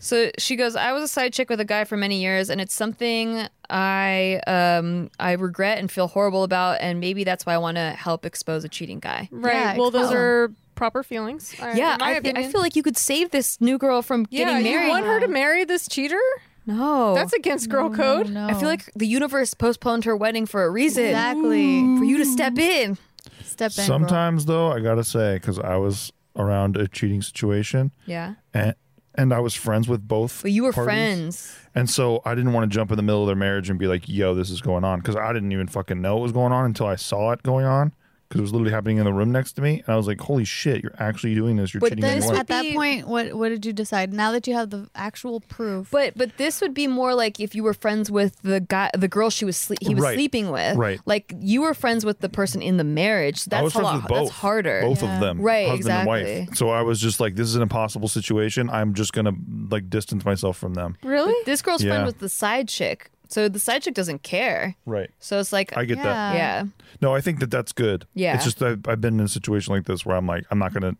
So 0.00 0.30
she 0.38 0.54
goes, 0.56 0.76
I 0.76 0.92
was 0.92 1.02
a 1.02 1.08
side 1.08 1.32
chick 1.32 1.50
with 1.50 1.60
a 1.60 1.64
guy 1.64 1.84
for 1.84 1.96
many 1.96 2.20
years, 2.20 2.50
and 2.50 2.60
it's 2.60 2.74
something 2.74 3.46
I 3.68 4.40
um 4.46 5.10
I 5.18 5.32
regret 5.32 5.78
and 5.78 5.90
feel 5.90 6.06
horrible 6.06 6.44
about, 6.44 6.78
and 6.80 7.00
maybe 7.00 7.24
that's 7.24 7.44
why 7.44 7.54
I 7.54 7.58
want 7.58 7.76
to 7.76 7.90
help 7.90 8.24
expose 8.24 8.64
a 8.64 8.68
cheating 8.68 9.00
guy. 9.00 9.28
Right. 9.32 9.54
Yeah, 9.54 9.76
well, 9.76 9.90
those 9.90 10.02
expose 10.02 10.14
'em. 10.14 10.20
are 10.20 10.52
proper 10.76 11.02
feelings. 11.02 11.54
Yeah, 11.58 11.96
I, 12.00 12.20
thi- 12.20 12.32
I 12.36 12.48
feel 12.48 12.60
like 12.60 12.76
you 12.76 12.82
could 12.84 12.96
save 12.96 13.30
this 13.32 13.60
new 13.60 13.78
girl 13.78 14.00
from 14.02 14.26
yeah, 14.30 14.44
getting 14.44 14.62
married. 14.72 14.84
you 14.86 14.90
want 14.90 15.06
her 15.06 15.18
to 15.20 15.28
marry 15.28 15.64
this 15.64 15.88
cheater? 15.88 16.20
no, 16.66 17.14
That's 17.14 17.32
against 17.32 17.68
girl 17.70 17.88
No, 17.88 17.96
code. 17.96 18.30
no, 18.30 18.46
I 18.46 18.52
feel 18.54 18.68
like 18.68 18.92
the 18.94 19.06
universe 19.06 19.54
postponed 19.54 20.04
her 20.04 20.14
wedding 20.16 20.44
for 20.46 20.64
a 20.64 20.70
reason. 20.70 21.06
exactly. 21.06 21.80
For 21.98 22.04
you 22.04 22.18
to 22.18 22.24
step 22.26 22.58
in. 22.58 22.96
Step 23.42 23.72
in. 23.72 23.76
girl. 23.78 23.86
Sometimes 23.86 24.44
though, 24.44 24.70
I 24.70 24.78
gotta 24.80 25.02
say, 25.02 25.34
because 25.36 25.58
I 25.58 25.76
was 25.76 26.12
around 26.36 26.76
a 26.76 26.86
cheating 26.86 27.22
situation, 27.22 27.90
Yeah. 28.06 28.34
and 28.54 28.74
and 29.18 29.34
I 29.34 29.40
was 29.40 29.52
friends 29.54 29.88
with 29.88 30.06
both. 30.08 30.40
But 30.40 30.52
you 30.52 30.62
were 30.62 30.72
parties. 30.72 30.86
friends. 30.86 31.56
and 31.74 31.90
so 31.90 32.22
I 32.24 32.34
didn't 32.34 32.54
want 32.54 32.70
to 32.70 32.74
jump 32.74 32.90
in 32.90 32.96
the 32.96 33.02
middle 33.02 33.20
of 33.22 33.26
their 33.26 33.36
marriage 33.36 33.68
and 33.68 33.78
be 33.78 33.86
like, 33.86 34.08
"Yo, 34.08 34.34
this 34.34 34.48
is 34.48 34.62
going 34.62 34.84
on," 34.84 35.00
because 35.00 35.16
I 35.16 35.32
didn't 35.34 35.52
even 35.52 35.66
fucking 35.66 36.00
know 36.00 36.14
what 36.16 36.22
was 36.22 36.32
going 36.32 36.52
on 36.52 36.64
until 36.64 36.86
I 36.86 36.96
saw 36.96 37.32
it 37.32 37.42
going 37.42 37.66
on. 37.66 37.92
Because 38.28 38.40
it 38.40 38.42
was 38.42 38.52
literally 38.52 38.72
happening 38.72 38.98
in 38.98 39.04
the 39.04 39.12
room 39.12 39.32
next 39.32 39.52
to 39.54 39.62
me, 39.62 39.82
and 39.86 39.88
I 39.88 39.96
was 39.96 40.06
like, 40.06 40.20
"Holy 40.20 40.44
shit, 40.44 40.82
you're 40.82 40.92
actually 40.98 41.34
doing 41.34 41.56
this! 41.56 41.72
You're 41.72 41.80
But 41.80 41.90
cheating 41.90 42.04
on 42.04 42.10
this 42.16 42.24
your 42.24 42.32
wife." 42.34 42.40
At 42.40 42.46
that 42.48 42.74
point, 42.74 43.08
what 43.08 43.32
what 43.32 43.48
did 43.48 43.64
you 43.64 43.72
decide? 43.72 44.12
Now 44.12 44.32
that 44.32 44.46
you 44.46 44.52
have 44.52 44.68
the 44.68 44.86
actual 44.94 45.40
proof, 45.40 45.90
But 45.90 46.12
but 46.14 46.36
this 46.36 46.60
would 46.60 46.74
be 46.74 46.86
more 46.88 47.14
like 47.14 47.40
if 47.40 47.54
you 47.54 47.62
were 47.62 47.72
friends 47.72 48.10
with 48.10 48.36
the 48.42 48.60
guy, 48.60 48.90
the 48.94 49.08
girl 49.08 49.30
she 49.30 49.46
was 49.46 49.56
sle- 49.56 49.78
he 49.80 49.94
was 49.94 50.04
Right. 50.04 50.14
sleeping 50.14 50.50
with. 50.50 50.76
Right. 50.76 51.00
Like 51.06 51.32
you 51.40 51.62
were 51.62 51.72
friends 51.72 52.04
with 52.04 52.20
the 52.20 52.28
person 52.28 52.60
in 52.60 52.76
the 52.76 52.84
marriage. 52.84 53.44
I 53.46 53.62
That's 53.62 53.64
was 53.64 53.74
a 53.76 53.80
lot. 53.80 53.94
with 53.96 54.08
both. 54.08 54.18
That's 54.28 54.30
harder. 54.40 54.82
Both 54.82 55.02
Yeah. 55.02 55.14
of 55.14 55.20
them, 55.20 55.40
Right, 55.40 55.68
husband 55.68 55.90
and 55.90 56.08
exactly. 56.10 56.40
wife. 56.48 56.56
So 56.58 56.68
I 56.68 56.82
was 56.82 57.00
just 57.00 57.20
like, 57.20 57.34
"This 57.36 57.48
is 57.48 57.54
an 57.56 57.62
impossible 57.62 58.08
situation. 58.08 58.68
I'm 58.68 58.92
just 58.92 59.14
gonna 59.14 59.32
like 59.70 59.88
distance 59.88 60.26
myself 60.26 60.58
from 60.58 60.74
them." 60.74 60.98
Really? 61.02 61.34
This 61.46 61.62
girl's 61.62 61.82
Yeah. 61.82 61.92
friend 61.92 62.04
with 62.04 62.18
the 62.18 62.28
side 62.28 62.68
chick, 62.68 63.10
so 63.28 63.48
the 63.48 63.58
side 63.58 63.82
chick 63.82 63.94
doesn't 63.94 64.22
care. 64.22 64.74
Right. 64.86 65.10
So 65.20 65.38
it's 65.38 65.52
like 65.52 65.76
I 65.76 65.84
get 65.84 65.98
that. 65.98 66.34
yeah. 66.34 66.64
No, 67.00 67.14
I 67.14 67.20
think 67.20 67.40
that 67.40 67.50
that's 67.50 67.72
good. 67.72 68.06
Yeah. 68.14 68.34
It's 68.34 68.44
just 68.44 68.58
that 68.58 68.86
I've 68.88 69.00
been 69.00 69.20
in 69.20 69.26
a 69.26 69.28
situation 69.28 69.74
like 69.74 69.84
this 69.84 70.04
where 70.04 70.16
I'm 70.16 70.26
like, 70.26 70.44
I'm 70.50 70.58
not 70.58 70.72
gonna. 70.72 70.96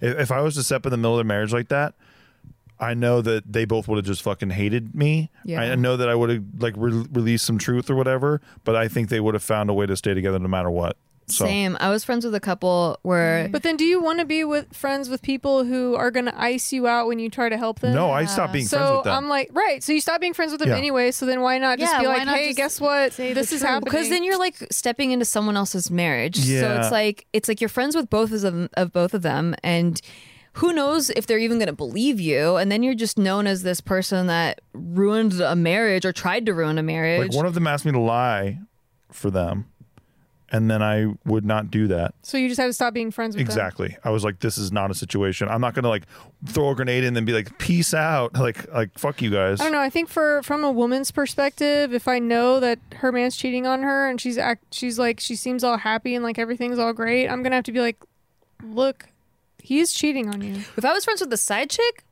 If, 0.00 0.18
if 0.18 0.32
I 0.32 0.40
was 0.40 0.54
to 0.56 0.62
step 0.62 0.84
in 0.86 0.90
the 0.90 0.96
middle 0.96 1.12
of 1.12 1.18
their 1.18 1.24
marriage 1.24 1.52
like 1.52 1.68
that, 1.68 1.94
I 2.78 2.94
know 2.94 3.22
that 3.22 3.50
they 3.52 3.64
both 3.64 3.88
would 3.88 3.96
have 3.96 4.04
just 4.04 4.22
fucking 4.22 4.50
hated 4.50 4.94
me. 4.94 5.30
Yeah. 5.44 5.60
I 5.60 5.74
know 5.76 5.96
that 5.96 6.08
I 6.08 6.14
would 6.14 6.30
have 6.30 6.44
like 6.58 6.74
re- 6.76 7.06
released 7.12 7.46
some 7.46 7.58
truth 7.58 7.88
or 7.88 7.94
whatever, 7.94 8.40
but 8.64 8.76
I 8.76 8.88
think 8.88 9.08
they 9.08 9.20
would 9.20 9.34
have 9.34 9.42
found 9.42 9.70
a 9.70 9.74
way 9.74 9.86
to 9.86 9.96
stay 9.96 10.14
together 10.14 10.38
no 10.38 10.48
matter 10.48 10.70
what. 10.70 10.96
So 11.28 11.44
Same. 11.44 11.76
I 11.80 11.90
was 11.90 12.04
friends 12.04 12.24
with 12.24 12.34
a 12.36 12.40
couple 12.40 12.98
where 13.02 13.48
mm. 13.48 13.52
But 13.52 13.64
then, 13.64 13.76
do 13.76 13.84
you 13.84 14.00
want 14.00 14.20
to 14.20 14.24
be 14.24 14.44
with 14.44 14.72
friends 14.74 15.08
with 15.08 15.22
people 15.22 15.64
who 15.64 15.96
are 15.96 16.10
going 16.12 16.26
to 16.26 16.40
ice 16.40 16.72
you 16.72 16.86
out 16.86 17.08
when 17.08 17.18
you 17.18 17.28
try 17.28 17.48
to 17.48 17.56
help 17.56 17.80
them? 17.80 17.94
no, 17.94 18.10
I 18.10 18.26
stopped 18.26 18.52
being 18.52 18.66
friends 18.68 18.90
with 18.90 19.04
them. 19.04 19.12
I'm 19.14 19.28
like, 19.28 19.50
right. 19.52 19.82
So 19.82 19.92
you 19.92 20.00
stop 20.00 20.20
being 20.20 20.34
friends 20.34 20.52
with 20.52 20.60
them 20.60 20.68
Yeah. 20.68 20.76
anyway. 20.76 21.10
So 21.10 21.26
then 21.26 21.40
why 21.40 21.58
not 21.58 21.78
just 21.80 21.92
Yeah, 21.92 22.00
be 22.00 22.06
like, 22.06 22.28
hey, 22.28 22.52
guess 22.52 22.80
what? 22.80 23.12
This 23.12 23.52
is 23.52 23.60
truth? 23.60 23.62
happening. 23.62 23.84
because 23.84 24.08
then 24.08 24.22
you're 24.22 24.38
like 24.38 24.56
stepping 24.70 25.10
into 25.10 25.24
someone 25.24 25.56
else's 25.56 25.90
marriage. 25.90 26.36
So 26.36 26.76
it's 26.80 26.92
like 26.92 27.26
it's 27.32 27.48
like 27.48 27.60
you're 27.60 27.68
friends 27.68 27.96
with 27.96 28.08
both 28.08 28.30
of 28.30 28.42
them, 28.42 28.68
of 28.74 28.92
both 28.92 29.12
of 29.12 29.22
them, 29.22 29.54
and 29.64 30.00
who 30.52 30.72
knows 30.72 31.10
if 31.10 31.26
they're 31.26 31.38
even 31.38 31.58
going 31.58 31.66
to 31.66 31.72
believe 31.74 32.18
you? 32.20 32.56
And 32.56 32.72
then 32.72 32.82
you're 32.82 32.94
just 32.94 33.18
known 33.18 33.46
as 33.46 33.62
this 33.62 33.80
person 33.82 34.26
that 34.28 34.60
ruined 34.72 35.38
a 35.40 35.54
marriage 35.56 36.04
or 36.06 36.12
tried 36.12 36.46
to 36.46 36.54
ruin 36.54 36.78
a 36.78 36.82
marriage. 36.82 37.28
like 37.28 37.36
one 37.36 37.44
of 37.46 37.52
them 37.54 37.66
asked 37.66 37.84
me 37.84 37.92
to 37.92 37.98
lie 38.00 38.60
for 39.12 39.30
them, 39.30 39.66
and 40.50 40.70
then 40.70 40.82
I 40.82 41.06
would 41.24 41.44
not 41.44 41.70
do 41.70 41.88
that. 41.88 42.14
So 42.22 42.38
you 42.38 42.48
just 42.48 42.60
had 42.60 42.66
to 42.66 42.72
stop 42.72 42.94
being 42.94 43.10
friends 43.10 43.34
with 43.34 43.44
them. 43.44 43.50
Exactly. 43.50 43.96
I 44.04 44.10
was 44.10 44.22
like, 44.24 44.38
this 44.40 44.56
is 44.58 44.70
not 44.70 44.90
a 44.90 44.94
situation. 44.94 45.48
I'm 45.48 45.60
not 45.60 45.74
gonna 45.74 45.88
like 45.88 46.04
throw 46.46 46.70
a 46.70 46.74
grenade 46.74 47.02
in 47.02 47.08
and 47.08 47.16
then 47.16 47.24
be 47.24 47.32
like, 47.32 47.58
peace 47.58 47.92
out. 47.94 48.32
Like 48.46 48.72
like 48.72 48.96
fuck 48.98 49.20
you 49.22 49.30
guys. 49.30 49.60
I 49.60 49.64
don't 49.64 49.72
know. 49.72 49.80
I 49.80 49.90
think 49.90 50.08
for 50.08 50.40
from 50.44 50.62
a 50.62 50.70
woman's 50.70 51.10
perspective, 51.10 51.92
if 51.92 52.06
I 52.06 52.18
know 52.20 52.60
that 52.60 52.78
her 52.96 53.10
man's 53.10 53.36
cheating 53.36 53.66
on 53.66 53.82
her 53.82 54.08
and 54.08 54.20
she's 54.20 54.38
act, 54.38 54.72
she's 54.72 54.98
like 54.98 55.18
she 55.18 55.34
seems 55.34 55.64
all 55.64 55.78
happy 55.78 56.14
and 56.14 56.22
like 56.22 56.38
everything's 56.38 56.78
all 56.78 56.92
great, 56.92 57.26
I'm 57.28 57.42
gonna 57.42 57.56
have 57.56 57.64
to 57.64 57.72
be 57.72 57.80
like, 57.80 57.96
look, 58.62 59.06
he's 59.60 59.92
cheating 59.92 60.28
on 60.28 60.42
you. 60.42 60.54
if 60.76 60.84
I 60.84 60.92
was 60.92 61.04
friends 61.04 61.20
with 61.20 61.30
the 61.30 61.36
side 61.36 61.70
chick, 61.70 61.94
th- 61.96 62.04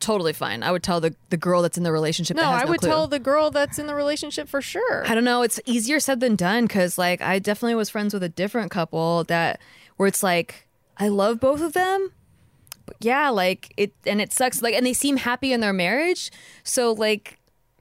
totally 0.00 0.32
fine. 0.32 0.62
I 0.62 0.72
would 0.72 0.82
tell 0.82 1.00
the 1.00 1.14
the 1.30 1.36
girl 1.36 1.62
that's 1.62 1.76
in 1.76 1.84
the 1.84 1.92
relationship. 1.92 2.36
No, 2.36 2.42
that 2.42 2.52
has 2.52 2.62
I 2.62 2.64
no 2.64 2.70
would 2.70 2.80
clue. 2.80 2.88
tell 2.88 3.06
the 3.06 3.18
girl 3.18 3.50
that's 3.50 3.78
in 3.78 3.86
the 3.86 3.94
relationship 3.94 4.48
for 4.48 4.60
sure. 4.62 5.06
I 5.06 5.14
don't 5.14 5.24
know. 5.24 5.42
It's 5.42 5.60
easier 5.66 6.00
said 6.00 6.20
than 6.20 6.36
done 6.36 6.64
because, 6.64 6.96
like, 6.98 7.20
I 7.20 7.38
definitely 7.38 7.74
was 7.74 7.90
friends 7.90 8.14
with 8.14 8.22
a 8.22 8.28
different 8.28 8.70
couple 8.70 9.24
that 9.24 9.60
where 9.96 10.06
it's 10.06 10.22
like 10.22 10.66
I 10.98 11.08
love 11.08 11.40
both 11.40 11.60
of 11.60 11.72
them, 11.74 12.12
but 12.86 12.96
yeah, 13.00 13.28
like 13.30 13.72
it 13.76 13.92
and 14.06 14.20
it 14.20 14.32
sucks. 14.32 14.62
Like, 14.62 14.74
and 14.74 14.84
they 14.86 14.92
seem 14.94 15.18
happy 15.18 15.52
in 15.52 15.60
their 15.60 15.72
marriage, 15.72 16.30
so 16.64 16.92
like, 16.92 17.38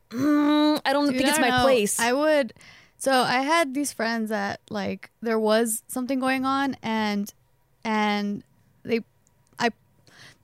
mm, 0.09 0.79
I 0.85 0.93
don't 0.93 1.07
Dude, 1.07 1.17
think 1.17 1.29
it's 1.29 1.39
my 1.39 1.49
don't 1.49 1.57
know. 1.59 1.63
place. 1.63 1.99
I 1.99 2.13
would. 2.13 2.53
So 2.97 3.11
I 3.11 3.41
had 3.41 3.73
these 3.73 3.93
friends 3.93 4.29
that 4.29 4.59
like 4.69 5.11
there 5.21 5.39
was 5.39 5.83
something 5.87 6.19
going 6.19 6.45
on, 6.45 6.75
and 6.81 7.31
and 7.83 8.43
they, 8.83 8.97
I, 8.97 9.03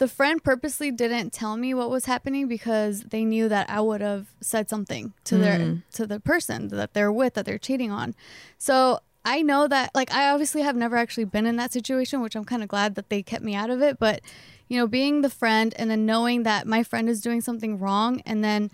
the 0.01 0.07
friend 0.07 0.43
purposely 0.43 0.89
didn't 0.89 1.31
tell 1.31 1.55
me 1.55 1.75
what 1.75 1.91
was 1.91 2.05
happening 2.05 2.47
because 2.47 3.01
they 3.01 3.23
knew 3.23 3.47
that 3.47 3.69
I 3.69 3.81
would 3.81 4.01
have 4.01 4.33
said 4.41 4.67
something 4.67 5.13
to 5.25 5.37
their 5.37 5.59
mm. 5.59 5.83
to 5.91 6.07
the 6.07 6.19
person 6.19 6.69
that 6.69 6.95
they're 6.95 7.11
with 7.11 7.35
that 7.35 7.45
they're 7.45 7.59
cheating 7.59 7.91
on. 7.91 8.15
So 8.57 9.01
I 9.23 9.43
know 9.43 9.67
that 9.67 9.93
like 9.93 10.11
I 10.11 10.31
obviously 10.31 10.63
have 10.63 10.75
never 10.75 10.97
actually 10.97 11.25
been 11.25 11.45
in 11.45 11.55
that 11.57 11.71
situation, 11.71 12.19
which 12.19 12.35
I'm 12.35 12.45
kind 12.45 12.63
of 12.63 12.67
glad 12.67 12.95
that 12.95 13.09
they 13.09 13.21
kept 13.21 13.43
me 13.43 13.53
out 13.53 13.69
of 13.69 13.81
it, 13.81 13.99
but. 13.99 14.21
You 14.67 14.77
know, 14.77 14.87
being 14.87 15.19
the 15.19 15.29
friend 15.29 15.73
and 15.75 15.91
then 15.91 16.05
knowing 16.05 16.43
that 16.43 16.65
my 16.65 16.81
friend 16.81 17.09
is 17.09 17.19
doing 17.19 17.41
something 17.41 17.77
wrong 17.77 18.21
and 18.25 18.41
then 18.41 18.71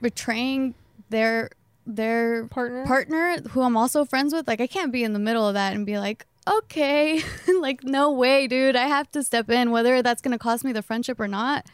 betraying 0.00 0.74
their 1.10 1.50
their 1.86 2.46
Partner? 2.46 2.86
partner 2.86 3.36
who 3.50 3.60
I'm 3.60 3.76
also 3.76 4.06
friends 4.06 4.32
with 4.32 4.48
like 4.48 4.62
I 4.62 4.66
can't 4.66 4.90
be 4.90 5.04
in 5.04 5.12
the 5.12 5.18
middle 5.18 5.46
of 5.46 5.52
that 5.52 5.74
and 5.74 5.84
be 5.84 5.98
like 5.98 6.24
okay. 6.46 7.20
Like 7.60 7.84
no 7.84 8.10
way 8.10 8.48
dude. 8.48 8.74
I 8.76 8.86
have 8.88 9.10
to 9.12 9.22
step 9.22 9.48
in 9.50 9.70
whether 9.70 10.02
that's 10.02 10.20
going 10.22 10.32
to 10.32 10.38
cost 10.38 10.64
me 10.64 10.72
the 10.72 10.82
friendship 10.82 11.20
or 11.20 11.28
not. 11.28 11.66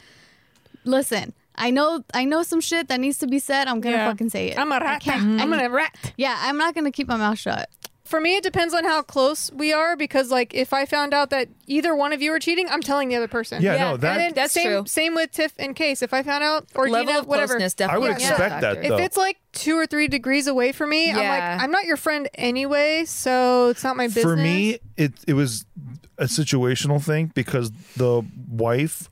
Listen 0.85 1.33
I 1.55 1.71
know 1.71 2.05
I 2.15 2.25
know 2.25 2.43
some 2.43 2.61
shit 2.61 2.89
that 2.89 3.01
needs 3.01 3.19
to 3.19 3.27
be 3.27 3.39
said. 3.39 3.67
I'm 3.69 3.81
to 3.95 3.99
Yeah. 4.03 4.11
fucking 4.11 4.31
say 4.31 4.49
it. 4.51 4.59
I'm 4.59 4.71
a 4.71 4.79
rat. 4.79 5.01
can't- 5.01 5.41
I'm 5.41 5.51
gonna 5.51 5.71
rat. 5.71 6.13
yeah 6.17 6.37
I'm 6.43 6.57
not 6.59 6.75
to 6.85 6.91
keep 6.93 7.09
my 7.09 7.17
mouth 7.17 7.39
shut 7.39 7.69
for 8.09 8.21
me, 8.21 8.37
it 8.37 8.43
depends 8.43 8.73
on 8.75 8.85
how 8.85 9.03
close 9.03 9.53
we 9.53 9.73
are 9.73 9.97
because, 9.97 10.31
like, 10.31 10.55
if 10.55 10.73
I 10.73 10.87
found 10.87 11.13
out 11.13 11.31
that 11.31 11.49
either 11.67 11.95
one 11.95 12.13
of 12.13 12.23
you 12.23 12.33
are 12.33 12.39
cheating, 12.39 12.67
I'm 12.71 12.81
telling 12.81 13.09
the 13.09 13.17
other 13.17 13.29
person. 13.29 13.63
Yeah, 13.63 13.75
Yeah, 13.75 13.91
no, 13.91 13.97
that 13.99 14.11
And 14.13 14.21
then 14.21 14.33
That's 14.35 14.53
same, 14.55 14.65
true. 14.67 14.83
Same 14.87 15.15
with 15.15 15.31
Tiff 15.31 15.53
and 15.59 15.77
Case. 15.77 16.03
If 16.03 16.15
I 16.15 16.23
found 16.23 16.43
out, 16.43 16.67
or 16.75 16.89
Level 16.89 17.07
Gina, 17.09 17.19
of 17.21 17.27
whatever. 17.27 17.59
closeness 17.59 17.75
I 17.89 17.99
would 17.99 18.11
is 18.13 18.17
a 18.17 18.29
expect 18.29 18.39
that, 18.39 18.77
factor. 18.77 18.89
though. 18.89 18.97
If 18.99 19.05
it's 19.05 19.17
like 19.17 19.37
two 19.53 19.77
or 19.77 19.87
three 19.87 20.09
degrees 20.09 20.47
away 20.47 20.73
from 20.73 20.91
me, 20.91 21.11
I'm 21.11 21.19
Yeah. 21.19 21.31
like, 21.57 21.63
I'm 21.63 21.71
not 21.71 21.85
your 21.85 21.97
friend 21.99 22.29
anyway, 22.35 23.05
so 23.05 23.69
it's 23.69 23.85
not 23.85 23.97
my 23.97 24.07
business. 24.07 24.25
for 24.25 24.37
me 24.37 24.79
it 24.97 25.13
it 25.27 25.35
was 25.35 25.67
a 26.17 26.25
situational 26.25 27.03
thing 27.05 27.31
because 27.35 27.71
the 27.97 28.23
wife 28.49 29.09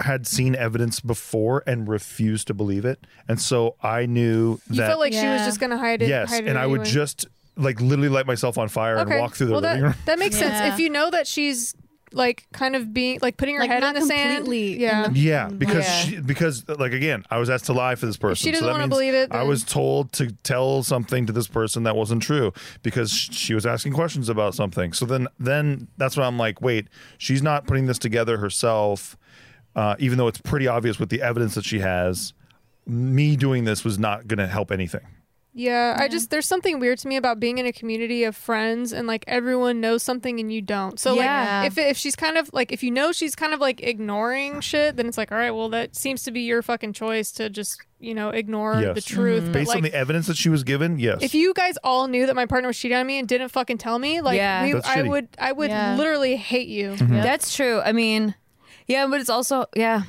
had 0.00 0.26
seen 0.26 0.56
evidence 0.56 0.98
before 0.98 1.62
and 1.66 1.86
refused 1.88 2.48
to 2.48 2.54
believe 2.54 2.84
it 2.84 3.06
and 3.28 3.40
so 3.40 3.76
i 3.80 4.04
knew 4.06 4.58
you 4.68 4.76
that 4.76 4.88
felt 4.88 4.98
like 4.98 5.12
she 5.12 5.18
was 5.18 5.24
Yeah. 5.40 5.46
just 5.46 5.60
gonna 5.60 5.78
hide 5.78 6.02
it. 6.02 6.08
yes 6.08 6.30
hide 6.30 6.42
it 6.44 6.48
and 6.48 6.58
i 6.58 6.66
would 6.66 6.80
anyway. 6.80 6.92
just 6.92 7.26
like 7.56 7.80
literally 7.80 8.08
light 8.08 8.26
myself 8.26 8.58
on 8.58 8.68
fire 8.68 8.96
and 8.96 9.08
walk 9.20 9.34
through 9.34 9.46
the 9.46 9.52
well, 9.52 9.60
living 9.62 9.82
that, 9.82 9.86
room 9.88 9.94
that 10.06 10.18
makes 10.18 10.40
Yeah. 10.40 10.48
sense. 10.58 10.74
If 10.74 10.80
you 10.80 10.90
know 10.90 11.10
that 11.10 11.26
she's 11.26 11.74
like 12.12 12.46
kind 12.52 12.76
of 12.76 12.94
being 12.94 13.18
like 13.22 13.36
putting 13.36 13.56
her 13.56 13.60
Like, 13.62 13.70
head 13.70 13.80
not 13.80 13.96
in 13.96 14.02
the 14.02 14.06
sand, 14.06 14.36
completely 14.44 14.74
in 14.74 14.80
yeah. 14.80 15.08
the- 15.08 15.18
yeah 15.18 15.48
because 15.48 15.84
Yeah. 15.84 15.92
she, 16.04 16.20
because 16.20 16.64
like 16.68 16.92
again 16.92 17.24
i 17.28 17.38
was 17.38 17.50
asked 17.50 17.64
to 17.64 17.72
lie 17.72 17.96
for 17.96 18.06
this 18.06 18.16
person 18.16 18.36
she 18.44 18.52
doesn't 18.52 18.64
so 18.64 18.70
wanna 18.70 18.86
believe 18.86 19.14
it, 19.14 19.32
i 19.32 19.42
was 19.42 19.64
told 19.64 20.12
to 20.12 20.30
tell 20.44 20.84
something 20.84 21.26
to 21.26 21.32
this 21.32 21.48
person 21.48 21.82
that 21.82 21.96
wasn't 21.96 22.22
true 22.22 22.52
because 22.84 23.10
she 23.10 23.52
was 23.52 23.66
asking 23.66 23.94
questions 23.94 24.28
about 24.28 24.54
something 24.54 24.92
so 24.92 25.04
then 25.04 25.26
then 25.40 25.88
that's 25.96 26.16
when 26.16 26.24
i'm 26.24 26.38
like 26.38 26.60
wait 26.60 26.86
she's 27.18 27.42
not 27.42 27.66
putting 27.66 27.86
this 27.86 27.98
together 27.98 28.38
herself 28.38 29.16
uh, 29.74 29.96
even 29.98 30.16
though 30.16 30.28
it's 30.28 30.40
pretty 30.40 30.68
obvious 30.68 31.00
with 31.00 31.08
the 31.08 31.20
evidence 31.20 31.56
that 31.56 31.64
she 31.64 31.80
has 31.80 32.32
me 32.86 33.34
doing 33.34 33.64
this 33.64 33.82
was 33.82 33.98
not 33.98 34.28
going 34.28 34.38
to 34.38 34.46
help 34.46 34.70
anything 34.70 35.04
Yeah, 35.56 35.96
I 35.98 36.08
just 36.08 36.30
there's 36.30 36.46
something 36.46 36.80
weird 36.80 36.98
to 36.98 37.08
me 37.08 37.14
about 37.14 37.38
being 37.38 37.58
in 37.58 37.66
a 37.66 37.72
community 37.72 38.24
of 38.24 38.34
friends 38.34 38.92
and 38.92 39.06
like 39.06 39.24
everyone 39.28 39.80
knows 39.80 40.02
something 40.02 40.40
and 40.40 40.52
you 40.52 40.60
don't. 40.60 40.98
So 40.98 41.14
Yeah. 41.14 41.60
like 41.60 41.68
if 41.68 41.78
if 41.78 41.96
she's 41.96 42.16
kind 42.16 42.36
of 42.36 42.50
like 42.52 42.72
if 42.72 42.82
you 42.82 42.90
know 42.90 43.12
she's 43.12 43.36
kind 43.36 43.54
of 43.54 43.60
like 43.60 43.80
ignoring 43.80 44.60
shit, 44.60 44.96
then 44.96 45.06
it's 45.06 45.16
like 45.16 45.30
all 45.30 45.38
right, 45.38 45.52
well 45.52 45.68
that 45.68 45.94
seems 45.94 46.24
to 46.24 46.32
be 46.32 46.40
your 46.40 46.60
fucking 46.60 46.92
choice 46.92 47.30
to 47.32 47.48
just 47.50 47.80
you 48.00 48.14
know 48.14 48.30
ignore 48.30 48.80
Yes. 48.80 48.96
the 48.96 49.00
truth. 49.00 49.44
Mm-hmm. 49.44 49.52
But 49.52 49.58
based 49.60 49.76
on 49.76 49.82
the 49.82 49.94
evidence 49.94 50.26
that 50.26 50.36
she 50.36 50.48
was 50.48 50.64
given 50.64 50.98
yes 50.98 51.22
if 51.22 51.34
you 51.34 51.54
guys 51.54 51.78
all 51.84 52.08
knew 52.08 52.26
that 52.26 52.34
my 52.34 52.46
partner 52.46 52.66
was 52.68 52.76
cheating 52.76 52.96
on 52.98 53.06
me 53.06 53.20
and 53.20 53.28
didn't 53.28 53.50
fucking 53.50 53.78
tell 53.78 54.00
me, 54.00 54.20
like 54.22 54.36
Yeah. 54.36 54.64
we, 54.64 54.74
I 54.74 54.80
shitty. 54.80 55.08
would 55.08 55.28
I 55.38 55.52
would 55.52 55.70
Yeah. 55.70 55.94
literally 55.96 56.34
hate 56.34 56.66
you. 56.66 56.90
Mm-hmm. 56.94 57.14
That's 57.22 57.54
true. 57.54 57.80
I 57.80 57.92
mean, 57.92 58.34
yeah, 58.88 59.06
but 59.06 59.20
it's 59.20 59.30
also 59.30 59.66
yeah, 59.76 60.02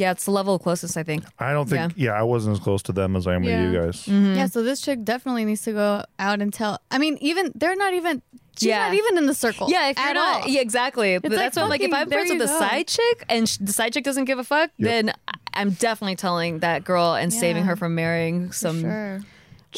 yeah. 0.00 0.10
It's 0.12 0.24
the 0.24 0.30
level 0.32 0.54
of 0.56 0.62
closeness. 0.62 0.96
I 0.96 1.04
think. 1.04 1.24
i 1.38 1.52
don't 1.52 1.68
think 1.68 1.92
yeah. 1.96 2.12
i 2.22 2.24
wasn't 2.32 2.52
as 2.56 2.60
close 2.66 2.82
to 2.88 2.92
them 2.92 3.10
as 3.18 3.26
i 3.26 3.34
am 3.34 3.42
Yeah. 3.44 3.50
with 3.64 3.72
you 3.74 3.80
guys 3.80 3.96
Mm-hmm. 4.06 4.34
Yeah, 4.38 4.46
so 4.54 4.62
this 4.62 4.80
chick 4.80 4.98
definitely 5.04 5.44
needs 5.44 5.62
to 5.68 5.72
go 5.72 6.04
out 6.18 6.38
and 6.42 6.50
tell. 6.52 6.74
I 6.90 6.98
mean, 6.98 7.14
even 7.20 7.52
they're 7.54 7.76
not 7.84 7.92
even. 7.94 8.22
She's 8.58 8.68
Yeah. 8.68 8.86
not 8.86 8.94
even 9.00 9.12
in 9.20 9.26
the 9.26 9.34
circle. 9.34 9.66
Yeah, 9.70 9.88
if 9.90 9.98
you're 9.98 10.08
at 10.08 10.12
not, 10.14 10.42
all. 10.42 10.48
yeah, 10.48 10.60
exactly. 10.60 11.18
But 11.18 11.30
like, 11.32 11.38
that's 11.40 11.56
what 11.56 11.62
I'm 11.64 11.70
like. 11.70 11.80
If 11.80 11.90
fucking- 11.90 12.02
I'm 12.02 12.08
there 12.10 12.18
friends 12.18 12.30
with 12.32 12.40
you 12.40 12.46
the 12.46 12.52
go. 12.52 12.58
side 12.68 12.86
chick 12.88 13.24
and 13.28 13.48
sh- 13.48 13.58
the 13.68 13.72
side 13.72 13.92
chick 13.94 14.04
doesn't 14.04 14.24
give 14.30 14.38
a 14.38 14.44
fuck, 14.44 14.70
then 14.78 15.12
I- 15.28 15.34
I'm 15.54 15.70
definitely 15.70 16.16
telling 16.16 16.58
that 16.60 16.84
girl 16.84 17.14
and 17.14 17.32
saving 17.32 17.62
Yeah. 17.64 17.70
her 17.70 17.76
from 17.76 17.94
marrying 17.94 18.48
For 18.48 18.54
some 18.64 18.80
sure. 18.82 19.20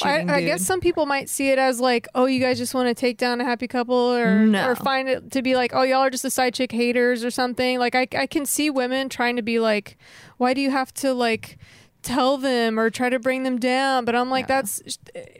I, 0.02 0.12
cheating 0.16 0.30
I 0.30 0.38
dude. 0.40 0.46
guess 0.46 0.62
some 0.62 0.80
people 0.80 1.06
might 1.06 1.28
see 1.28 1.50
it 1.50 1.58
as 1.58 1.80
like, 1.80 2.08
oh, 2.14 2.26
you 2.26 2.40
guys 2.40 2.58
just 2.58 2.74
want 2.74 2.88
to 2.88 2.94
take 2.94 3.18
down 3.18 3.40
a 3.40 3.44
happy 3.44 3.68
couple, 3.68 3.94
or 3.94 4.46
No. 4.46 4.68
or 4.70 4.74
find 4.76 5.08
it 5.08 5.30
to 5.32 5.42
be 5.42 5.54
like, 5.54 5.72
oh, 5.74 5.82
y'all 5.82 5.98
are 6.00 6.10
just 6.10 6.22
the 6.22 6.30
side 6.30 6.54
chick 6.54 6.72
haters 6.72 7.24
or 7.24 7.30
something. 7.30 7.78
Like, 7.78 7.94
I 7.94 8.06
I 8.16 8.26
can 8.26 8.46
see 8.46 8.70
women 8.70 9.08
trying 9.08 9.36
to 9.36 9.42
be 9.42 9.58
like, 9.58 9.96
why 10.38 10.54
do 10.54 10.60
you 10.60 10.70
have 10.70 10.92
to 10.94 11.12
like 11.12 11.58
tell 12.02 12.36
them 12.36 12.80
or 12.80 12.90
try 12.90 13.08
to 13.10 13.20
bring 13.20 13.44
them 13.44 13.58
down? 13.60 14.04
But 14.04 14.16
I'm 14.16 14.28
like, 14.30 14.48
that's 14.48 14.82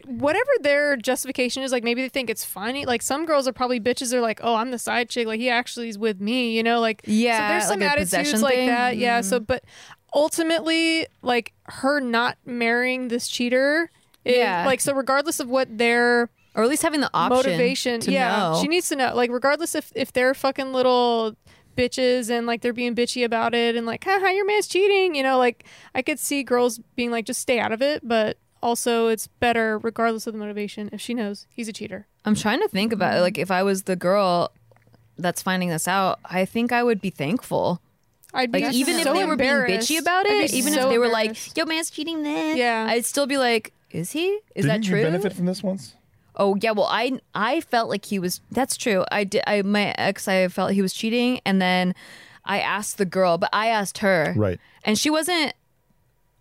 whatever 0.06 0.50
their 0.60 0.96
justification 0.96 1.62
is. 1.64 1.72
Like, 1.72 1.82
maybe 1.82 2.02
they 2.02 2.08
think 2.08 2.30
it's 2.30 2.44
funny. 2.44 2.84
Like, 2.86 3.02
some 3.02 3.26
girls 3.26 3.48
are 3.48 3.52
probably 3.52 3.80
bitches. 3.80 4.10
They're 4.10 4.20
like, 4.20 4.40
oh, 4.44 4.54
I'm 4.54 4.70
the 4.70 4.78
side 4.78 5.08
chick. 5.08 5.26
Like, 5.26 5.40
he 5.40 5.48
actually 5.50 5.88
is 5.88 5.98
with 5.98 6.20
me. 6.20 6.54
You 6.56 6.62
know, 6.62 6.78
like 6.78 7.02
Yeah, 7.04 7.48
So 7.48 7.52
there's 7.52 7.66
some 7.68 7.80
like 7.80 7.90
attitudes 7.90 8.42
like 8.42 8.54
thing. 8.54 8.68
that. 8.68 8.96
Yeah. 8.96 9.22
So, 9.22 9.38
mm-hmm. 9.38 9.44
but 9.46 9.64
ultimately, 10.14 11.06
like 11.22 11.52
her 11.64 12.00
not 12.00 12.36
marrying 12.44 13.08
this 13.08 13.28
cheater. 13.28 13.90
Yeah. 14.24 14.64
Like 14.66 14.80
so, 14.80 14.94
regardless 14.94 15.40
of 15.40 15.48
what 15.48 15.78
their 15.78 16.30
or 16.54 16.62
at 16.62 16.68
least 16.68 16.82
having 16.82 17.00
the 17.00 17.10
option 17.14 17.36
motivation, 17.36 18.00
to 18.00 18.12
yeah, 18.12 18.36
know. 18.36 18.58
she 18.60 18.68
needs 18.68 18.88
to 18.90 18.96
know. 18.96 19.14
Like 19.14 19.30
regardless 19.30 19.74
if 19.74 19.90
if 19.94 20.12
they're 20.12 20.34
fucking 20.34 20.72
little 20.72 21.36
bitches 21.76 22.28
and 22.30 22.46
like 22.46 22.60
they're 22.60 22.72
being 22.72 22.94
bitchy 22.94 23.24
about 23.24 23.54
it 23.54 23.74
and 23.76 23.86
like, 23.86 24.04
haha, 24.04 24.28
your 24.28 24.46
man's 24.46 24.66
cheating. 24.66 25.14
You 25.14 25.22
know, 25.22 25.38
like 25.38 25.64
I 25.94 26.02
could 26.02 26.18
see 26.18 26.42
girls 26.42 26.78
being 26.96 27.10
like, 27.10 27.24
just 27.24 27.40
stay 27.40 27.58
out 27.58 27.72
of 27.72 27.82
it, 27.82 28.06
but. 28.06 28.36
Also, 28.64 29.08
it's 29.08 29.26
better, 29.26 29.76
regardless 29.78 30.28
of 30.28 30.34
the 30.34 30.38
motivation, 30.38 30.88
if 30.92 31.00
she 31.00 31.14
knows 31.14 31.48
he's 31.50 31.66
a 31.66 31.72
cheater. 31.72 32.06
I'm 32.24 32.36
trying 32.36 32.60
to 32.60 32.68
think 32.68 32.92
about 32.92 33.18
it. 33.18 33.20
Like 33.20 33.36
if 33.36 33.50
I 33.50 33.64
was 33.64 33.82
the 33.82 33.96
girl 33.96 34.52
that's 35.18 35.42
finding 35.42 35.68
this 35.68 35.88
out, 35.88 36.20
I 36.24 36.44
think 36.44 36.70
I 36.70 36.84
would 36.84 37.00
be 37.00 37.10
thankful. 37.10 37.82
I'd 38.32 38.52
be 38.52 38.60
Like 38.60 38.72
even 38.72 39.00
if 39.00 39.04
they 39.04 39.24
were 39.24 39.34
being 39.34 39.50
bitchy 39.50 39.98
about 39.98 40.26
it, 40.26 40.54
even 40.54 40.74
so 40.74 40.84
if 40.84 40.88
they 40.90 40.98
were 40.98 41.08
like, 41.08 41.56
"Yo, 41.56 41.64
man's 41.64 41.90
cheating," 41.90 42.22
this, 42.22 42.56
Yeah. 42.56 42.86
I'd 42.88 43.04
still 43.04 43.26
be 43.26 43.36
like, 43.36 43.72
"Is 43.92 44.12
he? 44.12 44.40
Is 44.54 44.66
that 44.66 44.82
true? 44.82 44.82
Didn't 44.82 44.84
true?" 44.84 44.98
you 44.98 45.04
benefit 45.04 45.32
from 45.32 45.46
this 45.46 45.62
once 45.62 45.94
Oh 46.36 46.56
yeah, 46.60 46.72
well 46.72 46.88
I 46.90 47.18
I 47.34 47.60
felt 47.60 47.90
like 47.90 48.06
he 48.06 48.18
was. 48.18 48.40
That's 48.50 48.76
true. 48.76 49.04
I 49.10 49.24
did. 49.24 49.42
I 49.46 49.62
my 49.62 49.94
ex. 49.98 50.28
I 50.28 50.48
felt 50.48 50.72
he 50.72 50.82
was 50.82 50.94
cheating, 50.94 51.40
and 51.44 51.60
then 51.60 51.94
I 52.44 52.60
asked 52.60 52.98
the 52.98 53.04
girl, 53.04 53.38
but 53.38 53.50
I 53.52 53.68
asked 53.68 53.98
her, 53.98 54.34
Right. 54.36 54.58
And 54.84 54.98
she 54.98 55.10
wasn't. 55.10 55.54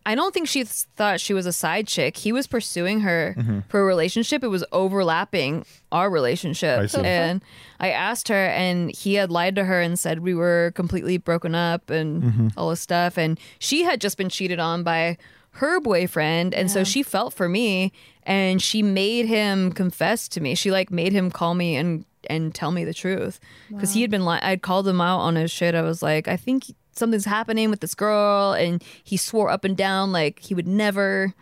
I 0.06 0.16
don't 0.16 0.34
think 0.34 0.47
she 0.47 0.64
thought 0.64 1.20
she 1.20 1.34
was 1.34 1.45
a 1.45 1.54
side 1.54 1.88
chick. 1.88 2.18
He 2.18 2.32
was 2.32 2.47
pursuing 2.47 3.02
her 3.02 3.36
Mm-hmm. 3.38 3.60
for 3.70 3.82
a 3.82 3.86
relationship. 3.86 4.43
It 4.43 4.47
was 4.47 4.64
overlapping 4.72 5.66
our 5.91 6.10
relationship, 6.10 6.80
I 6.80 6.86
see. 6.88 7.02
and 7.02 7.41
I 7.80 7.91
asked 7.91 8.28
her, 8.30 8.45
and 8.47 8.89
he 8.95 9.14
had 9.16 9.32
lied 9.32 9.56
to 9.56 9.66
her 9.66 9.80
and 9.82 9.97
said 9.99 10.20
we 10.20 10.34
were 10.34 10.72
completely 10.76 11.18
broken 11.18 11.54
up 11.56 11.89
and 11.89 12.24
Mm-hmm. 12.24 12.47
all 12.58 12.70
this 12.72 12.82
stuff. 12.82 13.18
And 13.18 13.39
she 13.60 13.84
had 13.84 14.02
just 14.02 14.18
been 14.18 14.30
cheated 14.30 14.60
on 14.60 14.84
by 14.84 15.18
her 15.56 15.80
boyfriend, 15.82 16.54
and 16.54 16.72
so 16.72 16.84
she 16.86 17.04
felt 17.04 17.34
for 17.34 17.49
me, 17.49 17.91
and 18.24 18.62
she 18.62 18.82
made 18.82 19.26
him 19.26 19.72
confess 19.74 20.28
to 20.30 20.39
me. 20.41 20.56
She 20.56 20.72
like 20.72 20.89
made 20.91 21.12
him 21.12 21.30
call 21.30 21.54
me 21.56 21.76
and 21.76 22.06
and 22.30 22.54
tell 22.56 22.72
me 22.72 22.86
the 22.86 22.93
truth 22.93 23.39
because 23.70 23.93
he 23.93 24.02
had 24.04 24.12
been 24.12 24.26
li- 24.26 24.39
I'd 24.41 24.62
called 24.62 24.88
him 24.88 25.02
out 25.02 25.20
on 25.20 25.36
his 25.36 25.52
shit. 25.52 25.74
I 25.76 25.82
was 25.82 26.02
like, 26.02 26.28
I 26.30 26.38
think 26.38 26.66
something's 26.94 27.26
happening 27.26 27.70
with 27.70 27.80
this 27.80 27.94
girl, 27.96 28.54
and 28.54 28.84
he 29.04 29.18
swore 29.18 29.50
up 29.50 29.64
and 29.64 29.76
down 29.78 30.12
like 30.12 30.39
he 30.39 30.54
would 30.54 30.68
never. 30.68 31.34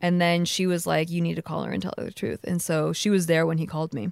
And 0.00 0.20
then 0.20 0.44
she 0.44 0.66
was 0.66 0.86
like, 0.86 1.10
"You 1.10 1.20
need 1.20 1.34
to 1.36 1.42
call 1.42 1.62
her 1.64 1.72
and 1.72 1.80
tell 1.82 1.94
her 1.98 2.04
the 2.04 2.10
truth." 2.12 2.40
And 2.44 2.60
so 2.60 2.92
she 2.92 3.08
was 3.10 3.26
there 3.26 3.46
when 3.46 3.58
he 3.58 3.66
called 3.66 3.94
me. 3.94 4.10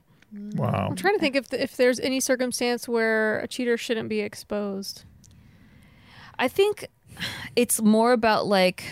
wow 0.54 0.86
I'm 0.88 0.94
trying 0.96 1.14
to 1.14 1.20
think 1.20 1.34
if 1.34 1.52
if 1.52 1.76
there's 1.76 1.98
any 1.98 2.20
circumstance 2.20 2.86
where 2.88 3.40
a 3.40 3.48
cheater 3.48 3.76
shouldn't 3.76 4.08
be 4.08 4.20
exposed. 4.20 5.04
I 6.38 6.46
think 6.48 6.86
it's 7.56 7.82
more 7.82 8.12
about 8.12 8.46
like. 8.46 8.84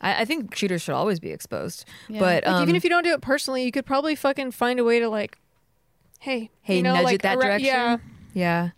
I, 0.00 0.22
I 0.22 0.24
think 0.26 0.52
cheaters 0.54 0.82
should 0.82 0.92
always 0.94 1.20
be 1.20 1.30
exposed, 1.30 1.86
Yeah. 2.08 2.20
but 2.20 2.44
Like, 2.44 2.52
um, 2.54 2.62
even 2.64 2.76
if 2.76 2.84
you 2.84 2.90
don't 2.90 3.02
do 3.02 3.12
it 3.14 3.22
personally, 3.22 3.64
you 3.64 3.72
could 3.72 3.86
probably 3.86 4.14
fucking 4.14 4.50
find 4.50 4.78
a 4.78 4.84
way 4.84 5.00
to 5.00 5.08
like, 5.08 5.38
hey, 6.20 6.50
Hey, 6.60 6.76
you 6.76 6.82
know, 6.82 6.92
nudge 6.94 7.04
like 7.04 7.14
it 7.14 7.22
that 7.22 7.36
arre- 7.38 7.42
direction? 7.42 7.66
Yeah, 7.66 7.96
yeah, 8.34 8.70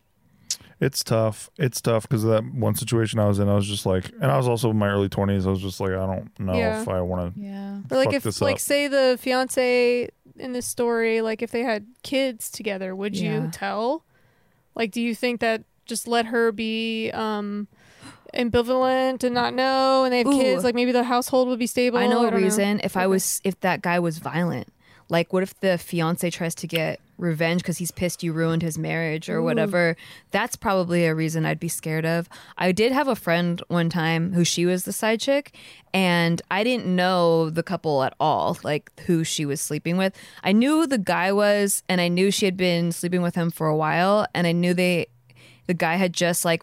It's 0.81 1.03
tough. 1.03 1.51
It's 1.59 1.81
tough 1.81 2.09
because 2.09 2.23
that 2.23 2.45
one 2.55 2.75
situation 2.77 3.19
I 3.19 3.27
was 3.27 3.39
in. 3.41 3.49
I 3.49 3.55
was 3.55 3.67
just 3.67 3.85
like, 3.85 4.11
and 4.21 4.27
I 4.31 4.37
was 4.37 4.47
also 4.47 4.71
in 4.71 4.79
my 4.79 4.89
early 4.89 5.09
twenties. 5.09 5.47
I 5.47 5.51
was 5.51 5.61
just 5.61 5.81
like, 5.81 5.91
I 5.91 6.07
don't 6.07 6.31
know 6.39 6.55
Yeah. 6.55 6.83
if 6.83 6.89
I 6.89 7.01
want 7.01 7.35
to. 7.35 7.41
Yeah. 7.41 7.81
or 7.91 7.97
like 7.97 8.07
Fuck 8.07 8.15
if 8.15 8.23
this 8.23 8.41
like 8.41 8.55
up. 8.55 8.61
say 8.61 8.87
the 8.89 9.19
fiance 9.21 10.09
in 10.39 10.53
this 10.53 10.67
story, 10.67 11.21
like 11.21 11.43
if 11.43 11.51
they 11.51 11.63
had 11.63 11.87
kids 12.05 12.49
together, 12.51 12.95
would 12.95 13.17
Yeah. 13.17 13.43
you 13.45 13.51
tell? 13.51 14.05
Like, 14.77 14.93
do 14.93 15.01
you 15.03 15.15
think 15.17 15.41
that 15.41 15.65
just 15.87 16.07
let 16.07 16.27
her 16.27 16.53
be 16.53 17.11
um 17.13 17.67
ambivalent 18.35 19.25
and 19.25 19.35
not 19.35 19.55
know, 19.55 20.05
and 20.05 20.13
they 20.13 20.19
have 20.19 20.27
Ooh. 20.29 20.33
kids? 20.41 20.65
Like 20.65 20.75
maybe 20.75 20.93
the 20.93 21.05
household 21.05 21.49
would 21.49 21.59
be 21.59 21.67
stable. 21.67 21.99
I 21.99 22.07
know 22.07 22.25
a 22.27 22.31
don't 22.31 22.41
reason. 22.43 22.81
If 22.85 22.97
I 22.97 23.07
was, 23.07 23.41
if 23.45 23.59
that 23.61 23.83
guy 23.83 23.99
was 23.99 24.19
violent, 24.19 24.73
like 25.09 25.33
what 25.33 25.43
if 25.43 25.59
the 25.61 25.79
fiance 25.79 26.31
tries 26.31 26.55
to 26.57 26.67
get 26.67 27.01
revenge 27.19 27.63
because 27.63 27.79
he's 27.79 27.91
pissed 27.91 28.23
you 28.23 28.33
ruined 28.33 28.63
his 28.63 28.79
marriage 28.79 29.29
or 29.29 29.43
whatever? 29.43 29.97
That's 30.31 30.57
probably 30.57 31.05
a 31.05 31.15
reason 31.15 31.45
I'd 31.45 31.61
be 31.61 31.69
scared 31.69 32.07
of. 32.07 32.29
I 32.57 32.73
did 32.73 32.93
have 32.93 33.09
a 33.09 33.17
friend 33.17 33.61
one 33.69 33.91
time 33.91 34.33
who 34.33 34.45
she 34.45 34.65
was 34.65 34.85
the 34.85 34.93
side 34.93 35.21
chick, 35.21 35.55
and 35.93 36.41
I 36.51 36.65
didn't 36.65 36.87
know 36.87 37.51
the 37.51 37.63
couple 37.63 38.03
at 38.03 38.15
all, 38.19 38.59
like 38.63 38.91
who 39.01 39.25
she 39.25 39.45
was 39.45 39.61
sleeping 39.61 39.97
with. 39.97 40.17
I 40.43 40.53
knew 40.53 40.81
who 40.81 40.87
the 40.87 40.99
guy 40.99 41.33
was, 41.33 41.83
and 41.89 42.01
I 42.01 42.09
knew 42.09 42.31
she 42.31 42.47
had 42.47 42.57
been 42.57 42.93
sleeping 42.93 43.23
with 43.23 43.35
him 43.35 43.51
for 43.51 43.67
a 43.67 43.77
while, 43.77 44.27
and 44.35 44.47
I 44.47 44.53
knew 44.53 44.75
they, 44.75 45.09
the 45.67 45.75
guy 45.75 45.97
had 45.97 46.13
just 46.13 46.45
like 46.45 46.63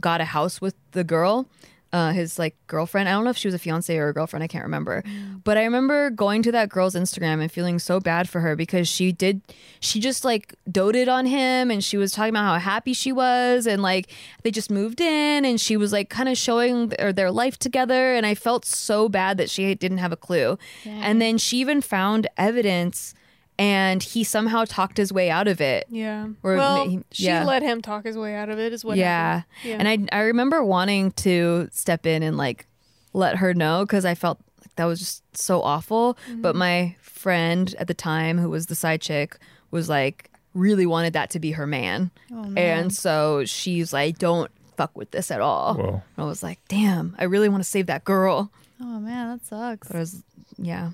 got 0.00 0.20
a 0.20 0.26
house 0.26 0.60
with 0.60 0.74
the 0.92 1.04
girl 1.04 1.48
uh, 1.92 2.12
his 2.12 2.38
like 2.38 2.54
girlfriend. 2.66 3.08
I 3.08 3.12
don't 3.12 3.24
know 3.24 3.30
if 3.30 3.36
she 3.36 3.48
was 3.48 3.54
a 3.54 3.58
fiance 3.58 3.96
or 3.96 4.08
a 4.08 4.14
girlfriend. 4.14 4.42
I 4.42 4.46
can't 4.46 4.64
remember. 4.64 5.02
But 5.42 5.56
I 5.56 5.64
remember 5.64 6.10
going 6.10 6.42
to 6.42 6.52
that 6.52 6.68
girl's 6.68 6.94
Instagram 6.94 7.40
and 7.40 7.50
feeling 7.50 7.78
so 7.78 7.98
bad 7.98 8.28
for 8.28 8.40
her 8.40 8.56
because 8.56 8.88
she 8.88 9.10
did, 9.12 9.40
she 9.80 9.98
just 9.98 10.24
like 10.24 10.54
doted 10.70 11.08
on 11.08 11.24
him 11.26 11.70
and 11.70 11.82
she 11.82 11.96
was 11.96 12.12
talking 12.12 12.30
about 12.30 12.44
how 12.44 12.58
happy 12.58 12.92
she 12.92 13.10
was 13.12 13.66
and 13.66 13.80
like 13.80 14.10
they 14.42 14.50
just 14.50 14.70
moved 14.70 15.00
in 15.00 15.44
and 15.44 15.60
she 15.60 15.76
was 15.76 15.92
like 15.92 16.10
kind 16.10 16.28
of 16.28 16.36
showing 16.36 16.88
their, 16.88 17.12
their 17.12 17.30
life 17.30 17.58
together. 17.58 18.14
And 18.14 18.26
I 18.26 18.34
felt 18.34 18.64
so 18.64 19.08
bad 19.08 19.38
that 19.38 19.48
she 19.48 19.74
didn't 19.74 19.98
have 19.98 20.12
a 20.12 20.16
clue. 20.16 20.58
And 20.84 21.22
then 21.22 21.38
she 21.38 21.58
even 21.58 21.80
found 21.80 22.26
evidence 22.36 23.14
and 23.58 24.02
he 24.02 24.22
somehow 24.24 24.64
talked 24.64 24.96
his 24.96 25.12
way 25.12 25.30
out 25.30 25.48
of 25.48 25.60
it. 25.60 25.86
Yeah. 25.90 26.28
Or 26.42 26.56
well, 26.56 26.84
ma- 26.84 26.90
he- 26.90 27.00
she 27.10 27.26
let 27.32 27.62
him 27.62 27.82
talk 27.82 28.04
his 28.04 28.16
way 28.16 28.34
out 28.34 28.48
of 28.48 28.58
it. 28.58 28.72
Is 28.72 28.84
what. 28.84 28.96
yeah. 28.96 29.42
Yeah. 29.64 29.76
And 29.78 29.88
I 29.88 29.98
I 30.16 30.22
remember 30.22 30.62
wanting 30.64 31.10
to 31.12 31.68
step 31.72 32.06
in 32.06 32.22
and 32.22 32.36
like 32.36 32.66
let 33.12 33.36
her 33.36 33.54
know 33.54 33.84
because 33.84 34.04
I 34.04 34.14
felt 34.14 34.38
like 34.60 34.74
that 34.76 34.84
was 34.84 34.98
just 35.00 35.22
so 35.36 35.62
awful. 35.62 36.16
But 36.36 36.50
Mm-hmm. 36.50 36.58
my 36.58 36.96
friend 37.00 37.74
at 37.78 37.88
the 37.88 37.94
time, 37.94 38.38
who 38.38 38.48
was 38.50 38.66
the 38.66 38.74
side 38.76 39.00
chick, 39.00 39.38
was 39.70 39.88
like 39.88 40.30
really 40.54 40.86
wanted 40.86 41.12
that 41.14 41.30
to 41.30 41.38
be 41.40 41.52
her 41.52 41.66
man. 41.66 42.10
Oh, 42.32 42.44
man. 42.44 42.78
And 42.84 42.94
so 42.94 43.44
she's 43.44 43.92
like, 43.92 44.18
don't 44.18 44.50
fuck 44.76 44.96
with 44.96 45.10
this 45.10 45.30
at 45.30 45.40
all. 45.40 45.74
Whoa. 45.74 45.88
And 45.88 46.02
I 46.16 46.24
was 46.24 46.42
like, 46.42 46.60
damn, 46.68 47.16
I 47.18 47.24
really 47.24 47.48
want 47.48 47.62
to 47.62 47.68
save 47.68 47.86
that 47.86 48.04
girl. 48.04 48.52
Oh 48.80 49.00
man, 49.00 49.36
that 49.36 49.44
sucks. 49.46 49.88
But 49.88 49.96
I 49.96 50.00
was, 50.00 50.22
yeah, 50.56 50.90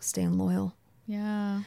staying 0.00 0.36
loyal. 0.38 0.74
Yeah. 1.10 1.62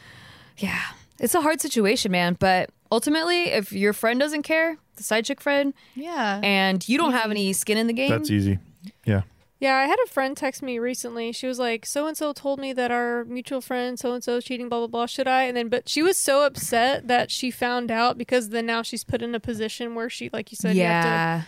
Yeah. 0.57 0.79
It's 1.19 1.35
a 1.35 1.41
hard 1.41 1.61
situation, 1.61 2.11
man. 2.11 2.35
But 2.39 2.69
ultimately, 2.91 3.45
if 3.49 3.71
your 3.71 3.93
friend 3.93 4.19
doesn't 4.19 4.43
care, 4.43 4.77
the 4.95 5.03
side 5.03 5.25
chick 5.25 5.41
friend, 5.41 5.73
Yeah. 5.95 6.39
and 6.43 6.87
you 6.87 6.97
don't 6.97 7.13
have 7.13 7.31
any 7.31 7.51
skin 7.53 7.77
in 7.77 7.87
the 7.87 7.93
game, 7.93 8.09
That's 8.09 8.31
easy. 8.31 8.59
Yeah. 9.05 9.21
Yeah, 9.59 9.75
I 9.77 9.85
had 9.85 9.95
a 10.05 10.09
friend 10.09 10.35
text 10.35 10.61
me 10.61 10.77
recently. 10.77 11.31
She 11.31 11.47
was 11.47 11.57
like, 11.57 11.85
"So 11.85 12.05
and 12.05 12.17
so 12.17 12.33
told 12.33 12.59
me 12.59 12.73
that 12.73 12.91
our 12.91 13.23
mutual 13.23 13.61
friend 13.61 13.97
so 13.97 14.13
and 14.13 14.21
so 14.21 14.35
is 14.35 14.43
cheating. 14.43 14.67
Blah 14.67 14.79
blah 14.79 14.87
blah. 14.87 15.05
Should 15.05 15.25
I?" 15.27 15.43
And 15.43 15.55
then, 15.55 15.69
but 15.69 15.87
she 15.87 16.01
was 16.03 16.17
so 16.17 16.45
upset 16.45 17.07
that 17.07 17.31
she 17.31 17.49
found 17.49 17.89
out 17.89 18.17
because 18.17 18.49
then 18.49 18.65
now 18.65 18.81
she's 18.81 19.05
put 19.05 19.21
in 19.21 19.33
a 19.33 19.39
position 19.39 19.95
where 19.95 20.09
she, 20.09 20.29
like 20.33 20.51
you 20.51 20.57
said, 20.57 20.75
you 20.75 20.83
have 20.83 21.03
to. 21.05 21.09
yeah. 21.09 21.41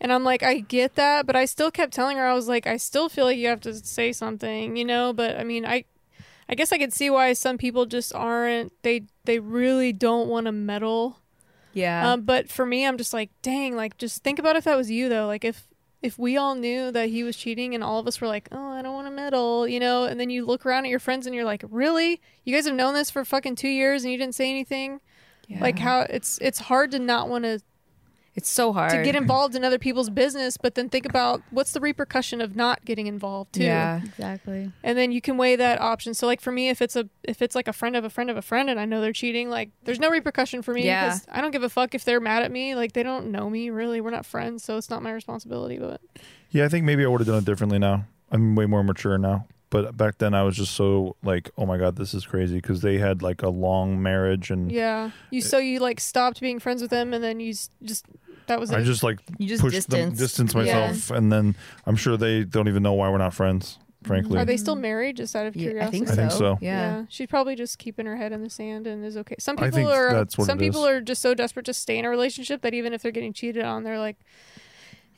And 0.00 0.12
I'm 0.12 0.24
like, 0.24 0.42
I 0.42 0.60
get 0.60 0.96
that, 0.96 1.26
but 1.26 1.36
I 1.36 1.44
still 1.44 1.70
kept 1.70 1.92
telling 1.92 2.16
her 2.16 2.26
I 2.26 2.34
was 2.34 2.48
like, 2.48 2.66
I 2.66 2.76
still 2.76 3.08
feel 3.08 3.26
like 3.26 3.38
you 3.38 3.46
have 3.46 3.60
to 3.60 3.74
say 3.74 4.10
something, 4.12 4.76
you 4.76 4.84
know. 4.84 5.12
But 5.12 5.36
I 5.38 5.44
mean, 5.44 5.64
I, 5.64 5.84
I 6.50 6.54
guess 6.56 6.72
I 6.72 6.78
could 6.78 6.92
see 6.92 7.08
why 7.08 7.32
some 7.32 7.56
people 7.58 7.86
just 7.86 8.12
aren't. 8.12 8.72
They 8.82 9.02
they 9.24 9.38
really 9.38 9.92
don't 9.92 10.28
want 10.28 10.46
to 10.46 10.52
meddle. 10.52 11.20
Yeah. 11.72 12.12
Um, 12.12 12.22
but 12.22 12.50
for 12.50 12.66
me, 12.66 12.84
I'm 12.84 12.98
just 12.98 13.14
like, 13.14 13.30
dang, 13.40 13.76
like 13.76 13.96
just 13.98 14.24
think 14.24 14.40
about 14.40 14.56
if 14.56 14.64
that 14.64 14.76
was 14.76 14.90
you 14.90 15.08
though. 15.08 15.28
Like 15.28 15.44
if 15.44 15.68
if 16.02 16.18
we 16.18 16.36
all 16.36 16.56
knew 16.56 16.90
that 16.90 17.10
he 17.10 17.22
was 17.22 17.36
cheating 17.36 17.74
and 17.74 17.84
all 17.84 18.00
of 18.00 18.08
us 18.08 18.20
were 18.20 18.26
like, 18.26 18.48
oh, 18.50 18.72
I 18.72 18.82
don't 18.82 18.94
want 18.94 19.06
to 19.06 19.12
meddle, 19.12 19.68
you 19.68 19.78
know, 19.78 20.04
and 20.04 20.18
then 20.18 20.28
you 20.28 20.44
look 20.44 20.66
around 20.66 20.86
at 20.86 20.90
your 20.90 20.98
friends 20.98 21.26
and 21.26 21.34
you're 21.34 21.44
like, 21.44 21.62
really? 21.70 22.20
You 22.42 22.52
guys 22.52 22.64
have 22.66 22.74
known 22.74 22.94
this 22.94 23.10
for 23.10 23.24
fucking 23.24 23.54
two 23.54 23.68
years 23.68 24.02
and 24.02 24.10
you 24.10 24.18
didn't 24.18 24.34
say 24.34 24.50
anything? 24.50 25.00
Yeah. 25.46 25.60
Like 25.60 25.78
how 25.78 26.00
it's 26.00 26.36
it's 26.40 26.58
hard 26.58 26.90
to 26.90 26.98
not 26.98 27.28
want 27.28 27.44
to 27.44 27.60
it's 28.34 28.48
so 28.48 28.72
hard 28.72 28.92
to 28.92 29.02
get 29.02 29.16
involved 29.16 29.54
in 29.56 29.64
other 29.64 29.78
people's 29.78 30.08
business, 30.08 30.56
but 30.56 30.74
then 30.76 30.88
think 30.88 31.04
about 31.04 31.42
what's 31.50 31.72
the 31.72 31.80
repercussion 31.80 32.40
of 32.40 32.54
not 32.54 32.84
getting 32.84 33.06
involved 33.08 33.54
too. 33.54 33.64
Yeah. 33.64 34.00
Exactly. 34.04 34.70
And 34.84 34.96
then 34.96 35.10
you 35.12 35.20
can 35.20 35.36
weigh 35.36 35.56
that 35.56 35.80
option. 35.80 36.14
So 36.14 36.26
like 36.26 36.40
for 36.40 36.52
me, 36.52 36.68
if 36.68 36.80
it's 36.80 36.94
a 36.96 37.08
if 37.24 37.42
it's 37.42 37.54
like 37.54 37.66
a 37.68 37.72
friend 37.72 37.96
of 37.96 38.04
a 38.04 38.10
friend 38.10 38.30
of 38.30 38.36
a 38.36 38.42
friend, 38.42 38.70
and 38.70 38.78
I 38.78 38.84
know 38.84 39.00
they're 39.00 39.12
cheating, 39.12 39.50
like 39.50 39.70
there's 39.84 39.98
no 39.98 40.10
repercussion 40.10 40.62
for 40.62 40.72
me 40.72 40.84
Yeah. 40.86 41.06
because 41.06 41.26
I 41.30 41.40
don't 41.40 41.50
give 41.50 41.62
a 41.64 41.68
fuck 41.68 41.94
if 41.94 42.04
they're 42.04 42.20
mad 42.20 42.42
at 42.44 42.52
me. 42.52 42.74
Like 42.74 42.92
they 42.92 43.02
don't 43.02 43.32
know 43.32 43.50
me 43.50 43.70
really. 43.70 44.00
We're 44.00 44.10
not 44.10 44.24
friends, 44.26 44.62
so 44.64 44.76
it's 44.76 44.90
not 44.90 45.02
my 45.02 45.10
responsibility. 45.12 45.78
But 45.78 46.00
Yeah, 46.50 46.64
I 46.64 46.68
think 46.68 46.84
maybe 46.84 47.04
I 47.04 47.08
would 47.08 47.20
have 47.20 47.26
done 47.28 47.38
it 47.38 47.44
differently 47.44 47.78
now. 47.78 48.04
I'm 48.30 48.54
way 48.54 48.66
more 48.66 48.84
mature 48.84 49.18
now. 49.18 49.46
But 49.70 49.96
back 49.96 50.18
then 50.18 50.34
I 50.34 50.42
was 50.42 50.56
just 50.56 50.74
so 50.74 51.14
like, 51.22 51.50
oh 51.56 51.64
my 51.64 51.78
god, 51.78 51.94
this 51.96 52.12
is 52.12 52.26
crazy 52.26 52.56
because 52.56 52.82
they 52.82 52.98
had 52.98 53.22
like 53.22 53.42
a 53.42 53.48
long 53.48 54.02
marriage 54.02 54.50
and 54.50 54.70
yeah, 54.70 55.10
you 55.30 55.40
so 55.40 55.58
you 55.58 55.78
like 55.78 56.00
stopped 56.00 56.40
being 56.40 56.58
friends 56.58 56.82
with 56.82 56.90
them, 56.90 57.14
and 57.14 57.22
then 57.22 57.38
you 57.40 57.50
s- 57.50 57.70
just 57.82 58.04
that 58.46 58.58
was 58.58 58.72
I 58.72 58.82
just 58.82 59.04
like 59.04 59.20
You 59.38 59.46
just 59.46 59.62
pushed 59.62 59.88
them 59.88 60.10
distance. 60.10 60.50
distance 60.52 60.54
Yeah. 60.66 60.88
myself 60.90 61.10
and 61.16 61.30
then 61.30 61.54
I'm 61.86 61.94
sure 61.94 62.16
they 62.16 62.42
don't 62.42 62.66
even 62.66 62.82
know 62.82 62.94
why 62.94 63.08
we're 63.10 63.18
not 63.18 63.32
friends, 63.32 63.78
mm-hmm. 63.78 64.08
frankly. 64.08 64.38
Are 64.40 64.44
they 64.44 64.56
still 64.56 64.74
married? 64.74 65.16
Just 65.18 65.36
out 65.36 65.46
of 65.46 65.54
Yeah, 65.54 65.68
curiosity. 65.68 65.86
I 65.86 65.90
think 66.06 66.10
I 66.10 66.16
think 66.16 66.32
so. 66.32 66.58
Yeah. 66.60 67.04
she's 67.08 67.28
probably 67.28 67.54
just 67.54 67.78
keeping 67.78 68.06
her 68.06 68.16
head 68.16 68.32
in 68.32 68.42
the 68.42 68.50
sand 68.50 68.88
and 68.88 69.04
is 69.04 69.16
okay. 69.18 69.36
Some 69.38 69.54
I 69.60 69.66
people 69.66 69.76
think 69.78 69.90
are. 69.90 70.12
that's 70.14 70.36
what 70.36 70.48
some 70.48 70.58
it 70.58 70.62
people 70.62 70.84
is. 70.86 70.90
are 70.90 71.00
just 71.00 71.22
so 71.22 71.32
desperate 71.32 71.66
to 71.66 71.74
stay 71.74 71.96
in 71.96 72.04
a 72.04 72.10
relationship 72.10 72.62
that 72.62 72.74
even 72.74 72.92
if 72.92 73.02
they're 73.02 73.12
getting 73.12 73.32
cheated 73.32 73.62
on, 73.62 73.84
they're 73.84 74.00
like, 74.00 74.16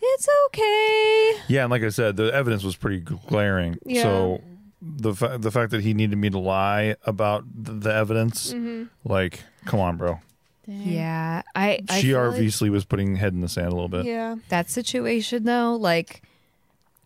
"It's 0.03 0.29
okay." 0.49 1.41
Yeah, 1.49 1.63
and 1.65 1.71
like 1.71 1.83
I 1.83 1.89
said, 1.91 2.17
the 2.17 2.33
evidence 2.35 2.65
was 2.65 2.77
pretty 2.77 3.01
glaring. 3.01 3.79
Yeah. 3.87 4.03
So 4.03 4.43
the 4.81 5.15
fa- 5.15 5.39
the 5.41 5.51
fact 5.51 5.71
that 5.71 5.83
he 5.83 5.95
needed 5.95 6.17
me 6.19 6.29
to 6.31 6.39
lie 6.39 6.97
about 7.07 7.45
the, 7.55 7.73
the 7.73 7.95
evidence, 7.95 8.53
hmm 8.53 8.85
like, 9.05 9.45
come 9.65 9.81
on, 9.81 9.97
bro. 9.97 10.21
Dang. 10.67 10.83
Yeah. 10.89 11.43
I, 11.55 11.81
I 11.89 12.01
she 12.01 12.09
feel 12.09 12.19
like 12.21 12.35
obviously 12.35 12.71
was 12.71 12.85
putting 12.85 13.17
head 13.17 13.33
in 13.33 13.41
the 13.41 13.49
sand 13.49 13.69
a 13.69 13.71
little 13.71 13.89
bit. 13.89 14.05
Yeah. 14.07 14.37
that 14.49 14.71
situation 14.71 15.43
though, 15.45 15.75
like 15.77 16.23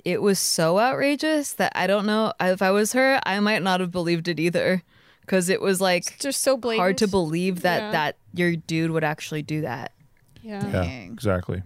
it 0.05 0.21
was 0.23 0.39
so 0.39 0.79
outrageous 0.79 1.53
that 1.55 1.73
I 1.75 1.87
don't 1.87 2.05
know 2.07 2.33
if 2.39 2.61
I 2.63 2.71
was 2.71 2.93
her, 2.93 3.19
I 3.25 3.41
might 3.41 3.63
not 3.63 3.81
have 3.81 3.91
believed 3.91 4.29
it 4.29 4.39
either. 4.39 4.83
Cause 5.27 5.49
it 5.49 5.61
was 5.61 5.81
like 5.81 6.07
It's 6.07 6.23
just 6.23 6.43
so 6.43 6.57
blatant. 6.57 6.81
hard 6.83 6.99
to 6.99 7.09
believe 7.09 7.63
that 7.63 7.81
Yeah. 7.81 7.91
that 7.93 8.17
your 8.35 8.55
dude 8.57 8.91
would 8.93 9.05
actually 9.05 9.43
do 9.43 9.63
that. 9.63 9.93
Yeah. 10.43 10.65
Yeah, 10.65 10.73
Dang. 10.83 11.13
exactly. 11.13 11.63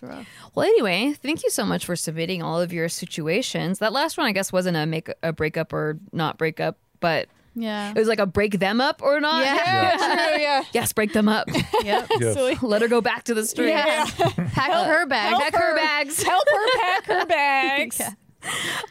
It's 0.00 0.02
rough. 0.08 0.26
Well, 0.54 0.64
anyway, 0.66 1.12
thank 1.12 1.42
you 1.42 1.50
so 1.50 1.64
much 1.64 1.84
for 1.84 1.96
submitting 1.96 2.42
all 2.42 2.60
of 2.60 2.72
your 2.72 2.88
situations. 2.88 3.80
That 3.80 3.92
last 3.92 4.16
one, 4.16 4.26
I 4.26 4.32
guess, 4.32 4.52
wasn't 4.52 4.76
a 4.76 4.86
make 4.86 5.08
a 5.22 5.32
breakup 5.32 5.72
or 5.72 5.98
not 6.12 6.38
breakup, 6.38 6.78
but 7.00 7.28
Yeah. 7.54 7.90
it 7.90 7.96
was 7.98 8.06
like 8.08 8.20
a 8.20 8.26
break 8.26 8.60
them 8.60 8.80
up 8.80 9.02
or 9.02 9.20
not. 9.20 9.44
Yeah. 9.44 9.54
Yeah. 9.56 9.96
True. 10.36 10.42
Yeah. 10.42 10.64
yes, 10.72 10.92
break 10.92 11.12
them 11.12 11.28
up. 11.28 11.48
Yep. 11.84 12.08
Yes. 12.20 12.62
Let 12.62 12.82
her 12.82 12.88
go 12.88 13.00
back 13.00 13.24
to 13.24 13.34
the 13.34 13.46
street. 13.46 13.68
Yeah. 13.70 14.04
Pack 14.52 14.70
her 14.72 15.02
uh, 15.02 15.06
bag. 15.06 15.28
help 15.30 15.42
Pack 15.42 15.54
her 15.54 15.70
her. 15.70 15.76
bags. 15.76 16.22
Help 16.22 16.44
her 16.48 16.78
pack 16.80 17.06
her 17.06 17.26
bags. 17.26 18.00
Yeah. 18.00 18.10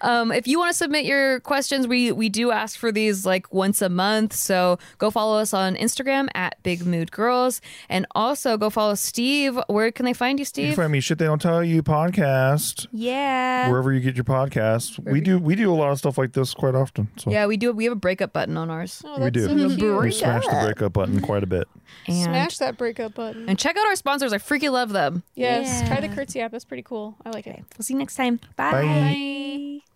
Um, 0.02 0.32
if 0.32 0.45
you 0.48 0.60
want 0.60 0.72
to 0.72 0.78
submit 0.78 1.06
your 1.06 1.39
questions, 1.39 1.88
we 1.88 2.12
we 2.12 2.30
do 2.30 2.52
ask 2.52 2.78
for 2.78 2.91
these 2.91 3.26
like 3.26 3.52
once 3.54 3.82
a 3.82 3.89
month. 3.89 4.34
So 4.34 4.78
go 4.98 5.10
follow 5.10 5.39
us 5.39 5.54
on 5.54 5.76
Instagram 5.76 6.28
at 6.36 6.62
Big 6.64 6.86
Mood 6.86 7.12
Girls, 7.12 7.62
and 7.89 8.06
also 8.14 8.58
go 8.58 8.70
follow 8.70 8.95
Steve. 8.95 9.58
Where 9.68 9.91
can 9.91 10.06
they 10.06 10.14
find 10.14 10.38
you, 10.39 10.45
Steve? 10.45 10.66
You 10.66 10.72
Steve? 10.72 10.76
find 10.84 10.91
me 10.91 11.00
shit 11.00 11.18
they 11.18 11.26
don't 11.26 11.41
tell 11.41 11.64
you 11.64 11.82
podcast 11.82 12.88
Yeah. 12.91 13.70
wherever 13.70 13.91
you 13.93 14.00
get 14.02 14.16
your 14.16 14.24
podcasts. 14.26 15.00
We 15.10 15.22
do 15.22 15.39
we 15.39 15.56
do 15.56 15.72
a 15.72 15.76
lot 15.76 15.91
of 15.91 15.98
stuff 15.98 16.18
like 16.18 16.34
this 16.34 16.54
quite 16.54 16.76
often. 16.76 17.08
So 17.18 17.32
Yeah, 17.32 17.45
we 17.48 17.58
do. 17.58 17.72
We 17.72 17.86
have 17.86 17.93
a 17.93 17.98
breakup 17.98 18.34
button 18.34 18.58
on 18.58 18.70
ours. 18.70 19.02
Oh, 19.06 19.16
we 19.18 19.30
that's 19.30 19.34
do. 19.34 19.48
so 19.48 20.00
we 20.02 20.12
smash 20.12 20.45
the 20.45 20.60
breakup 20.64 20.93
button 20.93 21.22
quite 21.22 21.43
a 21.43 21.48
bit. 21.48 21.68
And, 22.06 22.24
Smash 22.26 22.58
that 22.58 22.78
breakup 22.78 23.16
button. 23.16 23.48
and 23.48 23.58
check 23.58 23.78
out 23.78 23.88
our 23.88 23.95
sponsors. 23.95 24.34
I 24.34 24.38
freaking 24.38 24.72
love 24.74 24.89
them. 24.91 25.24
Yes. 25.36 25.82
Yeah. 25.82 25.88
Try 25.88 26.08
the 26.08 26.14
curtsy 26.14 26.41
app. 26.41 26.52
That's 26.52 26.66
pretty 26.66 26.84
cool. 26.84 27.16
I 27.26 27.30
like 27.30 27.48
it. 27.48 27.64
We'll 27.78 27.84
see 27.84 27.93
you 27.93 28.00
next 28.00 28.16
time. 28.16 28.39
Bye. 28.58 28.72
Bye. 28.72 29.47
Bye. 29.48 29.86